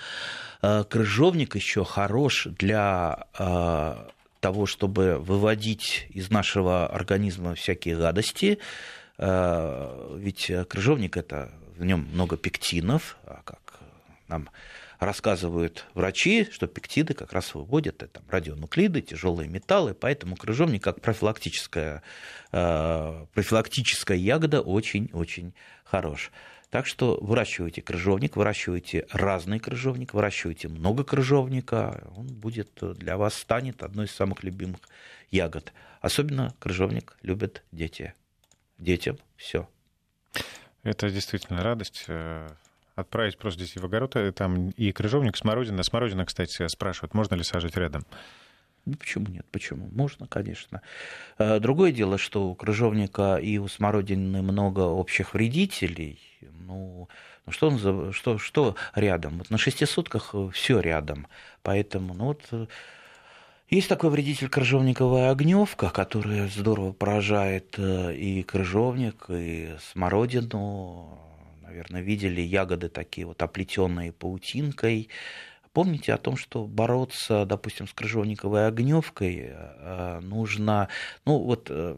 Э, 0.61 0.83
крыжовник 0.89 1.55
еще 1.55 1.83
хорош 1.83 2.47
для 2.57 3.27
э, 3.37 4.09
того, 4.39 4.65
чтобы 4.65 5.17
выводить 5.19 6.07
из 6.09 6.29
нашего 6.29 6.87
организма 6.87 7.55
всякие 7.55 7.97
гадости. 7.97 8.59
Э, 9.17 10.15
ведь 10.17 10.51
крыжовник 10.69 11.17
это 11.17 11.51
в 11.77 11.83
нем 11.83 12.07
много 12.13 12.37
пектинов, 12.37 13.17
а 13.25 13.41
как 13.43 13.79
нам 14.27 14.49
рассказывают 15.05 15.85
врачи, 15.93 16.47
что 16.51 16.67
пектиды 16.67 17.13
как 17.13 17.33
раз 17.33 17.53
выводят 17.55 18.03
это, 18.03 18.21
радионуклиды, 18.29 19.01
тяжелые 19.01 19.49
металлы, 19.49 19.93
поэтому 19.93 20.35
крыжовник 20.35 20.83
как 20.83 21.01
профилактическая, 21.01 22.03
э, 22.51 23.25
профилактическая 23.33 24.17
ягода 24.17 24.61
очень-очень 24.61 25.53
хорош. 25.83 26.31
Так 26.69 26.87
что 26.87 27.19
выращивайте 27.21 27.83
крыжовник, 27.83 28.35
выращивайте 28.35 29.05
разный 29.11 29.59
крыжовник, 29.59 30.13
выращивайте 30.13 30.67
много 30.69 31.03
крыжовника, 31.03 32.07
он 32.15 32.25
будет 32.25 32.71
для 32.81 33.15
вас 33.15 33.35
станет 33.35 33.83
одной 33.83 34.07
из 34.07 34.11
самых 34.11 34.43
любимых 34.43 34.79
ягод. 35.29 35.71
Особенно 36.01 36.55
крыжовник 36.59 37.15
любят 37.21 37.63
дети. 37.71 38.15
Детям 38.79 39.19
все. 39.37 39.69
Это 40.81 41.09
действительно 41.09 41.61
радость 41.61 42.05
э, 42.07 42.49
отправить 42.95 43.37
просто 43.37 43.61
детей 43.61 43.79
в 43.79 43.85
огород, 43.85 44.15
э, 44.15 44.31
там 44.31 44.69
и 44.69 44.91
крыжовник, 44.91 45.37
смородина. 45.37 45.83
Смородина, 45.83 46.25
кстати, 46.25 46.67
спрашивают, 46.67 47.13
можно 47.13 47.35
ли 47.35 47.43
сажать 47.43 47.75
рядом. 47.77 48.05
Ну, 48.85 48.95
почему 48.95 49.27
нет? 49.27 49.45
Почему? 49.51 49.89
Можно, 49.91 50.27
конечно. 50.27 50.81
Э, 51.37 51.59
другое 51.59 51.91
дело, 51.91 52.17
что 52.17 52.49
у 52.49 52.55
крыжовника 52.55 53.37
и 53.37 53.57
у 53.57 53.67
смородины 53.67 54.41
много 54.41 54.81
общих 54.81 55.33
вредителей. 55.33 56.19
Ну, 56.65 57.07
ну 57.45 57.51
что, 57.51 57.67
он 57.67 57.79
за, 57.79 58.11
что, 58.11 58.37
что 58.37 58.75
рядом? 58.93 59.39
Вот 59.39 59.49
на 59.49 59.57
шести 59.57 59.85
сутках 59.85 60.31
э, 60.33 60.49
все 60.53 60.79
рядом. 60.79 61.27
Поэтому, 61.61 62.13
ну 62.13 62.25
вот, 62.25 62.69
есть 63.69 63.89
такой 63.89 64.09
вредитель 64.11 64.49
крыжовниковая 64.49 65.31
огневка, 65.31 65.89
которая 65.89 66.47
здорово 66.47 66.91
поражает 66.91 67.79
и 67.79 68.43
крыжовник, 68.43 69.25
и 69.29 69.75
смородину, 69.91 71.32
наверное, 71.63 72.01
видели 72.01 72.41
ягоды 72.41 72.89
такие 72.89 73.25
вот 73.25 73.41
оплетенные 73.41 74.11
паутинкой. 74.11 75.09
Помните 75.71 76.13
о 76.13 76.17
том, 76.17 76.37
что 76.37 76.65
бороться, 76.65 77.45
допустим, 77.45 77.87
с 77.87 77.93
крыжовниковой 77.93 78.67
огневкой 78.67 79.49
э, 79.49 80.19
нужно, 80.21 80.89
ну 81.25 81.39
вот 81.39 81.67
э, 81.69 81.97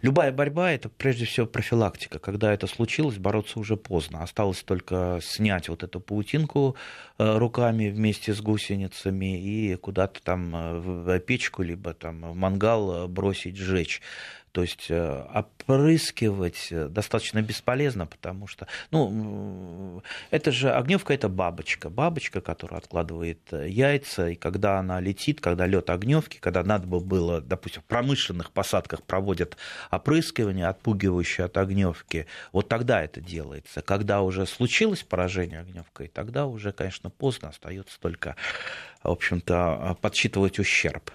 Любая 0.00 0.32
борьба– 0.32 0.72
это 0.72 0.88
прежде 0.88 1.26
всего 1.26 1.46
профилактика. 1.46 2.18
Когда 2.18 2.54
это 2.54 2.66
случилось, 2.66 3.18
бороться 3.18 3.60
уже 3.60 3.76
поздно. 3.76 4.22
Осталось 4.22 4.62
только 4.62 5.20
снять 5.22 5.68
вот 5.68 5.82
эту 5.82 6.00
паутинку 6.00 6.74
э, 7.18 7.36
руками 7.36 7.90
вместе 7.90 8.32
с 8.32 8.40
гусеницами 8.40 9.38
и 9.38 9.76
куда-то 9.76 10.22
там 10.22 10.80
в 10.80 11.18
печку, 11.20 11.62
либо 11.62 11.92
там 11.92 12.32
в 12.32 12.34
мангал 12.34 13.08
бросить, 13.08 13.58
сжечь. 13.58 14.00
То 14.58 14.62
есть 14.62 14.86
э, 14.88 15.24
опрыскивать 15.32 16.66
э, 16.72 16.88
достаточно 16.88 17.40
бесполезно, 17.40 18.06
потому 18.06 18.48
что, 18.48 18.66
ну, 18.90 20.02
это 20.32 20.50
же 20.50 20.72
огневка 20.72 21.14
это 21.14 21.28
бабочка, 21.28 21.90
бабочка, 21.90 22.40
которая 22.40 22.80
откладывает 22.80 23.38
э, 23.52 23.68
яйца, 23.68 24.30
и 24.30 24.34
когда 24.34 24.80
она 24.80 24.98
летит, 24.98 25.40
когда 25.40 25.64
лед 25.64 25.90
огневки, 25.90 26.38
когда 26.40 26.64
надо 26.64 26.88
было, 26.88 27.40
допустим, 27.40 27.82
в 27.82 27.84
промышленных 27.84 28.50
посадках 28.50 29.04
проводят 29.04 29.56
опрыскивание, 29.92 30.66
отпугивающее 30.66 31.44
от 31.44 31.56
огневки, 31.56 32.26
вот 32.50 32.68
тогда 32.68 33.00
это 33.00 33.20
делается. 33.20 33.80
Когда 33.80 34.22
уже 34.22 34.44
случилось 34.44 35.04
поражение 35.04 35.60
огневкой, 35.60 36.08
тогда 36.08 36.46
уже, 36.46 36.72
конечно, 36.72 37.10
поздно, 37.10 37.50
остается 37.50 38.00
только, 38.00 38.34
в 39.04 39.10
общем-то, 39.10 39.98
подсчитывать 40.00 40.58
ущерб. 40.58 41.12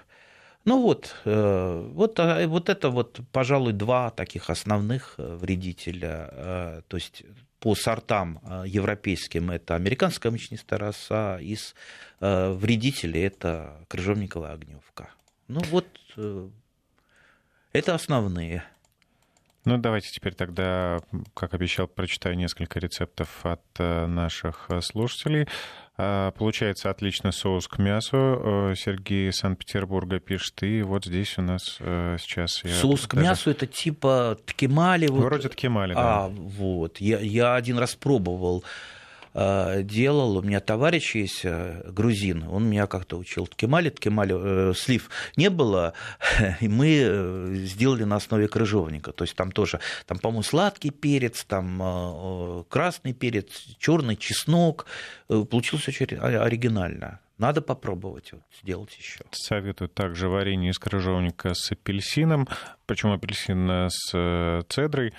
Ну 0.65 0.81
вот, 0.81 1.15
э, 1.25 1.89
вот, 1.93 2.19
а, 2.19 2.47
вот 2.47 2.69
это 2.69 2.89
вот, 2.89 3.19
пожалуй, 3.33 3.73
два 3.73 4.11
таких 4.11 4.49
основных 4.49 5.15
э, 5.17 5.35
вредителя. 5.35 6.29
Э, 6.31 6.81
то 6.87 6.97
есть 6.97 7.23
по 7.59 7.75
сортам 7.75 8.41
европейским 8.65 9.49
это 9.49 9.75
американская 9.75 10.29
мучнистая 10.33 10.77
роса, 10.77 11.39
из 11.39 11.75
вредителей 12.19 13.21
это 13.23 13.85
крыжовниковая 13.87 14.51
огневка. 14.51 15.11
Ну 15.47 15.61
вот, 15.71 15.87
это 17.71 17.95
основные. 17.95 18.65
Ну, 19.63 19.77
давайте 19.77 20.09
теперь 20.09 20.33
тогда, 20.33 20.99
как 21.33 21.53
обещал, 21.53 21.87
прочитаю 21.87 22.35
несколько 22.35 22.79
рецептов 22.79 23.45
от 23.45 23.63
наших 23.79 24.69
слушателей. 24.81 25.47
А, 25.95 26.31
получается 26.31 26.89
отличный 26.89 27.33
соус 27.33 27.67
к 27.67 27.77
мясу. 27.77 28.73
Сергей 28.75 29.29
из 29.29 29.37
Санкт-Петербурга 29.37 30.19
пишет. 30.19 30.63
И 30.63 30.81
вот 30.81 31.05
здесь 31.05 31.37
у 31.37 31.41
нас 31.41 31.77
сейчас... 31.77 32.63
Соус 32.81 33.07
к 33.07 33.15
даже... 33.15 33.27
мясу 33.27 33.51
это 33.51 33.67
типа 33.67 34.37
ткемали? 34.45 35.07
Вот... 35.07 35.23
Вроде 35.23 35.49
ткемали, 35.49 35.93
да. 35.93 36.25
А, 36.25 36.27
вот. 36.29 36.97
Я, 36.99 37.19
я 37.19 37.55
один 37.55 37.77
раз 37.77 37.95
пробовал 37.95 38.63
Э, 38.63 38.67
делал. 39.33 40.37
У 40.37 40.41
меня 40.41 40.59
товарищ 40.59 41.15
есть 41.15 41.41
э, 41.43 41.89
грузин, 41.89 42.45
он 42.49 42.65
меня 42.69 42.87
как-то 42.87 43.17
учил 43.17 43.47
ткемали, 43.47 43.89
ткемали, 43.89 44.35
э, 44.69 44.73
слив 44.75 45.09
не 45.35 45.49
было, 45.49 45.93
и 46.59 46.67
мы 46.67 47.63
сделали 47.65 48.03
на 48.03 48.17
основе 48.17 48.47
крыжовника. 48.47 49.11
То 49.11 49.23
есть 49.23 49.35
там 49.35 49.51
тоже, 49.51 49.79
там, 50.05 50.19
по-моему, 50.19 50.43
сладкий 50.43 50.91
перец, 50.91 51.43
там 51.45 52.65
красный 52.69 53.13
перец, 53.13 53.47
черный 53.79 54.15
чеснок. 54.15 54.85
Получилось 55.27 55.87
очень 55.87 56.05
оригинально. 56.05 57.19
Надо 57.39 57.61
попробовать 57.61 58.31
вот, 58.31 58.43
сделать 58.61 58.95
еще. 58.97 59.21
Советуют 59.31 59.93
также 59.93 60.29
варенье 60.29 60.69
из 60.69 60.77
крыжовника 60.77 61.53
с 61.55 61.71
апельсином, 61.71 62.47
причем 62.85 63.11
апельсин 63.11 63.89
с 63.89 64.63
цедрой. 64.69 65.13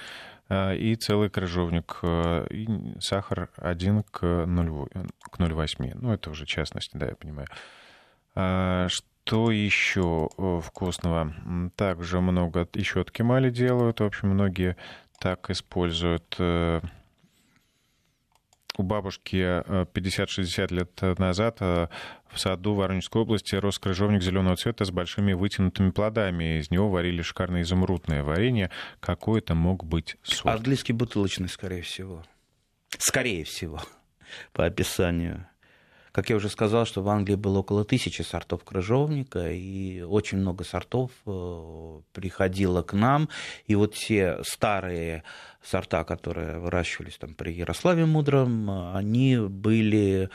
Э, 0.48 0.76
и 0.76 0.94
целый 0.96 1.30
крыжовник, 1.30 1.98
э, 2.02 2.46
и 2.50 2.68
сахар 3.00 3.50
1 3.56 4.02
к 4.02 4.22
0,8. 4.46 5.98
Ну, 6.00 6.12
это 6.12 6.30
уже 6.30 6.46
частности, 6.46 6.96
да, 6.96 7.06
я 7.06 7.14
понимаю. 7.14 7.48
А, 8.34 8.88
что 8.88 9.50
еще 9.50 10.28
э, 10.36 10.60
вкусного? 10.62 11.34
Также 11.76 12.20
много 12.20 12.68
еще 12.74 13.00
от 13.00 13.10
кемали 13.10 13.50
делают. 13.50 14.00
В 14.00 14.04
общем, 14.04 14.28
многие 14.30 14.76
так 15.18 15.48
используют 15.50 16.36
у 18.78 18.82
бабушки 18.82 19.36
50-60 19.36 20.66
э, 20.70 20.74
лет 20.74 21.18
назад 21.18 21.58
э, 21.60 21.88
в 22.30 22.38
саду 22.38 22.74
Воронежской 22.74 23.22
области 23.22 23.54
рос 23.54 23.78
крыжовник 23.78 24.22
зеленого 24.22 24.56
цвета 24.56 24.84
с 24.84 24.90
большими 24.90 25.32
вытянутыми 25.32 25.90
плодами. 25.90 26.58
Из 26.58 26.70
него 26.70 26.90
варили 26.90 27.22
шикарное 27.22 27.62
изумрудное 27.62 28.22
варенье. 28.22 28.70
Какой 29.00 29.40
это 29.40 29.54
мог 29.54 29.84
быть 29.84 30.16
сорт? 30.22 30.56
Английский 30.56 30.92
бутылочный, 30.92 31.48
скорее 31.48 31.82
всего. 31.82 32.24
Скорее 32.98 33.44
всего, 33.44 33.80
по 34.52 34.66
описанию. 34.66 35.46
Как 36.14 36.30
я 36.30 36.36
уже 36.36 36.48
сказал, 36.48 36.86
что 36.86 37.02
в 37.02 37.08
Англии 37.08 37.34
было 37.34 37.58
около 37.58 37.84
тысячи 37.84 38.22
сортов 38.22 38.62
крыжовника, 38.62 39.50
и 39.50 40.00
очень 40.02 40.38
много 40.38 40.62
сортов 40.62 41.10
э, 41.26 42.00
приходило 42.12 42.82
к 42.82 42.92
нам. 42.92 43.28
И 43.66 43.74
вот 43.74 43.96
все 43.96 44.38
старые 44.44 45.24
сорта, 45.60 46.04
которые 46.04 46.60
выращивались 46.60 47.18
там 47.18 47.34
при 47.34 47.50
Ярославе 47.50 48.06
Мудром, 48.06 48.94
они 48.94 49.38
были 49.38 50.30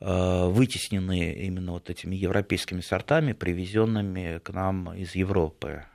э, 0.00 0.46
вытеснены 0.48 1.32
именно 1.32 1.72
вот 1.72 1.88
этими 1.88 2.14
европейскими 2.14 2.82
сортами, 2.82 3.32
привезенными 3.32 4.36
к 4.36 4.50
нам 4.50 4.92
из 4.92 5.14
Европы. 5.14 5.86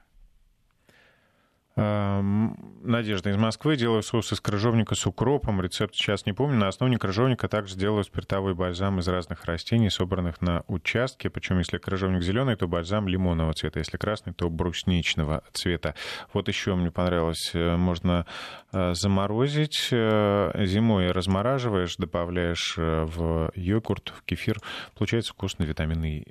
Надежда 1.78 3.30
из 3.30 3.38
Москвы. 3.38 3.76
Делаю 3.78 4.02
соус 4.02 4.34
из 4.34 4.42
крыжовника 4.42 4.96
с 4.96 5.06
укропом. 5.06 5.62
Рецепт 5.62 5.94
сейчас 5.94 6.26
не 6.26 6.34
помню. 6.34 6.58
На 6.58 6.70
основе 6.70 6.98
крыжовника 6.98 7.48
также 7.48 7.76
делаю 7.76 8.04
спиртовой 8.04 8.56
бальзам 8.56 8.98
из 9.00 9.08
разных 9.08 9.46
растений, 9.46 9.92
собранных 9.92 10.42
на 10.42 10.64
участке. 10.68 11.30
Причем, 11.30 11.60
если 11.60 11.78
крыжовник 11.78 12.24
зеленый, 12.24 12.56
то 12.56 12.68
бальзам 12.68 13.08
лимонного 13.08 13.54
цвета. 13.54 13.78
Если 13.80 13.98
красный, 13.98 14.34
то 14.34 14.50
брусничного 14.50 15.44
цвета. 15.54 15.94
Вот 16.34 16.48
еще 16.48 16.74
мне 16.74 16.90
понравилось. 16.90 17.52
Э, 17.54 17.76
можно 17.76 18.26
э, 18.72 18.94
заморозить. 18.96 19.90
Э, 19.92 20.52
зимой 20.66 21.12
размораживаешь, 21.12 21.98
добавляешь 21.98 22.76
в 22.78 23.52
йогурт, 23.54 24.14
в 24.18 24.24
кефир. 24.24 24.60
Получается 24.96 25.34
вкусный 25.34 25.68
витаминный, 25.68 26.26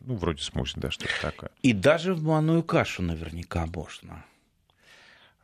ну, 0.00 0.16
вроде 0.16 0.42
смузи, 0.42 0.74
да, 0.76 0.90
что-то 0.90 1.12
такое. 1.20 1.50
И 1.62 1.72
даже 1.72 2.14
в 2.14 2.22
манную 2.22 2.62
кашу 2.62 3.02
наверняка 3.02 3.66
можно. 3.66 4.24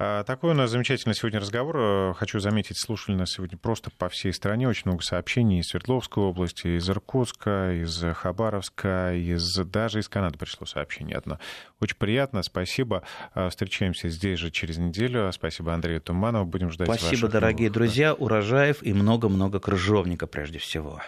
А, 0.06 0.22
такой 0.22 0.50
у 0.50 0.54
нас 0.54 0.70
замечательный 0.70 1.14
сегодня 1.14 1.40
разговор. 1.40 1.76
Э, 1.78 2.14
хочу 2.14 2.38
заметить, 2.38 2.76
слушали 2.76 3.16
нас 3.16 3.30
сегодня 3.30 3.56
просто 3.56 3.90
по 3.90 4.10
всей 4.10 4.34
стране. 4.34 4.68
Очень 4.68 4.82
много 4.86 5.02
сообщений 5.02 5.60
из 5.60 5.68
Свердловской 5.68 6.22
области, 6.22 6.76
из 6.76 6.90
Иркутска, 6.90 7.72
из 7.72 8.04
Хабаровска, 8.14 9.14
из... 9.14 9.56
даже 9.56 10.00
из 10.00 10.08
Канады 10.10 10.36
пришло 10.36 10.66
сообщение 10.66 11.16
одно. 11.16 11.38
Очень 11.80 11.96
приятно, 11.96 12.42
спасибо. 12.42 13.02
А, 13.32 13.48
встречаемся 13.48 14.10
здесь 14.10 14.38
же 14.38 14.50
через 14.50 14.76
неделю. 14.76 15.32
Спасибо 15.32 15.72
Андрею 15.72 16.02
Туманову. 16.02 16.44
Будем 16.44 16.70
ждать 16.70 16.86
Спасибо, 16.86 17.28
дорогие 17.28 17.70
друзья. 17.70 18.12
Урожаев 18.12 18.82
и 18.82 18.92
много-много 18.92 19.58
крыжовника 19.58 20.26
прежде 20.26 20.58
всего. 20.58 21.00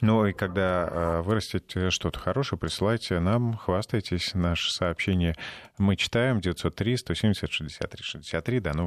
Ну 0.00 0.26
и 0.26 0.32
когда 0.32 0.88
э, 0.88 1.22
вырастете 1.22 1.90
что-то 1.90 2.18
хорошее, 2.18 2.58
присылайте 2.58 3.18
нам, 3.18 3.56
хвастайтесь. 3.56 4.34
Наше 4.34 4.72
сообщение 4.72 5.34
мы 5.76 5.96
читаем 5.96 6.40
903 6.40 6.96
170 6.96 7.50
63 7.50 8.04
63. 8.04 8.60
До 8.60 8.76
новых 8.76 8.86